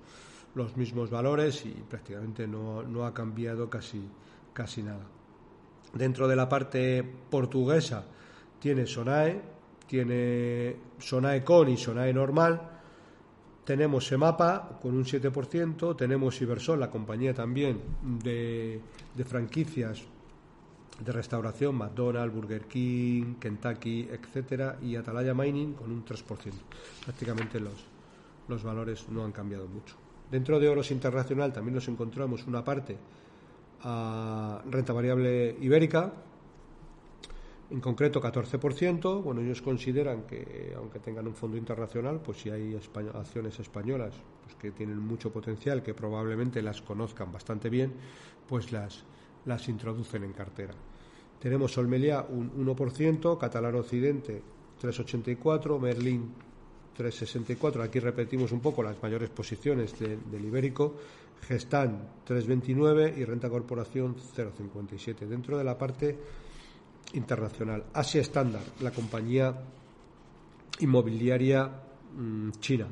los 0.56 0.76
mismos 0.76 1.12
valores 1.12 1.64
y 1.66 1.70
prácticamente 1.70 2.48
no, 2.48 2.82
no 2.82 3.06
ha 3.06 3.14
cambiado 3.14 3.70
casi 3.70 4.02
casi 4.54 4.84
nada. 4.84 5.06
Dentro 5.94 6.28
de 6.28 6.36
la 6.36 6.48
parte 6.48 7.04
portuguesa 7.30 8.06
tiene 8.60 8.86
Sonae, 8.86 9.42
tiene 9.88 10.76
Sonae 11.00 11.44
Con 11.44 11.70
y 11.70 11.78
Sonae 11.78 12.14
normal. 12.14 12.62
Tenemos 13.64 14.08
Semapa 14.08 14.80
con 14.82 14.96
un 14.96 15.06
7%, 15.06 15.96
tenemos 15.96 16.42
Ibersol, 16.42 16.80
la 16.80 16.90
compañía 16.90 17.34
también 17.34 17.80
de, 18.02 18.82
franquicias 19.26 20.04
de 21.00 21.12
restauración, 21.12 21.76
McDonald's, 21.76 22.36
Burger 22.36 22.66
King, 22.66 23.36
Kentucky, 23.40 24.10
etcétera, 24.12 24.78
y 24.82 24.96
Atalaya 24.96 25.34
Mining 25.34 25.74
con 25.74 25.92
un 25.92 26.04
3%. 26.04 26.24
Prácticamente 27.06 27.60
los, 27.60 27.86
los 28.48 28.64
valores 28.64 29.08
no 29.10 29.24
han 29.24 29.32
cambiado 29.32 29.68
mucho. 29.68 29.96
Dentro 30.30 30.60
de 30.60 30.70
Oros 30.70 30.92
Internacional 30.92 31.54
también 31.54 31.76
nos 31.76 31.88
encontramos 31.88 32.46
una 32.46 32.64
parte 32.64 32.98
a 33.84 34.62
renta 34.70 34.94
variable 34.94 35.56
ibérica, 35.62 36.12
en 37.70 37.80
concreto 37.82 38.22
14%. 38.22 39.24
Bueno, 39.24 39.42
ellos 39.42 39.62
consideran 39.62 40.24
que, 40.24 40.74
aunque 40.76 41.00
tengan 41.00 41.28
un 41.28 41.36
fondo 41.36 41.58
internacional, 41.58 42.20
pues 42.22 42.40
si 42.40 42.50
hay 42.50 42.80
acciones 43.14 43.60
españolas 43.60 44.14
pues 44.44 44.56
que 44.56 44.72
tienen 44.72 45.00
mucho 45.00 45.32
potencial, 45.32 45.84
que 45.84 45.94
probablemente 45.94 46.62
las 46.62 46.82
conozcan 46.82 47.32
bastante 47.32 47.70
bien, 47.70 47.94
pues 48.48 48.72
las, 48.72 49.04
las 49.46 49.68
introducen 49.70 50.24
en 50.24 50.34
cartera. 50.34 50.74
Tenemos 51.40 51.72
Solmelia 51.72 52.26
un 52.28 52.52
1%, 52.66 53.38
Catalán 53.38 53.76
Occidente 53.76 54.42
3,84, 54.82 55.80
Merlin 55.80 56.34
3,64. 56.98 57.82
Aquí 57.82 58.00
repetimos 58.00 58.52
un 58.52 58.60
poco 58.60 58.84
las 58.84 59.02
mayores 59.02 59.30
posiciones 59.30 59.98
del 60.00 60.46
ibérico. 60.46 60.96
Gestan 61.48 62.10
3,29 62.28 63.18
y 63.18 63.24
Renta 63.24 63.50
Corporación 63.50 64.16
0,57. 64.16 65.28
Dentro 65.28 65.58
de 65.58 65.64
la 65.64 65.78
parte 65.78 66.18
internacional. 67.14 67.86
Asia 67.94 68.22
Standard, 68.22 68.82
la 68.82 68.92
compañía 68.92 69.56
inmobiliaria 70.80 71.70
mm, 72.18 72.52
china, 72.60 72.88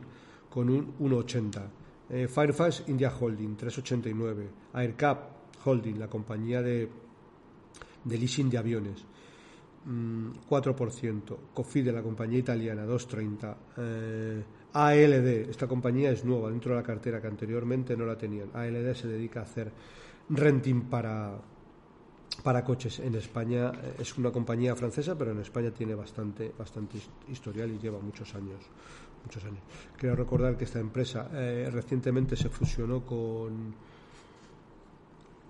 con 0.50 0.70
un 0.70 0.98
1,80. 1.00 1.62
Eh, 2.10 2.28
Firefax 2.28 2.86
India 2.88 3.14
Holding, 3.18 3.58
3,89. 3.58 4.48
Aircap 4.74 5.66
Holding, 5.66 6.00
la 6.00 6.08
compañía 6.08 6.62
de, 6.62 6.90
de 8.08 8.18
leasing 8.18 8.50
de 8.50 8.58
aviones, 8.58 9.06
4%. 9.86 11.38
Mm, 11.38 11.54
Cofide, 11.54 11.92
la 11.92 12.02
compañía 12.02 12.40
italiana, 12.40 12.86
2,30. 12.86 13.56
Eh, 13.78 14.44
ALD, 14.74 15.50
esta 15.50 15.68
compañía 15.68 16.12
es 16.12 16.26
nueva 16.26 16.50
dentro 16.50 16.72
de 16.72 16.82
la 16.82 16.84
cartera 16.84 17.22
que 17.22 17.28
anteriormente 17.28 17.96
no 17.96 18.06
la 18.06 18.18
tenían. 18.18 18.50
ALD 18.54 18.94
se 18.94 19.08
dedica 19.08 19.40
a 19.42 19.44
hacer 19.44 19.72
renting 20.30 20.90
para 20.90 21.40
para 22.44 22.64
coches 22.64 23.00
en 23.00 23.16
España 23.16 23.72
eh, 23.72 23.96
es 24.00 24.18
una 24.18 24.32
compañía 24.32 24.76
francesa, 24.76 25.18
pero 25.18 25.32
en 25.32 25.40
España 25.40 25.72
tiene 25.72 25.96
bastante, 25.96 26.54
bastante 26.58 27.00
historial 27.30 27.72
y 27.72 27.80
lleva 27.80 28.00
muchos 28.00 28.34
años. 28.36 28.62
Muchos 29.24 29.44
años. 29.44 29.60
Quiero 29.98 30.16
recordar 30.16 30.56
que 30.56 30.66
esta 30.66 30.80
empresa 30.80 31.30
eh, 31.34 31.70
recientemente 31.72 32.36
se 32.36 32.50
fusionó 32.50 33.06
con, 33.06 33.74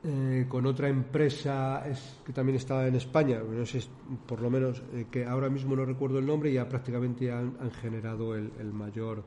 eh, 0.03 0.45
con 0.47 0.65
otra 0.65 0.89
empresa 0.89 1.83
que 2.25 2.33
también 2.33 2.57
estaba 2.57 2.87
en 2.87 2.95
España, 2.95 3.39
no 3.39 3.65
sé, 3.65 3.83
por 4.25 4.41
lo 4.41 4.49
menos 4.49 4.81
que 5.11 5.25
ahora 5.25 5.49
mismo 5.49 5.75
no 5.75 5.85
recuerdo 5.85 6.19
el 6.19 6.25
nombre, 6.25 6.51
ya 6.51 6.67
prácticamente 6.67 7.31
han, 7.31 7.71
generado 7.81 8.35
el 8.35 8.73
mayor 8.73 9.23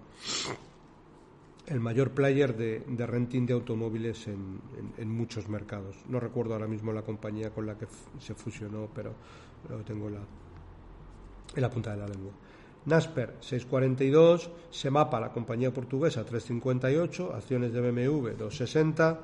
el 1.71 1.81
mayor 1.81 2.11
player 2.11 2.57
de, 2.57 3.07
renting 3.07 3.47
de 3.47 3.53
automóviles 3.53 4.27
en, 4.27 5.11
muchos 5.11 5.49
mercados. 5.49 5.97
No 6.09 6.19
recuerdo 6.19 6.55
ahora 6.55 6.67
mismo 6.67 6.93
la 6.93 7.03
compañía 7.03 7.51
con 7.51 7.65
la 7.65 7.79
que 7.79 7.87
se 8.19 8.35
fusionó, 8.35 8.89
pero 8.93 9.15
lo 9.69 9.79
tengo 9.85 10.09
en 10.09 10.15
la, 10.15 10.21
en 11.55 11.63
la 11.63 11.71
punta 11.71 11.93
de 11.93 11.99
la 11.99 12.09
lengua. 12.09 12.33
Nasper 12.87 13.37
642, 13.41 14.51
Semapa, 14.71 15.21
la 15.21 15.31
compañía 15.31 15.73
portuguesa 15.73 16.25
358, 16.25 17.35
acciones 17.35 17.73
de 17.73 17.81
BMW 17.81 18.31
260, 18.31 19.21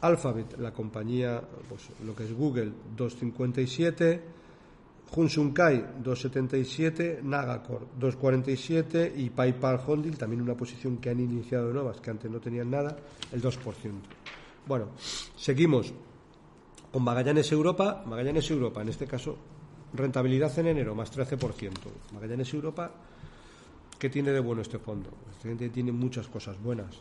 Alphabet, 0.00 0.58
la 0.58 0.72
compañía, 0.72 1.42
pues, 1.68 1.88
lo 2.04 2.14
que 2.14 2.24
es 2.24 2.32
Google 2.32 2.72
257, 2.96 4.22
Kai 5.54 5.78
277, 6.02 7.20
Nagacor 7.22 7.86
247 7.98 9.14
y 9.16 9.30
PayPal 9.30 9.80
Holding, 9.84 10.12
también 10.12 10.42
una 10.42 10.54
posición 10.54 10.98
que 10.98 11.10
han 11.10 11.18
iniciado 11.18 11.72
nuevas, 11.72 12.00
que 12.00 12.10
antes 12.10 12.30
no 12.30 12.40
tenían 12.40 12.70
nada, 12.70 12.96
el 13.32 13.42
2%. 13.42 13.56
Bueno, 14.66 14.88
seguimos 15.36 15.92
con 16.92 17.02
Magallanes 17.02 17.50
Europa. 17.52 18.04
Magallanes 18.06 18.50
Europa, 18.50 18.82
en 18.82 18.90
este 18.90 19.06
caso, 19.06 19.36
rentabilidad 19.94 20.56
en 20.58 20.68
enero 20.68 20.94
más 20.94 21.10
13%. 21.16 21.72
Magallanes 22.12 22.52
Europa, 22.52 22.90
¿qué 23.98 24.10
tiene 24.10 24.30
de 24.30 24.40
bueno 24.40 24.62
este 24.62 24.78
fondo? 24.78 25.10
Este 25.30 25.70
tiene 25.70 25.90
muchas 25.90 26.28
cosas 26.28 26.62
buenas. 26.62 27.00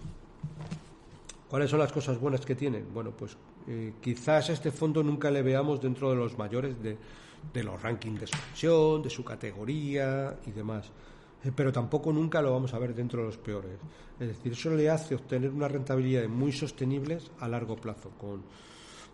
¿Cuáles 1.49 1.69
son 1.69 1.79
las 1.79 1.91
cosas 1.91 2.19
buenas 2.19 2.45
que 2.45 2.55
tiene? 2.55 2.81
Bueno, 2.81 3.11
pues 3.11 3.37
eh, 3.67 3.93
quizás 4.01 4.49
este 4.49 4.71
fondo 4.71 5.01
nunca 5.01 5.31
le 5.31 5.41
veamos 5.41 5.81
dentro 5.81 6.09
de 6.09 6.15
los 6.17 6.37
mayores 6.37 6.75
de 6.81 7.63
los 7.63 7.81
rankings 7.81 8.19
de 8.19 8.27
su 8.27 8.35
acción, 8.35 9.01
de 9.01 9.09
su 9.09 9.23
categoría 9.23 10.39
y 10.45 10.51
demás. 10.51 10.91
Eh, 11.43 11.51
pero 11.55 11.71
tampoco 11.71 12.11
nunca 12.11 12.41
lo 12.41 12.51
vamos 12.51 12.73
a 12.73 12.79
ver 12.79 12.93
dentro 12.93 13.21
de 13.21 13.27
los 13.27 13.37
peores. 13.37 13.79
Es 14.19 14.27
decir, 14.27 14.53
eso 14.53 14.71
le 14.71 14.89
hace 14.89 15.15
obtener 15.15 15.51
una 15.51 15.67
rentabilidad 15.67 16.27
muy 16.27 16.51
sostenibles 16.51 17.31
a 17.39 17.47
largo 17.47 17.75
plazo. 17.75 18.11
Con, 18.17 18.43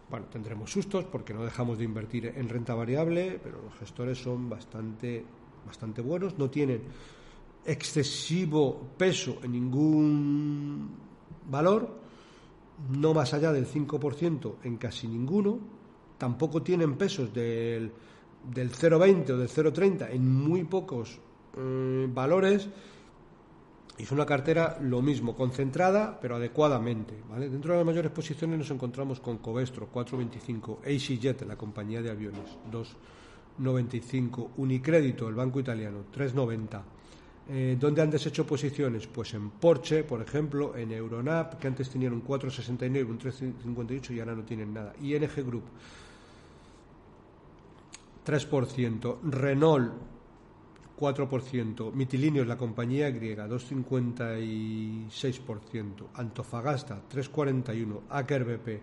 bueno, 0.10 0.26
tendremos 0.28 0.72
sustos 0.72 1.06
porque 1.06 1.34
no 1.34 1.44
dejamos 1.44 1.78
de 1.78 1.84
invertir 1.84 2.26
en 2.36 2.50
renta 2.50 2.74
variable, 2.74 3.40
pero 3.44 3.62
los 3.62 3.76
gestores 3.76 4.18
son 4.18 4.50
bastante, 4.50 5.26
bastante 5.66 6.02
buenos, 6.02 6.38
no 6.38 6.50
tienen 6.50 6.82
excesivo 7.66 8.90
peso 8.98 9.40
en 9.44 9.52
ningún 9.52 10.90
valor, 11.50 12.03
no 12.90 13.14
más 13.14 13.34
allá 13.34 13.52
del 13.52 13.68
5% 13.68 14.56
en 14.64 14.78
casi 14.78 15.08
ninguno, 15.08 15.60
tampoco 16.18 16.62
tienen 16.62 16.96
pesos 16.96 17.34
del 17.34 17.92
del 18.44 18.72
0,20 18.72 19.32
o 19.32 19.38
del 19.38 19.50
0,30 19.50 20.10
en 20.12 20.32
muy 20.32 20.64
pocos 20.64 21.20
eh, 21.58 22.08
valores. 22.10 22.70
Es 23.98 24.12
una 24.12 24.26
cartera 24.26 24.80
lo 24.82 25.02
mismo, 25.02 25.36
concentrada 25.36 26.20
pero 26.20 26.36
adecuadamente. 26.36 27.16
¿vale? 27.30 27.50
Dentro 27.50 27.74
de 27.74 27.80
las 27.80 27.86
mayores 27.86 28.12
posiciones 28.12 28.58
nos 28.58 28.72
encontramos 28.72 29.20
con 29.20 29.38
Covestro 29.38 29.88
425, 29.88 30.82
EasyJet, 30.84 31.44
la 31.44 31.56
compañía 31.56 32.02
de 32.02 32.10
aviones 32.10 32.58
2, 32.72 32.96
95. 33.60 34.52
Unicrédito, 34.58 35.30
el 35.30 35.36
banco 35.36 35.60
italiano, 35.60 36.06
3,90. 36.14 36.82
Eh, 37.50 37.76
¿Dónde 37.78 38.02
han 38.02 38.10
deshecho 38.10 38.48
posiciones? 38.48 39.06
Pues 39.08 39.34
en 39.34 39.50
Porsche, 39.50 40.06
por 40.06 40.22
ejemplo, 40.22 40.78
en 40.78 40.92
Euronap, 40.92 41.60
que 41.60 41.68
antes 41.68 41.90
tenían 41.90 42.14
un 42.14 42.24
4,69, 42.24 43.06
un 43.06 43.20
3,58 43.20 44.12
y 44.12 44.22
ahora 44.22 44.36
no 44.36 44.44
tienen 44.44 44.74
nada. 44.74 44.94
ING 45.02 45.28
Group, 45.46 45.64
3%. 48.26 49.18
Renault, 49.24 49.92
4%. 50.98 51.92
Mitilinios, 51.92 52.48
la 52.48 52.58
compañía 52.58 53.12
griega, 53.12 53.46
2,56%. 53.48 56.08
Antofagasta, 56.14 57.02
3,41%. 57.12 58.04
Aker 58.10 58.46
BP, 58.46 58.80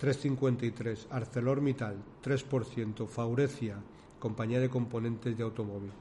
3,53%. 0.00 1.06
ArcelorMittal, 1.10 2.02
3%. 2.20 3.06
Faurecia, 3.06 3.76
compañía 4.18 4.58
de 4.58 4.68
componentes 4.68 5.36
de 5.36 5.44
automóvil, 5.44 5.92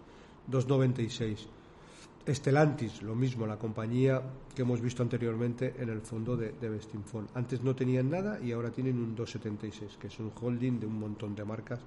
2,96%. 0.49 1.60
Estelantis, 2.25 3.01
lo 3.01 3.15
mismo, 3.15 3.47
la 3.47 3.57
compañía 3.57 4.21
que 4.53 4.61
hemos 4.61 4.81
visto 4.81 5.01
anteriormente 5.01 5.75
en 5.79 5.89
el 5.89 6.01
fondo 6.01 6.37
de, 6.37 6.51
de 6.51 6.79
Antes 7.33 7.63
no 7.63 7.75
tenían 7.75 8.09
nada 8.09 8.39
y 8.39 8.51
ahora 8.51 8.71
tienen 8.71 8.99
un 8.99 9.15
2,76, 9.15 9.97
que 9.97 10.07
es 10.07 10.19
un 10.19 10.31
holding 10.39 10.79
de 10.79 10.85
un 10.85 10.99
montón 10.99 11.35
de 11.35 11.43
marcas 11.43 11.79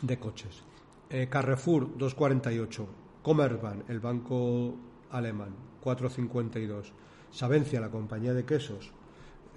de 0.00 0.18
coches. 0.18 0.62
Eh, 1.10 1.28
Carrefour 1.28 1.96
2,48. 1.96 2.86
Commerzbank, 3.22 3.90
el 3.90 4.00
banco 4.00 4.74
alemán, 5.10 5.54
4,52. 5.82 6.92
Savencia, 7.30 7.80
la 7.80 7.90
compañía 7.90 8.32
de 8.32 8.44
quesos, 8.44 8.90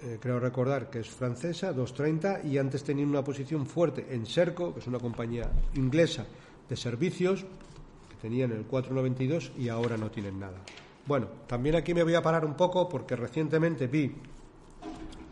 eh, 0.02 0.18
creo 0.20 0.40
recordar 0.40 0.90
que 0.90 1.00
es 1.00 1.08
francesa, 1.08 1.72
2,30. 1.72 2.44
Y 2.44 2.58
antes 2.58 2.84
tenían 2.84 3.08
una 3.08 3.24
posición 3.24 3.66
fuerte 3.66 4.06
en 4.10 4.26
Serco, 4.26 4.74
que 4.74 4.80
es 4.80 4.86
una 4.86 4.98
compañía 4.98 5.50
inglesa 5.74 6.26
de 6.68 6.76
servicios, 6.76 7.46
tenían 8.22 8.52
el 8.52 8.68
4,92 8.68 9.50
y 9.58 9.68
ahora 9.68 9.96
no 9.96 10.08
tienen 10.08 10.38
nada. 10.38 10.58
Bueno, 11.06 11.26
también 11.48 11.74
aquí 11.74 11.92
me 11.92 12.04
voy 12.04 12.14
a 12.14 12.22
parar 12.22 12.44
un 12.44 12.54
poco 12.54 12.88
porque 12.88 13.16
recientemente 13.16 13.88
vi, 13.88 14.14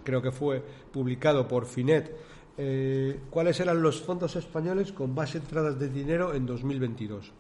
creo 0.03 0.21
que 0.21 0.33
fue 0.33 0.61
publicado 0.93 1.47
por 1.47 1.67
Finet, 1.67 2.13
eh, 2.59 3.21
cuáles 3.31 3.61
eran 3.61 3.81
los 3.81 4.03
fondos 4.03 4.35
españoles 4.35 4.91
con 4.91 5.15
más 5.15 5.37
entradas 5.37 5.79
de 5.79 5.89
dinero 5.89 6.35
en 6.35 6.45
2022 6.47 7.33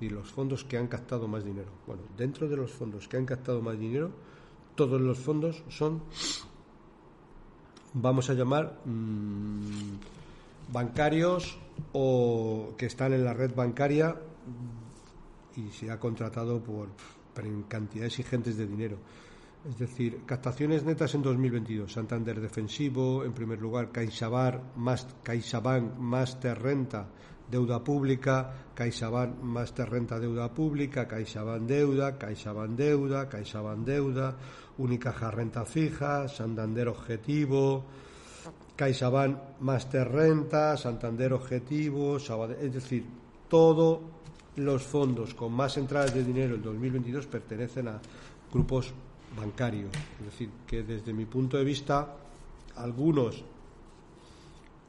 y 0.00 0.08
los 0.08 0.28
fondos 0.28 0.64
que 0.64 0.76
han 0.76 0.88
captado 0.88 1.28
más 1.28 1.44
dinero. 1.44 1.70
Bueno, 1.86 2.02
dentro 2.16 2.48
de 2.48 2.56
los 2.56 2.72
fondos 2.72 3.06
que 3.06 3.16
han 3.16 3.26
captado 3.26 3.62
más 3.62 3.78
dinero, 3.78 4.10
todos 4.74 5.00
los 5.00 5.18
fondos 5.18 5.62
son, 5.68 6.02
vamos 7.94 8.28
a 8.28 8.34
llamar, 8.34 8.80
mm, 8.84 10.72
bancarios 10.72 11.58
o 11.92 12.74
que 12.76 12.86
están 12.86 13.12
en 13.12 13.24
la 13.24 13.34
red 13.34 13.54
bancaria 13.54 14.16
y 15.56 15.70
se 15.70 15.90
ha 15.90 15.98
contratado 15.98 16.62
por, 16.62 16.88
por 17.34 17.68
cantidades 17.68 18.18
ingentes 18.18 18.56
de 18.56 18.66
dinero. 18.66 18.98
Es 19.68 19.78
decir, 19.78 20.20
captaciones 20.24 20.84
netas 20.84 21.14
en 21.14 21.22
2022. 21.22 21.92
Santander 21.92 22.40
defensivo, 22.40 23.24
en 23.24 23.32
primer 23.32 23.60
lugar, 23.60 23.90
CaixaBank, 23.90 24.76
más, 24.76 25.08
CaixaBank 25.24 25.96
Master 25.98 26.62
Renta, 26.62 27.08
deuda 27.50 27.82
pública, 27.82 28.70
CaixaBank 28.74 29.42
Master 29.42 29.90
Renta, 29.90 30.20
deuda 30.20 30.54
pública, 30.54 31.08
CaixaBank 31.08 31.66
deuda, 31.66 32.16
CaixaBank 32.16 32.76
deuda, 32.76 33.28
CaixaBank 33.28 33.84
deuda, 33.84 34.36
Unicaja 34.78 35.30
renta 35.30 35.64
fija, 35.64 36.28
Santander 36.28 36.88
objetivo, 36.88 37.84
CaixaBank 38.76 39.58
Master 39.60 40.06
Renta, 40.12 40.76
Santander 40.76 41.32
objetivo, 41.32 42.18
es 42.18 42.72
decir, 42.72 43.04
todos 43.48 44.15
los 44.56 44.82
fondos 44.82 45.34
con 45.34 45.52
más 45.52 45.76
entradas 45.76 46.14
de 46.14 46.24
dinero 46.24 46.54
en 46.54 46.62
2022 46.62 47.26
pertenecen 47.26 47.88
a 47.88 48.00
grupos 48.52 48.92
bancario. 49.36 49.88
Es 50.18 50.26
decir, 50.26 50.50
que 50.66 50.82
desde 50.82 51.12
mi 51.12 51.26
punto 51.26 51.56
de 51.56 51.64
vista, 51.64 52.16
algunos 52.76 53.44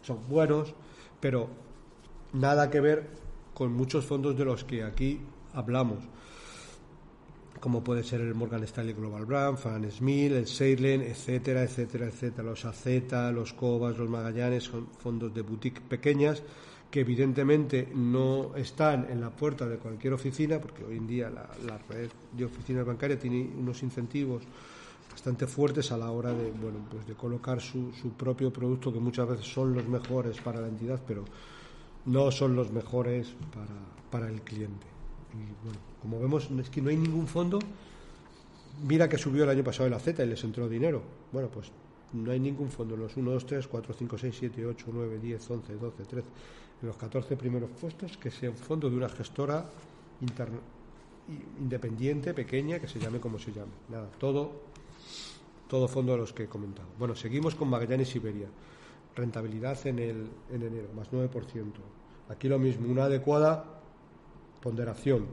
son 0.02 0.20
buenos, 0.28 0.74
pero 1.20 1.50
nada 2.34 2.70
que 2.70 2.80
ver 2.80 3.10
con 3.54 3.74
muchos 3.74 4.06
fondos 4.06 4.38
de 4.38 4.46
los 4.46 4.64
que 4.64 4.84
aquí 4.84 5.20
hablamos, 5.54 6.00
como 7.60 7.84
puede 7.84 8.04
ser 8.04 8.22
el 8.22 8.36
Morgan 8.36 8.64
Stanley 8.64 8.94
Global 8.94 9.26
Brand, 9.26 9.58
Fan 9.58 9.92
Smith, 9.92 10.32
el 10.32 10.48
Seilen, 10.48 11.02
etcétera, 11.02 11.64
etcétera, 11.64 12.06
etcétera, 12.06 12.44
los 12.44 12.64
AZ, 12.66 12.86
los 13.34 13.54
Cobas, 13.54 13.98
los 13.98 14.08
Magallanes, 14.08 14.66
son 14.66 14.88
fondos 15.00 15.34
de 15.34 15.42
boutique 15.42 15.82
pequeñas 15.82 16.44
que 16.90 17.02
evidentemente 17.02 17.90
no 17.94 18.56
están 18.56 19.08
en 19.10 19.20
la 19.22 19.30
puerta 19.30 19.68
de 19.68 19.78
cualquier 19.78 20.14
oficina, 20.14 20.60
porque 20.60 20.84
hoy 20.84 20.98
en 20.98 21.08
día 21.08 21.30
la, 21.30 21.78
red 21.90 22.10
de 22.32 22.46
oficinas 22.46 22.86
bancarias 22.86 23.20
tiene 23.20 23.50
unos 23.58 23.84
incentivos 23.84 24.44
bastante 25.12 25.48
fuertes 25.48 25.92
a 25.92 25.98
la 25.98 26.12
hora 26.12 26.32
de, 26.32 26.52
bueno, 26.52 26.80
pues 26.90 27.06
de 27.06 27.14
colocar 27.14 27.60
su, 27.60 27.92
su 27.94 28.12
propio 28.12 28.54
producto, 28.54 28.94
que 28.94 29.00
muchas 29.00 29.28
veces 29.28 29.46
son 29.46 29.74
los 29.74 29.88
mejores 29.88 30.40
para 30.40 30.62
la 30.62 30.68
entidad, 30.68 31.02
pero 31.06 31.26
no 32.06 32.32
son 32.32 32.56
los 32.56 32.72
mejores 32.72 33.36
para, 33.54 33.76
para 34.10 34.32
el 34.32 34.42
cliente. 34.42 34.88
Y 35.34 35.66
bueno, 35.66 35.80
como 36.02 36.20
vemos, 36.20 36.50
es 36.50 36.70
que 36.70 36.82
no 36.82 36.90
hay 36.90 36.98
ningún 36.98 37.28
fondo. 37.28 37.60
Mira 38.88 39.10
que 39.10 39.18
subió 39.18 39.44
el 39.44 39.50
año 39.50 39.64
pasado 39.64 39.88
el 39.88 40.00
Z 40.00 40.24
y 40.24 40.28
les 40.28 40.44
entró 40.44 40.70
dinero. 40.70 41.02
Bueno, 41.34 41.50
pues 41.50 41.72
no 42.14 42.32
hay 42.32 42.40
ningún 42.40 42.70
fondo 42.70 42.96
los 42.96 43.18
1, 43.18 43.30
2, 43.32 43.46
3, 43.46 43.68
4, 43.68 43.94
5, 43.98 44.18
6, 44.18 44.36
7, 44.40 44.66
8, 44.66 44.86
9, 44.94 45.20
10, 45.20 45.52
11, 45.52 45.74
12, 45.76 46.04
13 46.06 46.28
en 46.82 46.88
los 46.88 46.98
14 46.98 47.36
primeros 47.36 47.70
puestos, 47.72 48.18
que 48.18 48.30
sea 48.30 48.50
un 48.50 48.58
fondo 48.58 48.90
de 48.90 48.96
una 48.96 49.10
gestora 49.10 49.66
independiente, 51.60 52.34
pequeña, 52.34 52.80
que 52.80 52.88
se 52.88 53.00
llame 53.00 53.20
como 53.20 53.40
se 53.40 53.52
llame. 53.52 53.72
Nada, 53.90 54.10
todo, 54.18 54.52
todo 55.68 55.88
fondo 55.88 56.14
de 56.14 56.20
los 56.20 56.34
que 56.34 56.44
he 56.44 56.48
comentado. 56.48 56.88
Bueno, 56.98 57.16
seguimos 57.16 57.56
con 57.56 57.70
Magallanes 57.70 58.10
Siberia. 58.10 58.48
Rentabilidad 59.16 59.86
en, 59.88 60.00
el, 60.00 60.28
en 60.52 60.62
enero, 60.62 60.90
más 60.96 61.12
9%. 61.12 61.30
Aquí 62.30 62.48
lo 62.48 62.60
mismo, 62.60 62.90
una 62.90 63.06
adecuada 63.06 63.82
ponderación. 64.62 65.26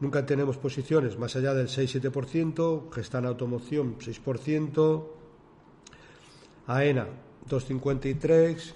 Nunca 0.00 0.26
tenemos 0.26 0.56
posiciones 0.56 1.18
más 1.18 1.36
allá 1.36 1.54
del 1.54 1.68
6-7%, 1.68 2.92
Gestan 2.92 3.26
Automoción 3.26 3.96
6%, 3.98 5.04
AENA 6.66 7.06
2,53%, 7.48 8.72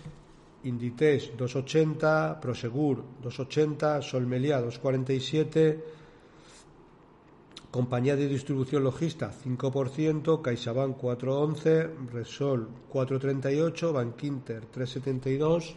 Inditex 0.65 1.37
2,80, 1.37 2.41
Prosegur 2.41 3.05
2,80, 3.23 4.03
Solmelia 4.03 4.61
2,47, 4.61 5.79
Compañía 7.71 8.17
de 8.17 8.27
Distribución 8.27 8.83
Logista 8.83 9.31
5%, 9.31 10.41
CaixaBank 10.41 10.97
4,11, 10.97 12.11
Resol 12.11 12.67
4,38, 12.91 13.93
Bankinter 13.93 14.63
3,72, 14.73 15.75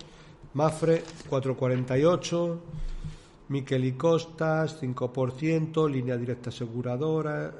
Mafre 0.54 1.04
4,48, 1.30 2.58
Miquel 3.50 3.86
y 3.86 3.92
Costas 3.92 4.82
5%, 4.82 5.90
Línea 5.90 6.16
Directa 6.16 6.50
Aseguradora, 6.50 7.54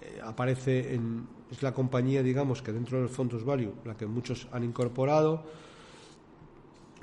eh, 0.00 0.20
aparece 0.22 0.94
en, 0.94 1.26
es 1.50 1.62
la 1.62 1.74
compañía, 1.74 2.22
digamos, 2.22 2.62
que 2.62 2.72
dentro 2.72 2.98
de 2.98 3.04
los 3.04 3.12
fondos 3.12 3.44
value, 3.44 3.74
la 3.84 3.96
que 3.96 4.06
muchos 4.06 4.46
han 4.52 4.62
incorporado, 4.62 5.42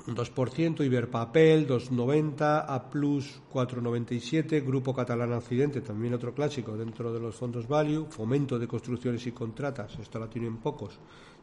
un 0.08 0.16
2%, 0.16 0.84
Iberpapel 0.84 1.68
2,90, 1.68 2.64
A 2.66 2.90
Plus 2.90 3.42
4,97, 3.52 4.64
Grupo 4.64 4.94
Catalán 4.94 5.34
Occidente, 5.34 5.82
también 5.82 6.14
otro 6.14 6.32
clásico 6.32 6.78
dentro 6.78 7.12
de 7.12 7.20
los 7.20 7.36
fondos 7.36 7.68
Value, 7.68 8.06
Fomento 8.08 8.58
de 8.58 8.66
Construcciones 8.66 9.26
y 9.26 9.32
Contratas, 9.32 9.98
esto 9.98 10.18
la 10.18 10.30
tienen 10.30 10.56
pocos, 10.56 10.98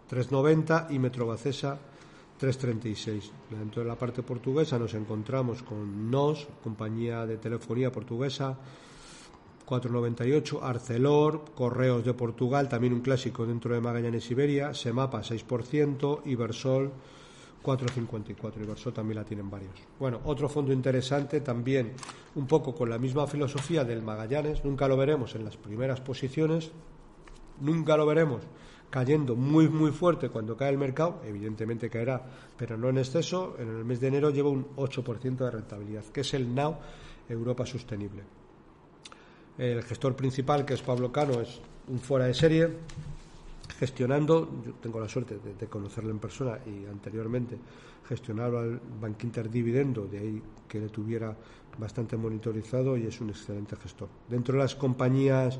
3,90 0.09 0.87
y 0.89 0.97
Metrobacesa 0.97 1.77
3,36. 2.41 3.31
Dentro 3.51 3.83
de 3.83 3.87
la 3.87 3.95
parte 3.95 4.23
portuguesa 4.23 4.79
nos 4.79 4.95
encontramos 4.95 5.61
con 5.61 6.09
NOS, 6.09 6.47
compañía 6.63 7.25
de 7.27 7.37
telefonía 7.37 7.91
portuguesa, 7.91 8.57
4,98, 9.65 10.59
Arcelor, 10.61 11.45
Correos 11.53 12.03
de 12.03 12.13
Portugal, 12.15 12.67
también 12.67 12.93
un 12.93 13.01
clásico 13.01 13.45
dentro 13.45 13.75
de 13.75 13.81
Magallanes 13.81 14.29
Iberia, 14.31 14.73
Semapa 14.73 15.21
6%, 15.21 16.21
Ibersol 16.25 16.91
4,54 17.65 18.61
y 18.61 18.65
Verso 18.65 18.93
también 18.93 19.17
la 19.17 19.25
tienen 19.25 19.49
varios. 19.49 19.73
Bueno, 19.99 20.21
otro 20.25 20.47
fondo 20.47 20.71
interesante 20.71 21.41
también, 21.41 21.93
un 22.35 22.45
poco 22.45 22.75
con 22.75 22.89
la 22.89 22.99
misma 22.99 23.25
filosofía 23.25 23.83
del 23.83 24.03
Magallanes, 24.03 24.63
nunca 24.63 24.87
lo 24.87 24.95
veremos 24.95 25.33
en 25.35 25.43
las 25.43 25.57
primeras 25.57 25.99
posiciones, 26.01 26.71
nunca 27.59 27.97
lo 27.97 28.05
veremos 28.05 28.43
cayendo 28.95 29.35
muy 29.35 29.67
muy 29.67 29.91
fuerte 29.91 30.29
cuando 30.29 30.55
cae 30.55 30.69
el 30.69 30.77
mercado, 30.77 31.21
evidentemente 31.25 31.89
caerá, 31.89 32.21
pero 32.55 32.77
no 32.77 32.87
en 32.87 32.97
exceso, 32.97 33.57
en 33.59 33.67
el 33.67 33.83
mes 33.83 33.99
de 33.99 34.07
enero 34.07 34.29
lleva 34.29 34.49
un 34.49 34.67
8% 34.77 35.35
de 35.35 35.51
rentabilidad, 35.51 36.05
que 36.05 36.21
es 36.21 36.33
el 36.33 36.55
NOW 36.55 36.77
Europa 37.27 37.65
Sostenible. 37.65 38.23
El 39.57 39.83
gestor 39.83 40.15
principal, 40.15 40.65
que 40.65 40.75
es 40.75 40.81
Pablo 40.81 41.11
Cano, 41.11 41.41
es 41.41 41.59
un 41.89 41.99
fuera 41.99 42.25
de 42.25 42.33
serie, 42.33 42.69
gestionando, 43.79 44.61
yo 44.65 44.73
tengo 44.73 44.99
la 44.99 45.09
suerte 45.09 45.39
de, 45.39 45.53
de 45.53 45.67
conocerle 45.67 46.11
en 46.11 46.19
persona 46.19 46.59
y 46.65 46.85
anteriormente 46.85 47.57
gestionaba 48.07 48.63
el 48.63 48.79
Bankinter 49.01 49.49
Dividendo, 49.49 50.05
de 50.05 50.19
ahí 50.19 50.41
que 50.67 50.79
le 50.79 50.89
tuviera 50.89 51.35
bastante 51.77 52.17
monitorizado 52.17 52.97
y 52.97 53.05
es 53.05 53.19
un 53.21 53.29
excelente 53.29 53.75
gestor. 53.75 54.09
Dentro 54.29 54.53
de 54.53 54.59
las 54.59 54.75
compañías, 54.75 55.59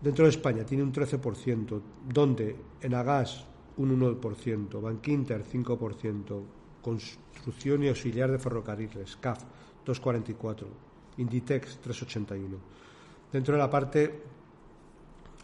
dentro 0.00 0.24
de 0.24 0.30
España 0.30 0.64
tiene 0.64 0.82
un 0.82 0.92
13%, 0.92 1.80
donde 2.08 2.56
en 2.80 2.94
Agas 2.94 3.44
un 3.76 4.00
1%, 4.00 4.80
Bankinter 4.80 5.44
5%, 5.44 6.42
Construcción 6.82 7.84
y 7.84 7.88
Auxiliar 7.88 8.30
de 8.30 8.38
Ferrocarriles, 8.38 9.16
CAF 9.16 9.44
2,44, 9.86 10.66
Inditex 11.18 11.80
3,81. 11.82 12.58
Dentro 13.32 13.54
de 13.54 13.58
la 13.58 13.70
parte 13.70 14.22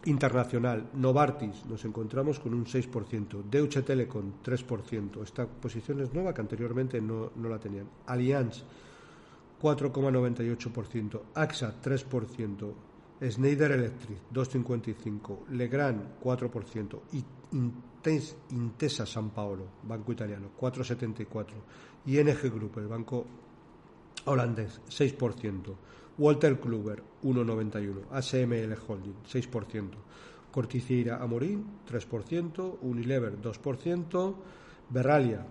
internacional, 0.09 0.91
Novartis 0.95 1.65
nos 1.67 1.85
encontramos 1.85 2.41
con 2.41 2.55
un 2.55 2.65
6%, 2.65 3.43
Deutsche 3.45 3.83
Telekom 3.83 4.41
3%, 4.43 5.23
esta 5.23 5.47
posición 5.47 6.01
es 6.01 6.13
nueva 6.13 6.33
que 6.33 6.41
anteriormente 6.41 7.01
no, 7.01 7.33
no 7.37 7.49
la 7.49 7.59
tenían, 7.59 7.89
Allianz 8.07 8.65
4,98%, 9.61 11.21
AXA 11.35 11.75
3%, 11.83 12.73
Schneider 13.21 13.73
Electric 13.73 14.19
2,55%, 14.33 15.49
Legrand 15.51 16.21
4% 16.23 17.01
y 17.13 17.25
Intesa 18.51 19.05
San 19.05 19.31
Paolo, 19.31 19.65
banco 19.83 20.13
italiano, 20.13 20.51
4,74%, 20.59 21.47
ING 22.07 22.51
Group, 22.51 22.79
el 22.79 22.87
banco 22.87 23.27
holandés, 24.25 24.81
6%, 24.89 25.75
Walter 26.19 26.59
Kluber, 26.59 27.03
1,91%, 27.23 28.07
ASML 28.11 28.77
Holding, 28.87 29.15
6%, 29.25 29.91
Corticira 30.51 31.23
Amorín, 31.23 31.65
3%, 31.89 32.79
Unilever, 32.83 33.41
2%, 33.41 34.35
Berralia, 34.91 35.47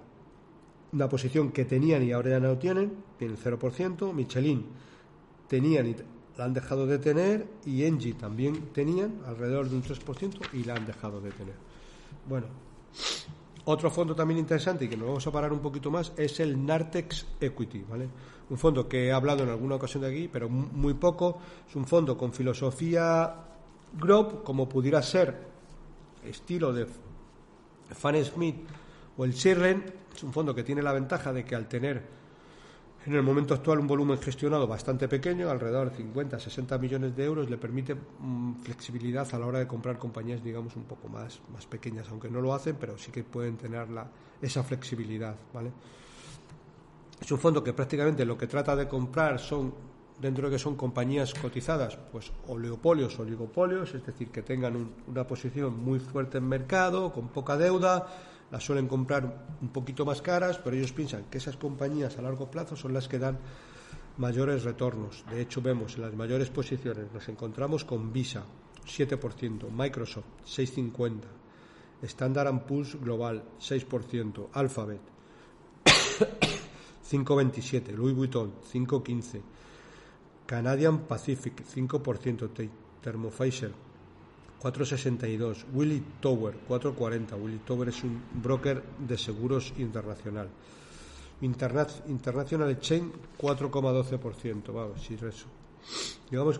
una 0.91 1.09
posición 1.09 1.51
que 1.51 1.65
tenían 1.65 2.03
y 2.03 2.11
ahora 2.11 2.31
ya 2.31 2.39
no 2.39 2.57
tienen, 2.57 2.91
tienen 3.17 3.37
0%, 3.37 4.13
Michelin 4.13 4.65
tenían 5.47 5.87
y 5.87 5.95
la 6.37 6.45
han 6.45 6.53
dejado 6.53 6.85
de 6.85 6.99
tener. 6.99 7.47
Y 7.65 7.83
Engie 7.83 8.13
también 8.13 8.69
tenían 8.73 9.21
alrededor 9.25 9.69
de 9.69 9.75
un 9.75 9.83
3% 9.83 10.53
y 10.53 10.63
la 10.63 10.75
han 10.75 10.85
dejado 10.85 11.19
de 11.21 11.31
tener. 11.31 11.55
Bueno, 12.27 12.47
otro 13.69 13.91
fondo 13.91 14.15
también 14.15 14.39
interesante 14.39 14.85
y 14.85 14.87
que 14.87 14.95
nos 14.95 15.07
vamos 15.07 15.27
a 15.27 15.31
parar 15.31 15.51
un 15.51 15.59
poquito 15.59 15.91
más 15.91 16.13
es 16.15 16.39
el 16.39 16.65
Nartex 16.65 17.25
Equity, 17.41 17.83
¿vale? 17.87 18.07
Un 18.49 18.57
fondo 18.57 18.87
que 18.87 19.07
he 19.07 19.11
hablado 19.11 19.43
en 19.43 19.49
alguna 19.49 19.75
ocasión 19.75 20.03
de 20.03 20.09
aquí, 20.09 20.29
pero 20.31 20.47
muy 20.47 20.93
poco. 20.93 21.39
Es 21.67 21.75
un 21.75 21.85
fondo 21.85 22.17
con 22.17 22.31
filosofía 22.31 23.35
Growth, 23.93 24.43
como 24.43 24.69
pudiera 24.69 25.01
ser 25.01 25.47
estilo 26.25 26.71
de 26.71 26.87
Fan 27.89 28.23
Smith 28.23 28.55
o 29.17 29.25
el 29.25 29.33
Sirren. 29.33 29.83
Es 30.15 30.23
un 30.23 30.31
fondo 30.31 30.55
que 30.55 30.63
tiene 30.63 30.81
la 30.81 30.93
ventaja 30.93 31.33
de 31.33 31.43
que 31.43 31.53
al 31.53 31.67
tener 31.67 32.03
en 33.07 33.15
el 33.15 33.23
momento 33.23 33.53
actual 33.53 33.79
un 33.79 33.87
volumen 33.87 34.17
gestionado 34.17 34.67
bastante 34.67 35.07
pequeño, 35.07 35.49
alrededor 35.49 35.91
de 35.91 35.95
50, 35.95 36.39
60 36.39 36.77
millones 36.77 37.15
de 37.15 37.23
euros, 37.23 37.49
le 37.49 37.57
permite 37.57 37.95
mm, 37.95 38.55
flexibilidad 38.63 39.25
a 39.33 39.39
la 39.39 39.45
hora 39.45 39.59
de 39.59 39.67
comprar 39.67 39.97
compañías, 39.97 40.43
digamos, 40.43 40.75
un 40.75 40.83
poco 40.83 41.07
más, 41.07 41.39
más 41.53 41.65
pequeñas, 41.65 42.09
aunque 42.09 42.29
no 42.29 42.41
lo 42.41 42.53
hacen, 42.53 42.75
pero 42.77 42.97
sí 42.97 43.09
que 43.09 43.23
pueden 43.23 43.55
tener 43.55 43.89
la, 43.89 44.11
esa 44.41 44.61
flexibilidad, 44.61 45.37
¿vale? 45.53 45.71
Es 47.21 47.31
un 47.31 47.39
fondo 47.39 47.63
que 47.63 47.71
prácticamente 47.71 48.25
lo 48.25 48.37
que 48.37 48.45
trata 48.45 48.75
de 48.75 48.89
comprar 48.89 49.39
son, 49.39 49.73
dentro 50.19 50.49
de 50.49 50.57
que 50.57 50.59
son 50.59 50.75
compañías 50.75 51.33
cotizadas, 51.33 51.97
pues 52.11 52.33
oleopolios, 52.49 53.17
oligopolios, 53.19 53.95
es 53.95 54.05
decir, 54.05 54.31
que 54.31 54.41
tengan 54.41 54.93
una 55.07 55.25
posición 55.25 55.81
muy 55.81 55.99
fuerte 55.99 56.39
en 56.39 56.47
mercado, 56.49 57.13
con 57.13 57.29
poca 57.29 57.55
deuda, 57.55 58.05
las 58.51 58.63
suelen 58.63 58.87
comprar 58.87 59.47
un 59.61 59.69
poquito 59.69 60.05
más 60.05 60.21
caras, 60.21 60.57
pero 60.57 60.75
ellos 60.75 60.93
piensan 60.93 61.25
que 61.25 61.37
esas 61.37 61.57
compañías 61.57 62.17
a 62.17 62.21
largo 62.21 62.49
plazo 62.49 62.75
son 62.75 62.93
las 62.93 63.07
que 63.07 63.19
dan 63.19 63.39
mayores 64.17 64.63
retornos. 64.63 65.23
De 65.29 65.41
hecho, 65.41 65.61
vemos 65.61 65.95
en 65.95 66.03
las 66.03 66.13
mayores 66.13 66.49
posiciones, 66.49 67.11
nos 67.13 67.27
encontramos 67.27 67.83
con 67.83 68.11
Visa, 68.13 68.43
7%, 68.85 69.69
Microsoft, 69.69 70.25
6,50%, 70.45 71.21
Standard 72.03 72.65
Poor's 72.65 72.95
Global, 72.95 73.43
6%, 73.59 74.47
Alphabet, 74.53 75.01
5,27%, 77.11 77.91
Louis 77.95 78.15
Vuitton, 78.15 78.53
5,15%, 78.71 79.41
Canadian 80.45 80.99
Pacific, 80.99 81.63
5%, 81.65 82.69
Thermo 83.01 83.29
Fisher, 83.29 83.86
462. 84.59 85.65
Willy 85.73 86.03
Tower, 86.19 86.55
440. 86.67 87.35
Willy 87.35 87.59
Tower 87.59 87.89
es 87.89 88.03
un 88.03 88.21
broker 88.41 88.83
de 88.99 89.17
seguros 89.17 89.73
internacional. 89.77 90.49
International 91.41 92.79
Chain, 92.79 93.11
4,12%. 93.37 94.73
Vamos, 94.73 95.01
si 95.01 95.13
eso. 95.13 95.47
Digamos, 96.29 96.59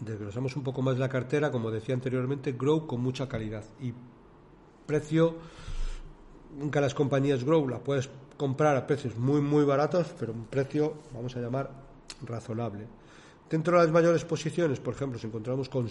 desglosamos 0.00 0.56
un 0.56 0.62
poco 0.62 0.82
más 0.82 0.98
la 0.98 1.08
cartera, 1.08 1.50
como 1.50 1.70
decía 1.70 1.94
anteriormente, 1.94 2.52
Grow 2.52 2.86
con 2.86 3.00
mucha 3.00 3.28
calidad. 3.28 3.64
Y 3.80 3.92
precio, 4.86 5.36
nunca 6.56 6.80
las 6.80 6.94
compañías 6.94 7.44
Grow 7.44 7.68
las 7.68 7.80
puedes 7.80 8.08
comprar 8.36 8.76
a 8.76 8.86
precios 8.86 9.16
muy, 9.16 9.40
muy 9.40 9.64
baratos, 9.64 10.14
pero 10.18 10.32
un 10.32 10.46
precio, 10.46 10.94
vamos 11.12 11.36
a 11.36 11.40
llamar, 11.40 11.70
razonable. 12.24 12.86
Dentro 13.50 13.78
de 13.78 13.84
las 13.84 13.92
mayores 13.92 14.24
posiciones, 14.24 14.80
por 14.80 14.94
ejemplo, 14.94 15.18
si 15.18 15.26
encontramos 15.26 15.68
con 15.68 15.88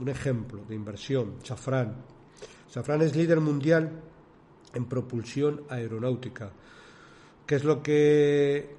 un 0.00 0.08
ejemplo 0.08 0.62
de 0.68 0.74
inversión, 0.74 1.34
Safran. 1.42 1.94
Safran 2.68 3.02
es 3.02 3.14
líder 3.14 3.40
mundial 3.40 3.90
en 4.74 4.84
propulsión 4.86 5.62
aeronáutica. 5.68 6.50
¿Qué 7.46 7.56
es 7.56 7.64
lo 7.64 7.82
que 7.82 8.74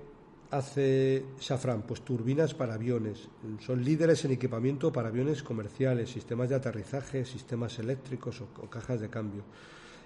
hace 0.52 1.26
Safran? 1.40 1.84
Pues 1.84 2.02
turbinas 2.02 2.54
para 2.54 2.74
aviones. 2.74 3.30
Son 3.60 3.84
líderes 3.84 4.26
en 4.26 4.32
equipamiento 4.32 4.92
para 4.92 5.10
aviones 5.10 5.44
comerciales, 5.44 6.10
sistemas 6.10 6.50
de 6.50 6.56
aterrizaje, 6.56 7.26
sistemas 7.26 7.80
eléctricos 7.80 8.42
o, 8.42 8.70
cajas 8.70 9.00
de 9.00 9.10
cambio. 9.10 9.44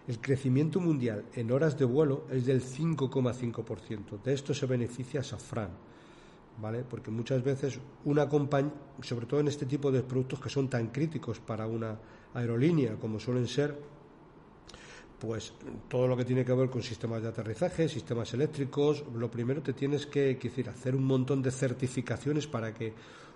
El 0.07 0.19
crecimiento 0.19 0.79
mundial 0.79 1.25
en 1.33 1.51
horas 1.51 1.77
de 1.77 1.85
vuelo 1.85 2.25
es 2.31 2.45
del 2.45 2.63
5,5%. 2.63 4.21
De 4.23 4.33
esto 4.33 4.53
se 4.53 4.65
beneficia 4.65 5.23
Safran 5.23 5.88
¿vale? 6.61 6.83
Porque 6.83 7.11
muchas 7.11 7.43
veces 7.43 7.79
una 8.05 8.27
compañía, 8.27 8.73
sobre 9.01 9.25
todo 9.25 9.39
en 9.39 9.47
este 9.47 9.65
tipo 9.65 9.91
de 9.91 10.03
productos 10.03 10.39
que 10.39 10.49
son 10.49 10.69
tan 10.69 10.87
críticos 10.87 11.39
para 11.39 11.67
una 11.67 11.97
aerolínea 12.33 12.95
como 12.95 13.19
suelen 13.19 13.47
ser, 13.47 13.77
pues 15.19 15.53
todo 15.89 16.07
lo 16.07 16.15
que 16.15 16.23
tiene 16.23 16.45
que 16.45 16.53
ver 16.53 16.69
con 16.69 16.81
sistemas 16.81 17.21
de 17.21 17.27
aterrizaje, 17.27 17.89
sistemas 17.89 18.33
eléctricos, 18.33 19.03
lo 19.13 19.29
primero 19.29 19.61
te 19.61 19.73
tienes 19.73 20.05
que, 20.05 20.35
decir, 20.35 20.69
hacer 20.69 20.95
un 20.95 21.03
montón 21.03 21.41
de 21.41 21.51
certificaciones 21.51 22.47
para 22.47 22.73
que 22.73 22.93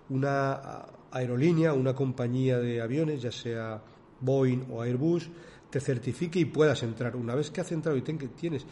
una 0.09 0.86
aerolínea, 1.11 1.74
una 1.74 1.93
compañía 1.93 2.57
de 2.59 2.82
aviones, 2.82 3.21
ya 3.21 3.32
sea 3.32 3.82
Boeing 4.21 4.65
o 4.71 4.82
Airbus, 4.82 5.30
te 5.69 5.80
certifique 5.80 6.39
y 6.39 6.45
puedas 6.45 6.84
entrar. 6.84 7.15
Una 7.15 7.36
vez 7.36 7.51
que 7.51 7.61
has 7.61 7.71
entrado 7.71 7.97
y 7.97 8.01
tienes 8.01 8.65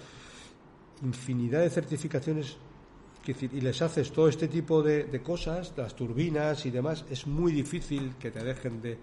infinidad 1.03 1.61
de 1.61 1.69
certificaciones 1.69 2.57
y 3.27 3.61
les 3.61 3.81
haces 3.81 4.11
todo 4.11 4.27
este 4.27 4.47
tipo 4.47 4.81
de, 4.81 5.21
cosas, 5.21 5.73
las 5.77 5.95
turbinas 5.95 6.65
y 6.65 6.71
demás, 6.71 7.05
es 7.09 7.27
muy 7.27 7.51
difícil 7.51 8.15
que 8.19 8.31
te 8.31 8.43
dejen 8.43 8.81
de, 8.81 8.97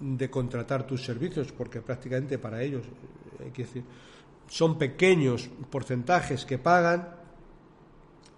de 0.00 0.30
contratar 0.30 0.86
tus 0.86 1.04
servicios, 1.04 1.52
porque 1.52 1.80
prácticamente 1.80 2.38
para 2.38 2.62
ellos, 2.62 2.84
eh, 2.86 3.44
hay 3.46 3.50
que 3.50 3.62
decir, 3.62 3.84
son 4.46 4.78
pequeños 4.78 5.50
porcentajes 5.70 6.44
que 6.44 6.58
pagan, 6.58 7.16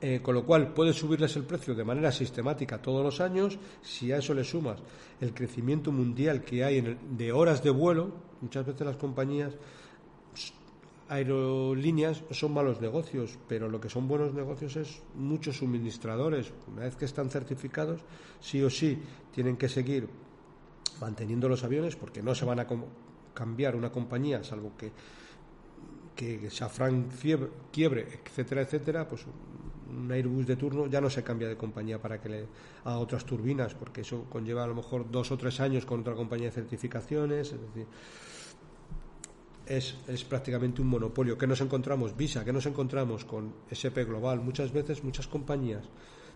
eh, 0.00 0.20
con 0.22 0.34
lo 0.34 0.46
cual 0.46 0.72
puedes 0.72 0.96
subirles 0.96 1.36
el 1.36 1.44
precio 1.44 1.74
de 1.74 1.84
manera 1.84 2.10
sistemática 2.10 2.80
todos 2.80 3.04
los 3.04 3.20
años. 3.20 3.58
Si 3.82 4.10
a 4.10 4.16
eso 4.16 4.32
le 4.32 4.44
sumas 4.44 4.78
el 5.20 5.34
crecimiento 5.34 5.92
mundial 5.92 6.42
que 6.42 6.64
hay 6.64 6.78
en 6.78 7.16
de 7.18 7.32
horas 7.32 7.62
de 7.62 7.68
vuelo, 7.68 8.10
muchas 8.40 8.64
veces 8.64 8.86
las 8.86 8.96
compañías 8.96 9.52
aerolíneas 11.10 12.22
son 12.30 12.54
malos 12.54 12.80
negocios, 12.80 13.38
pero 13.48 13.68
lo 13.68 13.80
que 13.80 13.90
son 13.90 14.08
buenos 14.08 14.32
negocios 14.32 14.76
es 14.76 15.02
muchos 15.14 15.58
suministradores. 15.58 16.52
Una 16.66 16.82
vez 16.82 16.96
que 16.96 17.04
están 17.04 17.28
certificados, 17.28 18.00
sí 18.40 18.62
o 18.62 18.70
sí 18.70 18.98
tienen 19.34 19.56
que 19.56 19.68
seguir 19.68 20.08
manteniendo 21.00 21.48
los 21.48 21.64
aviones 21.64 21.96
porque 21.96 22.22
no 22.22 22.34
se 22.34 22.44
van 22.44 22.60
a 22.60 22.66
cambiar 23.34 23.76
una 23.76 23.90
compañía, 23.90 24.44
salvo 24.44 24.72
que 24.78 24.92
que 26.20 26.50
Safran 26.50 27.08
quiebre, 27.72 28.20
etcétera, 28.26 28.60
etcétera, 28.60 29.08
pues 29.08 29.24
un 29.88 30.12
Airbus 30.12 30.46
de 30.46 30.56
turno 30.56 30.86
ya 30.86 31.00
no 31.00 31.08
se 31.08 31.22
cambia 31.22 31.48
de 31.48 31.56
compañía 31.56 31.98
para 31.98 32.20
que 32.20 32.28
le 32.28 32.46
haga 32.84 32.98
otras 32.98 33.24
turbinas, 33.24 33.74
porque 33.74 34.02
eso 34.02 34.26
conlleva 34.28 34.64
a 34.64 34.66
lo 34.66 34.74
mejor 34.74 35.10
dos 35.10 35.30
o 35.32 35.38
tres 35.38 35.60
años 35.60 35.86
con 35.86 36.00
otra 36.00 36.14
compañía 36.14 36.48
de 36.48 36.52
certificaciones, 36.52 37.52
es 37.52 37.60
decir, 37.60 37.86
es, 39.70 40.24
prácticamente 40.24 40.82
un 40.82 40.88
monopolio. 40.88 41.38
¿Qué 41.38 41.46
nos 41.46 41.60
encontramos? 41.60 42.16
Visa, 42.16 42.44
¿qué 42.44 42.52
nos 42.52 42.66
encontramos 42.66 43.24
con 43.24 43.54
SP 43.70 44.02
Global? 44.04 44.40
Muchas 44.40 44.72
veces, 44.72 45.04
muchas 45.04 45.28
compañías 45.28 45.84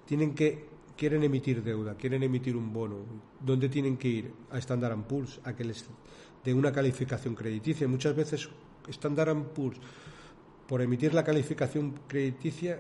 tienen 0.06 0.34
que 0.34 0.68
quieren 0.96 1.24
emitir 1.24 1.64
deuda, 1.64 1.96
quieren 1.96 2.22
emitir 2.22 2.56
un 2.56 2.72
bono, 2.72 2.98
¿dónde 3.40 3.68
tienen 3.68 3.96
que 3.96 4.08
ir? 4.08 4.32
A 4.50 4.58
Standard 4.58 4.96
Poor's, 5.08 5.40
a 5.42 5.52
que 5.56 5.64
les 5.64 5.84
dé 6.44 6.54
una 6.54 6.70
calificación 6.70 7.34
crediticia. 7.34 7.88
Muchas 7.88 8.14
veces 8.14 8.48
Standard 8.86 9.36
Poor's, 9.52 9.80
por 10.68 10.80
emitir 10.80 11.12
la 11.12 11.24
calificación 11.24 11.98
crediticia, 12.06 12.78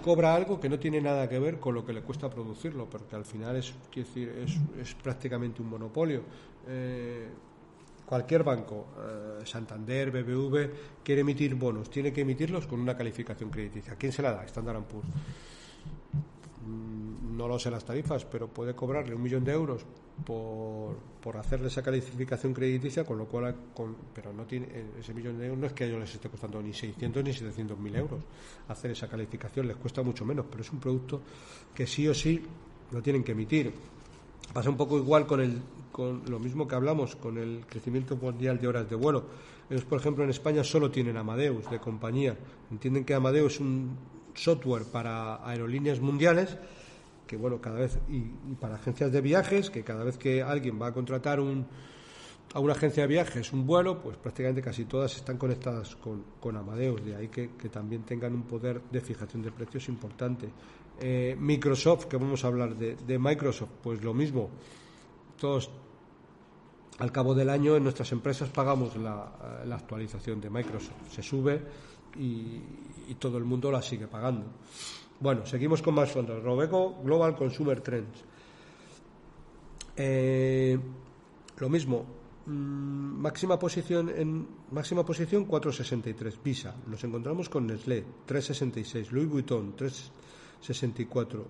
cobra 0.00 0.32
algo 0.32 0.60
que 0.60 0.68
no 0.68 0.78
tiene 0.78 1.00
nada 1.00 1.28
que 1.28 1.40
ver 1.40 1.58
con 1.58 1.74
lo 1.74 1.84
que 1.84 1.92
le 1.92 2.02
cuesta 2.02 2.30
producirlo, 2.30 2.88
porque 2.88 3.16
al 3.16 3.24
final 3.24 3.56
es, 3.56 3.74
decir, 3.92 4.46
es, 4.80 4.94
prácticamente 4.94 5.60
un 5.60 5.70
monopolio. 5.70 6.22
Eh, 6.68 7.26
cualquier 8.08 8.42
banco, 8.42 8.86
eh, 8.96 9.44
Santander, 9.44 10.10
BBV, 10.10 11.02
quiere 11.04 11.20
emitir 11.20 11.54
bonos, 11.54 11.90
tiene 11.90 12.10
que 12.10 12.22
emitirlos 12.22 12.66
con 12.66 12.80
una 12.80 12.96
calificación 12.96 13.50
crediticia. 13.50 13.96
¿Quién 13.96 14.12
se 14.12 14.22
la 14.22 14.32
da? 14.32 14.44
Standard 14.44 14.82
Poor's. 14.84 15.06
Mm, 16.64 17.36
no 17.36 17.46
lo 17.46 17.58
sé 17.58 17.70
las 17.70 17.84
tarifas, 17.84 18.24
pero 18.24 18.48
puede 18.48 18.74
cobrarle 18.74 19.14
un 19.14 19.22
millón 19.22 19.44
de 19.44 19.52
euros 19.52 19.84
por, 20.24 20.96
por 21.20 21.36
hacerle 21.36 21.68
esa 21.68 21.82
calificación 21.82 22.54
crediticia, 22.54 23.04
con 23.04 23.18
lo 23.18 23.26
cual, 23.26 23.54
con, 23.74 23.94
pero 24.14 24.32
no 24.32 24.46
tiene 24.46 24.68
ese 24.98 25.12
millón 25.12 25.38
de 25.38 25.44
euros 25.44 25.60
no 25.60 25.66
es 25.66 25.74
que 25.74 25.84
a 25.84 25.86
ellos 25.86 26.00
les 26.00 26.14
esté 26.14 26.30
costando 26.30 26.62
ni 26.62 26.72
600 26.72 27.22
ni 27.22 27.34
700 27.34 27.78
mil 27.78 27.94
euros 27.94 28.24
hacer 28.68 28.90
esa 28.90 29.06
calificación, 29.06 29.68
les 29.68 29.76
cuesta 29.76 30.02
mucho 30.02 30.24
menos, 30.24 30.46
pero 30.50 30.62
es 30.62 30.72
un 30.72 30.80
producto 30.80 31.20
que 31.74 31.86
sí 31.86 32.08
o 32.08 32.14
sí 32.14 32.42
lo 32.90 33.02
tienen 33.02 33.22
que 33.22 33.32
emitir. 33.32 33.97
Pasa 34.52 34.70
un 34.70 34.76
poco 34.76 34.98
igual 34.98 35.26
con, 35.26 35.40
el, 35.40 35.60
con 35.92 36.22
lo 36.28 36.38
mismo 36.38 36.66
que 36.66 36.74
hablamos, 36.74 37.16
con 37.16 37.38
el 37.38 37.64
crecimiento 37.68 38.16
mundial 38.16 38.58
de 38.58 38.68
horas 38.68 38.88
de 38.88 38.96
vuelo. 38.96 39.24
Ellos, 39.68 39.84
por 39.84 40.00
ejemplo, 40.00 40.24
en 40.24 40.30
España 40.30 40.64
solo 40.64 40.90
tienen 40.90 41.16
Amadeus 41.16 41.70
de 41.70 41.78
compañía. 41.78 42.36
Entienden 42.70 43.04
que 43.04 43.14
Amadeus 43.14 43.54
es 43.54 43.60
un 43.60 43.96
software 44.34 44.84
para 44.84 45.46
aerolíneas 45.46 46.00
mundiales 46.00 46.56
que 47.28 47.36
bueno, 47.36 47.60
cada 47.60 47.78
vez, 47.78 47.98
y, 48.08 48.22
para 48.58 48.74
agencias 48.74 49.12
de 49.12 49.20
viajes, 49.20 49.70
que 49.70 49.84
cada 49.84 50.02
vez 50.02 50.18
que 50.18 50.42
alguien 50.42 50.80
va 50.80 50.88
a 50.88 50.92
contratar 50.92 51.38
un, 51.38 51.66
a 52.54 52.58
una 52.58 52.72
agencia 52.72 53.02
de 53.04 53.06
viajes 53.06 53.52
un 53.52 53.66
vuelo, 53.66 54.02
pues 54.02 54.16
prácticamente 54.16 54.62
casi 54.62 54.86
todas 54.86 55.14
están 55.14 55.36
conectadas 55.36 55.94
con, 55.94 56.24
con 56.40 56.56
Amadeus, 56.56 57.04
de 57.04 57.14
ahí 57.14 57.28
que, 57.28 57.48
también 57.70 58.02
tengan 58.02 58.34
un 58.34 58.42
poder 58.42 58.80
de 58.90 59.00
fijación 59.00 59.42
de 59.42 59.52
precios 59.52 59.88
importante. 59.88 60.48
Eh, 61.00 61.36
Microsoft, 61.38 62.06
que 62.06 62.16
vamos 62.16 62.44
a 62.44 62.48
hablar 62.48 62.74
de, 62.74 62.96
de, 62.96 63.18
Microsoft, 63.18 63.70
pues 63.82 64.02
lo 64.02 64.12
mismo. 64.14 64.50
Todos, 65.40 65.70
al 66.98 67.12
cabo 67.12 67.34
del 67.34 67.50
año, 67.50 67.76
en 67.76 67.84
nuestras 67.84 68.10
empresas 68.12 68.48
pagamos 68.48 68.96
la, 68.96 69.62
la 69.64 69.76
actualización 69.76 70.40
de 70.40 70.50
Microsoft. 70.50 71.10
Se 71.10 71.22
sube 71.22 71.62
y, 72.16 72.60
todo 73.18 73.38
el 73.38 73.44
mundo 73.44 73.70
la 73.70 73.82
sigue 73.82 74.06
pagando. 74.06 74.46
Bueno, 75.20 75.46
seguimos 75.46 75.82
con 75.82 75.94
más 75.94 76.10
fondos. 76.10 76.42
Robeco 76.42 77.00
Global 77.02 77.34
Consumer 77.34 77.80
Trends. 77.80 78.24
Eh, 79.96 80.78
lo 81.58 81.68
mismo, 81.68 82.04
mm, 82.46 82.50
máxima 82.50 83.58
posición 83.58 84.08
en 84.10 84.46
máxima 84.70 85.04
posición 85.04 85.44
463 85.44 86.38
Visa 86.44 86.76
nos 86.86 87.02
encontramos 87.02 87.48
con 87.48 87.66
Nestlé 87.66 88.04
366 88.26 89.10
Louis 89.10 89.28
Vuitton 89.28 89.74
364 90.60 91.46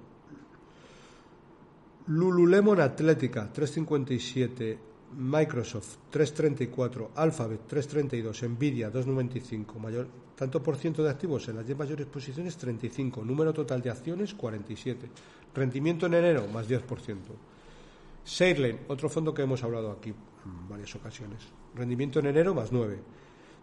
Lululemon 2.06 2.80
Atlética 2.80 3.50
357 3.52 4.78
Microsoft 5.16 5.96
334 6.10 7.10
Alphabet 7.14 7.60
332 7.66 8.42
Nvidia 8.42 8.90
295 8.90 9.78
mayor 9.78 10.08
tanto 10.38 10.62
por 10.62 10.76
ciento 10.76 11.02
de 11.02 11.10
activos 11.10 11.48
en 11.48 11.56
las 11.56 11.66
10 11.66 11.76
mayores 11.76 12.06
posiciones, 12.06 12.56
35. 12.56 13.24
Número 13.24 13.52
total 13.52 13.82
de 13.82 13.90
acciones, 13.90 14.34
47. 14.34 15.10
Rendimiento 15.52 16.06
en 16.06 16.14
enero, 16.14 16.46
más 16.46 16.68
10%. 16.68 16.84
Seirlen, 18.22 18.78
otro 18.86 19.08
fondo 19.08 19.34
que 19.34 19.42
hemos 19.42 19.64
hablado 19.64 19.90
aquí 19.90 20.10
en 20.10 20.68
varias 20.68 20.94
ocasiones. 20.94 21.40
Rendimiento 21.74 22.20
en 22.20 22.26
enero, 22.26 22.54
más 22.54 22.70
9. 22.70 23.00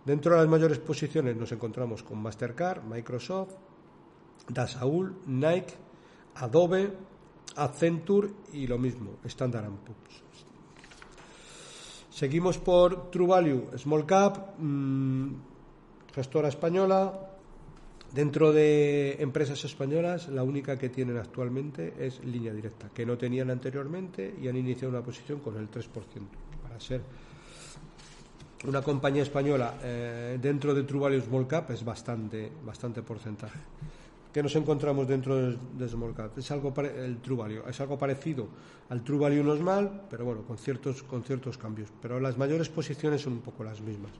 Dentro 0.03 0.33
de 0.33 0.41
las 0.41 0.49
mayores 0.49 0.79
posiciones 0.79 1.37
nos 1.37 1.53
encontramos 1.53 2.03
con 2.03 2.21
Mastercard, 2.21 2.83
Microsoft, 2.83 3.53
Dasaul, 4.49 5.15
Nike, 5.27 5.73
Adobe, 6.35 6.91
Accenture 7.55 8.29
y 8.53 8.67
lo 8.67 8.77
mismo, 8.77 9.17
Standard 9.25 9.65
Poor's. 9.69 10.23
Seguimos 12.09 12.57
por 12.57 13.11
True 13.11 13.27
Value, 13.27 13.77
Small 13.77 14.05
Cap. 14.05 14.57
Mm, 14.57 15.33
gestora 16.15 16.47
española. 16.47 17.31
Dentro 18.13 18.53
de 18.53 19.17
empresas 19.19 19.65
españolas, 19.65 20.29
la 20.29 20.43
única 20.43 20.77
que 20.77 20.87
tienen 20.87 21.17
actualmente 21.17 21.93
es 21.99 22.23
línea 22.23 22.53
directa, 22.53 22.87
que 22.93 23.05
no 23.05 23.17
tenían 23.17 23.49
anteriormente 23.49 24.33
y 24.41 24.47
han 24.47 24.55
iniciado 24.55 24.89
una 24.91 25.03
posición 25.03 25.39
con 25.39 25.57
el 25.57 25.69
3%. 25.69 25.89
Para 26.63 26.79
ser 26.79 27.01
una 28.65 28.81
compañía 28.81 29.23
española 29.23 29.73
eh, 29.83 30.39
dentro 30.41 30.73
de 30.73 30.83
True 30.83 31.01
Value 31.01 31.21
Small 31.21 31.47
Cap 31.47 31.71
es 31.71 31.83
bastante, 31.83 32.49
bastante 32.63 33.01
porcentaje. 33.01 33.59
¿Qué 34.35 34.43
nos 34.43 34.53
encontramos 34.57 35.07
dentro 35.07 35.33
de, 35.49 35.57
Cap? 36.13 36.37
Es 36.37 36.51
algo 36.51 36.73
el 36.81 37.21
True 37.21 37.37
Value, 37.37 37.69
es 37.69 37.79
algo 37.79 37.97
parecido 37.97 38.49
al 38.89 39.01
True 39.01 39.17
Value 39.17 39.41
normal, 39.41 40.07
pero 40.09 40.25
bueno, 40.25 40.41
con 40.41 40.57
ciertos, 40.57 41.03
con 41.03 41.23
ciertos 41.23 41.57
cambios. 41.57 41.87
Pero 42.01 42.19
las 42.19 42.37
mayores 42.37 42.67
posiciones 42.67 43.21
son 43.21 43.31
un 43.31 43.39
poco 43.39 43.63
las 43.63 43.79
mismas. 43.79 44.11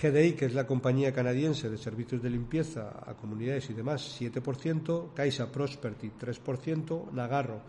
GDI, 0.00 0.34
que 0.34 0.44
es 0.44 0.54
la 0.54 0.68
compañía 0.68 1.12
canadiense 1.12 1.68
de 1.68 1.78
servicios 1.78 2.22
de 2.22 2.30
limpieza 2.30 2.92
a 3.04 3.14
comunidades 3.14 3.68
y 3.68 3.74
demás, 3.74 4.16
7%, 4.20 5.12
Caixa 5.12 5.50
Prosperity, 5.50 6.12
3%, 6.12 7.10
Nagarro, 7.10 7.60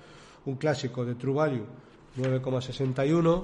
un 0.45 0.58
clásico 0.58 1.04
de 1.04 1.16
True 1.16 1.34
Value, 1.34 1.66
9,61%, 2.16 3.43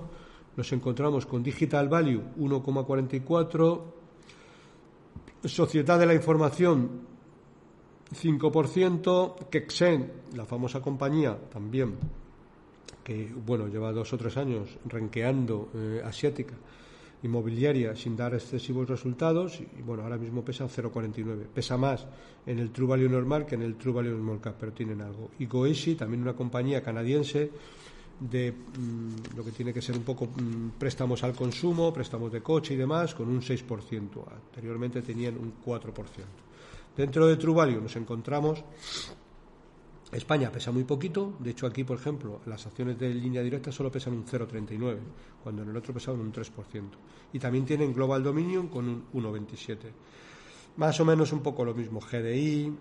nos 0.58 0.72
encontramos 0.72 1.26
con 1.26 1.42
Digital 1.42 1.90
Value, 1.90 2.22
1,44%, 2.38 3.82
Sociedad 5.44 5.98
de 5.98 6.06
la 6.06 6.14
Información, 6.14 7.13
5%, 8.14 9.50
Kexen, 9.50 10.12
la 10.36 10.46
famosa 10.46 10.82
compañía, 10.82 11.38
también, 11.52 11.96
que 13.04 13.30
bueno, 13.46 13.68
lleva 13.68 13.92
dos 13.92 14.14
o 14.14 14.18
tres 14.18 14.38
años 14.38 14.78
renqueando 14.86 15.70
eh, 15.76 16.02
asiática, 16.04 16.56
inmobiliaria 17.24 17.96
sin 17.96 18.16
dar 18.16 18.34
excesivos 18.34 18.88
resultados 18.88 19.60
y 19.60 19.82
bueno, 19.82 20.04
ahora 20.04 20.18
mismo 20.18 20.44
pesa 20.44 20.66
0,49. 20.66 21.48
Pesa 21.54 21.78
más 21.78 22.06
en 22.46 22.60
el 22.60 22.72
True 22.72 22.88
Value 22.88 23.10
normal 23.10 23.46
que 23.46 23.56
en 23.56 23.62
el 23.62 23.76
True 23.76 23.94
Value 23.94 24.18
Small 24.18 24.42
Cap, 24.42 24.56
pero 24.60 24.74
tienen 24.74 25.02
algo. 25.02 25.32
Y 25.40 25.46
Goeshi, 25.46 25.96
también 25.96 26.22
una 26.22 26.34
compañía 26.34 26.84
canadiense 26.84 27.50
de 28.20 28.52
mm, 28.52 29.38
lo 29.38 29.44
que 29.44 29.52
tiene 29.52 29.74
que 29.74 29.82
ser 29.82 29.98
un 29.98 30.04
poco 30.04 30.26
mm, 30.28 30.78
préstamos 30.78 31.24
al 31.24 31.34
consumo, 31.34 31.94
préstamos 31.94 32.32
de 32.32 32.42
coche 32.42 32.74
y 32.74 32.78
demás, 32.78 33.16
con 33.16 33.30
un 33.30 33.42
6%. 33.42 34.10
Anteriormente 34.52 35.02
tenían 35.02 35.38
un 35.38 35.54
4%. 35.66 36.43
Dentro 36.96 37.28
de 37.28 37.38
True 37.38 37.82
nos 37.82 37.96
encontramos 37.96 38.64
España 40.12 40.52
pesa 40.52 40.72
muy 40.72 40.84
poquito, 40.84 41.34
de 41.40 41.52
hecho 41.52 41.66
aquí, 41.66 41.84
por 41.84 41.98
ejemplo, 41.98 42.42
las 42.46 42.66
acciones 42.68 43.00
de 43.00 43.14
línea 43.14 43.42
directa 43.42 43.72
solo 43.72 43.92
pesan 43.92 44.14
un 44.14 44.26
0,39, 44.26 45.00
cuando 45.44 45.64
en 45.64 45.70
el 45.70 45.78
otro 45.78 45.94
pesaban 45.94 46.22
un 46.22 46.32
3%. 46.32 46.52
Y 47.34 47.40
también 47.40 47.66
tienen 47.66 47.94
Global 47.94 48.22
Dominion 48.22 48.68
con 48.68 48.88
un 48.88 49.06
1,27. 49.12 49.78
Más 50.78 51.00
o 51.00 51.06
menos 51.06 51.32
un 51.32 51.42
poco 51.42 51.66
lo 51.66 51.74
mismo, 51.74 52.00
GDI, 52.00 52.72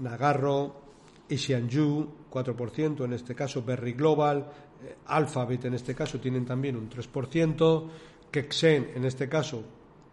Nagarro, 0.00 0.88
Isianju, 1.28 2.06
4%, 2.30 3.04
en 3.04 3.12
este 3.14 3.34
caso 3.34 3.62
Berry 3.62 3.92
Global, 3.92 4.50
eh, 4.82 4.96
Alphabet 5.06 5.64
en 5.64 5.74
este 5.74 5.94
caso 5.94 6.20
tienen 6.20 6.44
también 6.44 6.76
un 6.76 6.88
3%, 6.88 7.88
Kexen 8.30 8.92
en 8.94 9.04
este 9.04 9.28
caso 9.28 9.62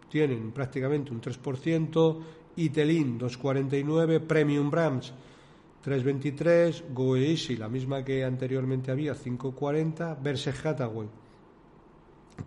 tienen 0.08 0.52
prácticamente 0.52 1.10
un 1.12 1.20
3%, 1.20 2.18
Itelin 2.56 3.18
2,49, 3.18 4.20
Premium 4.20 4.70
Brands 4.70 5.12
3.23, 5.86 6.92
Goeisi, 6.92 7.56
la 7.56 7.68
misma 7.68 8.04
que 8.04 8.24
anteriormente 8.24 8.90
había, 8.90 9.14
5.40, 9.14 10.20
Verse 10.20 10.50
Hathaway, 10.50 11.08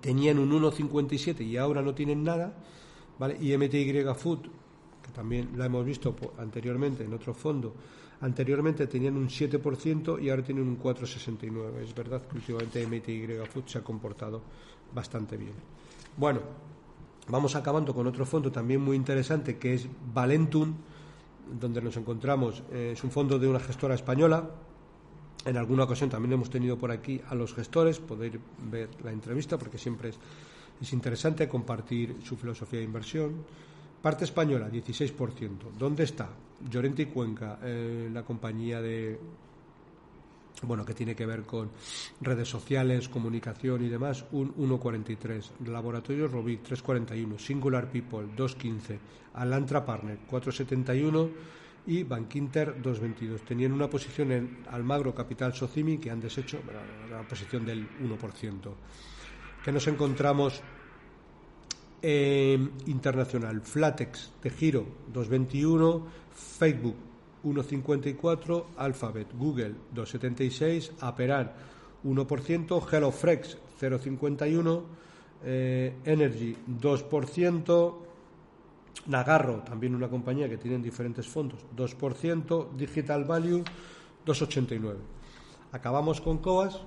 tenían 0.01 0.39
un 0.39 0.51
1.57 0.51 1.45
y 1.45 1.55
ahora 1.55 1.82
no 1.82 1.95
tienen 1.95 2.22
nada, 2.22 2.53
¿vale? 3.18 3.38
Y 3.39 3.55
MTY 3.55 4.03
Food, 4.14 4.39
que 5.01 5.12
también 5.14 5.51
la 5.55 5.68
hemos 5.68 5.86
visto 5.86 6.14
anteriormente 6.38 7.05
en 7.05 7.14
otro 7.14 7.34
fondo, 7.34 7.74
anteriormente 8.20 8.88
tenían 8.88 9.16
un 9.16 9.30
7% 9.30 10.22
y 10.22 10.30
ahora 10.30 10.43
tienen 10.43 10.68
un 10.68 10.78
4,69. 10.78 11.82
Es 11.82 11.95
verdad 11.95 12.22
que 12.28 12.36
últimamente 12.36 12.86
MTY 12.86 13.45
Food 13.49 13.68
se 13.68 13.78
ha 13.78 13.82
comportado 13.82 14.41
bastante 14.93 15.38
bien. 15.38 15.53
Bueno, 16.18 16.41
vamos 17.30 17.55
acabando 17.55 17.93
con 17.93 18.07
otro 18.07 18.25
fondo 18.25 18.51
también 18.51 18.82
muy 18.82 18.95
interesante 18.95 19.57
que 19.57 19.73
es 19.73 19.88
Valentum 20.13 20.73
donde 21.59 21.82
nos 21.82 21.97
encontramos 21.97 22.63
eh, 22.71 22.91
es 22.93 23.03
un 23.03 23.11
fondo 23.11 23.39
de 23.39 23.47
una 23.47 23.59
gestora 23.59 23.95
española. 23.95 24.49
En 25.45 25.57
alguna 25.57 25.84
ocasión 25.86 26.09
también 26.09 26.34
hemos 26.34 26.49
tenido 26.49 26.77
por 26.77 26.91
aquí 26.91 27.21
a 27.30 27.34
los 27.34 27.53
gestores, 27.53 27.99
poder 27.99 28.39
ver 28.69 28.89
la 29.03 29.11
entrevista 29.11 29.57
porque 29.57 29.77
siempre 29.77 30.09
es, 30.09 30.19
es 30.82 30.93
interesante 30.93 31.47
compartir 31.47 32.17
su 32.23 32.36
filosofía 32.36 32.80
de 32.80 32.86
inversión. 32.86 33.45
Parte 34.01 34.25
española, 34.25 34.69
16%. 34.69 35.71
¿Dónde 35.77 36.03
está? 36.03 36.30
Llorente 36.69 37.03
y 37.03 37.05
Cuenca, 37.05 37.59
eh, 37.63 38.09
la 38.11 38.23
compañía 38.23 38.82
de 38.82 39.19
bueno, 40.64 40.86
que 40.86 40.93
tiene 40.93 41.16
que 41.16 41.26
ver 41.26 41.43
con 41.43 41.72
redes 42.22 42.47
sociales, 42.47 43.07
comunicación 43.07 43.84
y 43.84 43.89
demás, 43.89 44.26
un 44.32 44.53
1,43. 44.55 45.66
Laboratorios 45.66 46.32
Robic, 46.32 46.64
3,41. 46.64 47.39
Singular 47.39 47.89
People, 47.89 48.28
2,15. 48.36 48.99
Alantra 49.36 49.86
Partner, 49.86 50.20
4,71. 50.30 51.30
Y 51.88 52.03
Bankinter, 52.03 52.82
2,22. 52.82 53.39
Tenían 53.41 53.72
una 53.72 53.89
posición 53.89 54.32
en 54.32 54.64
Almagro 54.70 55.16
Capital 55.16 55.53
Socimi 55.53 55.97
que 55.97 56.12
han 56.12 56.20
deshecho 56.20 56.60
la, 57.10 57.22
posición 57.24 57.66
del 57.66 57.88
1%. 58.01 58.74
Que 59.64 59.72
nos 59.72 59.88
encontramos 59.88 60.62
en 62.01 62.72
internacional. 62.86 63.62
Flatex 63.62 64.34
de 64.43 64.49
Giro, 64.49 64.86
2,21. 65.14 66.03
Facebook, 66.60 66.95
1,54, 67.44 68.64
Alphabet, 68.78 69.28
Google 69.38 69.76
2,76, 69.94 70.92
Aperan 71.00 71.52
1%, 72.04 72.82
HelloFresh 72.92 73.58
0,51, 73.80 74.82
eh, 75.44 75.94
Energy 76.06 76.56
2%, 76.82 77.96
Nagarro, 79.08 79.62
también 79.64 79.96
una 79.96 80.10
compañía 80.10 80.50
que 80.50 80.58
tiene 80.58 80.78
diferentes 80.80 81.28
fondos, 81.28 81.60
2%, 81.76 82.72
Digital 82.76 83.24
Value 83.24 83.64
2,89. 84.26 84.96
Acabamos 85.72 86.22
con 86.22 86.40
Cobas, 86.40 86.82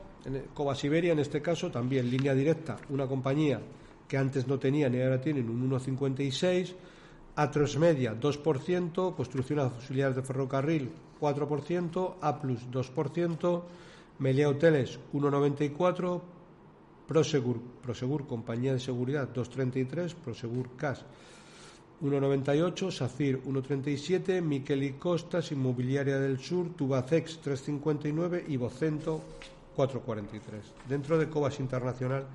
Cobas 0.54 0.84
Iberia 0.84 1.12
en 1.12 1.18
este 1.18 1.40
caso, 1.40 1.70
también 1.70 2.10
línea 2.10 2.34
directa, 2.34 2.76
una 2.90 3.06
compañía 3.06 3.60
que 4.06 4.18
antes 4.18 4.46
no 4.46 4.58
tenía 4.58 4.88
ni 4.88 5.00
ahora 5.00 5.20
tienen 5.20 5.48
un 5.48 5.70
1,56 5.70 6.74
Atros 7.36 7.76
Media 7.78 8.14
2%, 8.18 9.16
Construcción 9.16 9.58
Auxiliar 9.58 10.14
de 10.14 10.22
Ferrocarril 10.22 10.90
4%, 11.20 12.14
A 12.20 12.30
2%, 12.42 13.62
Melia 14.18 14.48
Hoteles 14.48 15.00
1,94%, 15.12 16.20
Prosegur, 17.08 17.60
Prosegur 17.82 18.26
Compañía 18.26 18.72
de 18.72 18.80
Seguridad 18.80 19.28
2,33%, 19.32 20.14
Prosegur 20.14 20.68
Cash 20.76 21.00
1,98, 22.02 22.90
SACIR 22.90 23.44
1,37, 23.44 24.42
Miquel 24.42 24.82
y 24.82 24.92
Costas, 24.94 25.52
Inmobiliaria 25.52 26.18
del 26.18 26.40
Sur, 26.40 26.74
Tubacex 26.74 27.40
3,59 27.40 28.44
y 28.48 28.56
Vocento 28.56 29.22
4,43. 29.76 30.40
Dentro 30.88 31.16
de 31.16 31.28
Cobas 31.30 31.60
Internacional, 31.60 32.26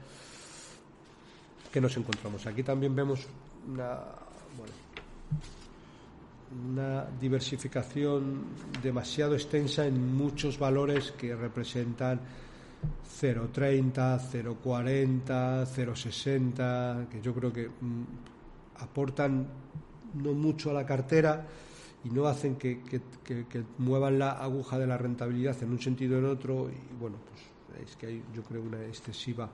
que 1.71 1.81
nos 1.81 1.97
encontramos? 1.97 2.45
Aquí 2.47 2.63
también 2.63 2.95
vemos 2.95 3.27
una, 3.67 3.99
bueno, 4.57 4.73
una 6.71 7.05
diversificación 7.19 8.45
demasiado 8.81 9.35
extensa 9.35 9.85
en 9.85 10.15
muchos 10.15 10.57
valores 10.57 11.11
que 11.11 11.35
representan 11.35 12.19
0,30, 13.21 14.19
0,40, 14.31 15.65
0,60, 15.65 17.07
que 17.07 17.21
yo 17.21 17.33
creo 17.33 17.51
que 17.51 17.67
mm, 17.67 18.03
aportan 18.79 19.47
no 20.13 20.33
mucho 20.33 20.69
a 20.69 20.73
la 20.73 20.85
cartera 20.85 21.45
y 22.03 22.09
no 22.09 22.25
hacen 22.25 22.55
que, 22.55 22.79
muevan 23.79 24.19
la 24.19 24.31
aguja 24.31 24.77
de 24.77 24.87
la 24.87 24.97
rentabilidad 24.97 25.61
en 25.63 25.71
un 25.71 25.81
sentido 25.81 26.17
o 26.17 26.19
en 26.19 26.25
otro. 26.25 26.69
Y 26.69 26.99
bueno, 26.99 27.17
pues 27.27 27.89
es 27.89 27.95
que 27.95 28.07
hay, 28.07 28.23
yo 28.33 28.43
creo, 28.43 28.61
una 28.61 28.81
excesiva, 28.83 29.49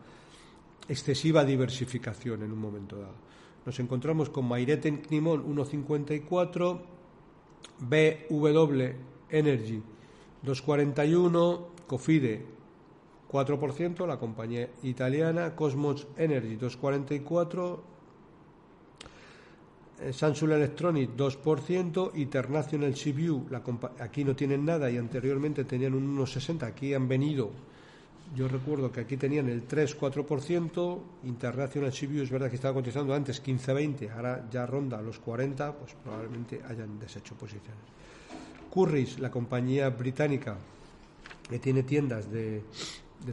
excesiva 0.87 1.43
diversificación 1.43 2.43
en 2.43 2.51
un 2.51 2.59
momento 2.59 2.99
dado. 2.99 3.33
Nos 3.65 3.79
encontramos 3.79 4.29
con 4.29 4.47
Maireten 4.47 4.97
Knimon 4.97 5.45
1.54, 5.55 6.79
BW 7.79 8.83
Energy 9.29 9.81
2.41, 10.45 11.65
Cofide 11.87 12.45
4%, 13.31 14.05
la 14.05 14.19
compañía 14.19 14.69
italiana, 14.83 15.55
Cosmos 15.55 16.07
Energy 16.17 16.57
2.44, 16.57 17.79
eh, 20.01 20.13
Samsung 20.13 20.51
Electronics 20.51 21.13
2%, 21.15 22.11
International 22.15 22.93
CPU, 22.93 23.47
aquí 23.99 24.23
no 24.23 24.35
tienen 24.35 24.65
nada 24.65 24.91
y 24.91 24.97
anteriormente 24.97 25.63
tenían 25.63 25.93
un 25.93 26.17
1,60, 26.17 26.63
aquí 26.63 26.93
han 26.93 27.07
venido 27.07 27.51
yo 28.35 28.47
recuerdo 28.47 28.91
que 28.91 29.01
aquí 29.01 29.17
tenían 29.17 29.47
el 29.49 29.67
3-4%, 29.67 30.99
International 31.25 31.91
CPU 31.91 32.21
es 32.21 32.31
verdad 32.31 32.49
que 32.49 32.55
estaba 32.55 32.73
cotizando 32.73 33.13
antes 33.13 33.43
15-20, 33.43 34.11
ahora 34.11 34.47
ya 34.49 34.65
ronda 34.65 35.01
los 35.01 35.19
40, 35.19 35.73
pues 35.73 35.95
probablemente 36.03 36.61
hayan 36.67 36.99
deshecho 36.99 37.35
posiciones. 37.35 37.83
Currys, 38.69 39.19
la 39.19 39.29
compañía 39.29 39.89
británica 39.89 40.57
que 41.47 41.59
tiene 41.59 41.83
tiendas 41.83 42.31
de, 42.31 42.63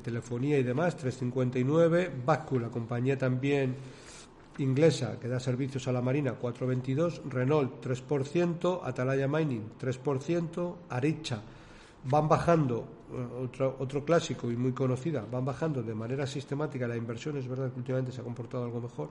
telefonía 0.03 0.59
y 0.59 0.63
demás, 0.63 1.03
3,59. 1.03 2.11
Baku, 2.25 2.59
la 2.59 2.69
compañía 2.69 3.17
también 3.17 3.75
inglesa 4.59 5.19
que 5.19 5.29
da 5.29 5.41
servicios 5.41 5.89
a 5.89 5.93
la 5.93 6.03
Marina, 6.03 6.39
4,22. 6.39 7.23
Renault, 7.31 7.83
3%. 7.83 8.81
Atalaya 8.85 9.27
Mining, 9.27 9.63
3%. 9.81 10.75
Aricha, 10.91 11.41
van 12.05 12.29
bajando, 12.29 12.87
otro, 13.43 13.77
otro 13.79 14.05
clásico 14.05 14.51
y 14.51 14.57
muy 14.57 14.73
conocida, 14.73 15.25
van 15.31 15.45
bajando 15.45 15.83
de 15.83 15.95
manera 15.95 16.27
sistemática 16.27 16.87
la 16.87 16.97
inversión, 16.97 17.37
es 17.37 17.49
verdad 17.49 17.73
que 17.73 17.79
últimamente 17.79 18.13
se 18.13 18.21
ha 18.21 18.25
comportado 18.25 18.65
algo 18.65 18.81
mejor, 18.81 19.11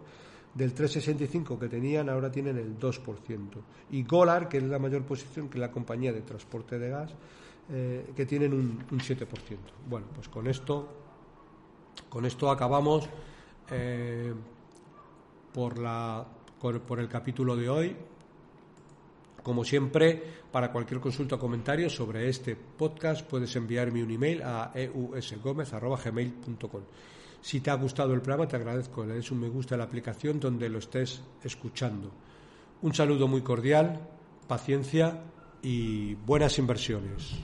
del 0.53 0.73
3,65 0.73 1.59
que 1.59 1.67
tenían 1.67 2.09
ahora 2.09 2.31
tienen 2.31 2.57
el 2.57 2.77
2%. 2.79 3.49
Y 3.91 4.03
Golar, 4.03 4.49
que 4.49 4.57
es 4.57 4.63
la 4.63 4.79
mayor 4.79 5.03
posición 5.03 5.49
que 5.49 5.59
la 5.59 5.71
compañía 5.71 6.11
de 6.11 6.21
transporte 6.21 6.79
de 6.79 6.89
gas, 6.89 7.13
eh, 7.71 8.11
que 8.15 8.25
tienen 8.25 8.53
un, 8.53 8.83
un, 8.91 8.99
7%. 8.99 9.27
Bueno, 9.87 10.07
pues 10.13 10.27
con 10.27 10.47
esto, 10.47 10.89
con 12.09 12.25
esto 12.25 12.49
acabamos 12.49 13.07
eh, 13.69 14.33
por, 15.53 15.77
la, 15.77 16.25
por 16.59 16.99
el 16.99 17.07
capítulo 17.07 17.55
de 17.55 17.69
hoy. 17.69 17.95
Como 19.43 19.63
siempre, 19.63 20.21
para 20.51 20.71
cualquier 20.71 20.99
consulta 20.99 21.35
o 21.35 21.39
comentario 21.39 21.89
sobre 21.89 22.29
este 22.29 22.55
podcast 22.55 23.25
puedes 23.25 23.55
enviarme 23.55 24.03
un 24.03 24.11
email 24.11 24.43
a 24.43 24.71
eusgomez.gmail.com. 24.75 26.83
Si 27.41 27.61
te 27.61 27.71
ha 27.71 27.75
gustado 27.75 28.13
el 28.13 28.21
programa, 28.21 28.47
te 28.47 28.57
agradezco 28.57 29.05
le 29.05 29.15
des 29.15 29.31
un 29.31 29.39
me 29.39 29.49
gusta 29.49 29.75
a 29.75 29.77
la 29.77 29.85
aplicación 29.85 30.39
donde 30.39 30.69
lo 30.69 30.79
estés 30.79 31.21
escuchando. 31.43 32.11
Un 32.81 32.93
saludo 32.93 33.27
muy 33.27 33.41
cordial, 33.41 33.99
paciencia 34.47 35.21
y 35.61 36.15
buenas 36.15 36.57
inversiones. 36.59 37.35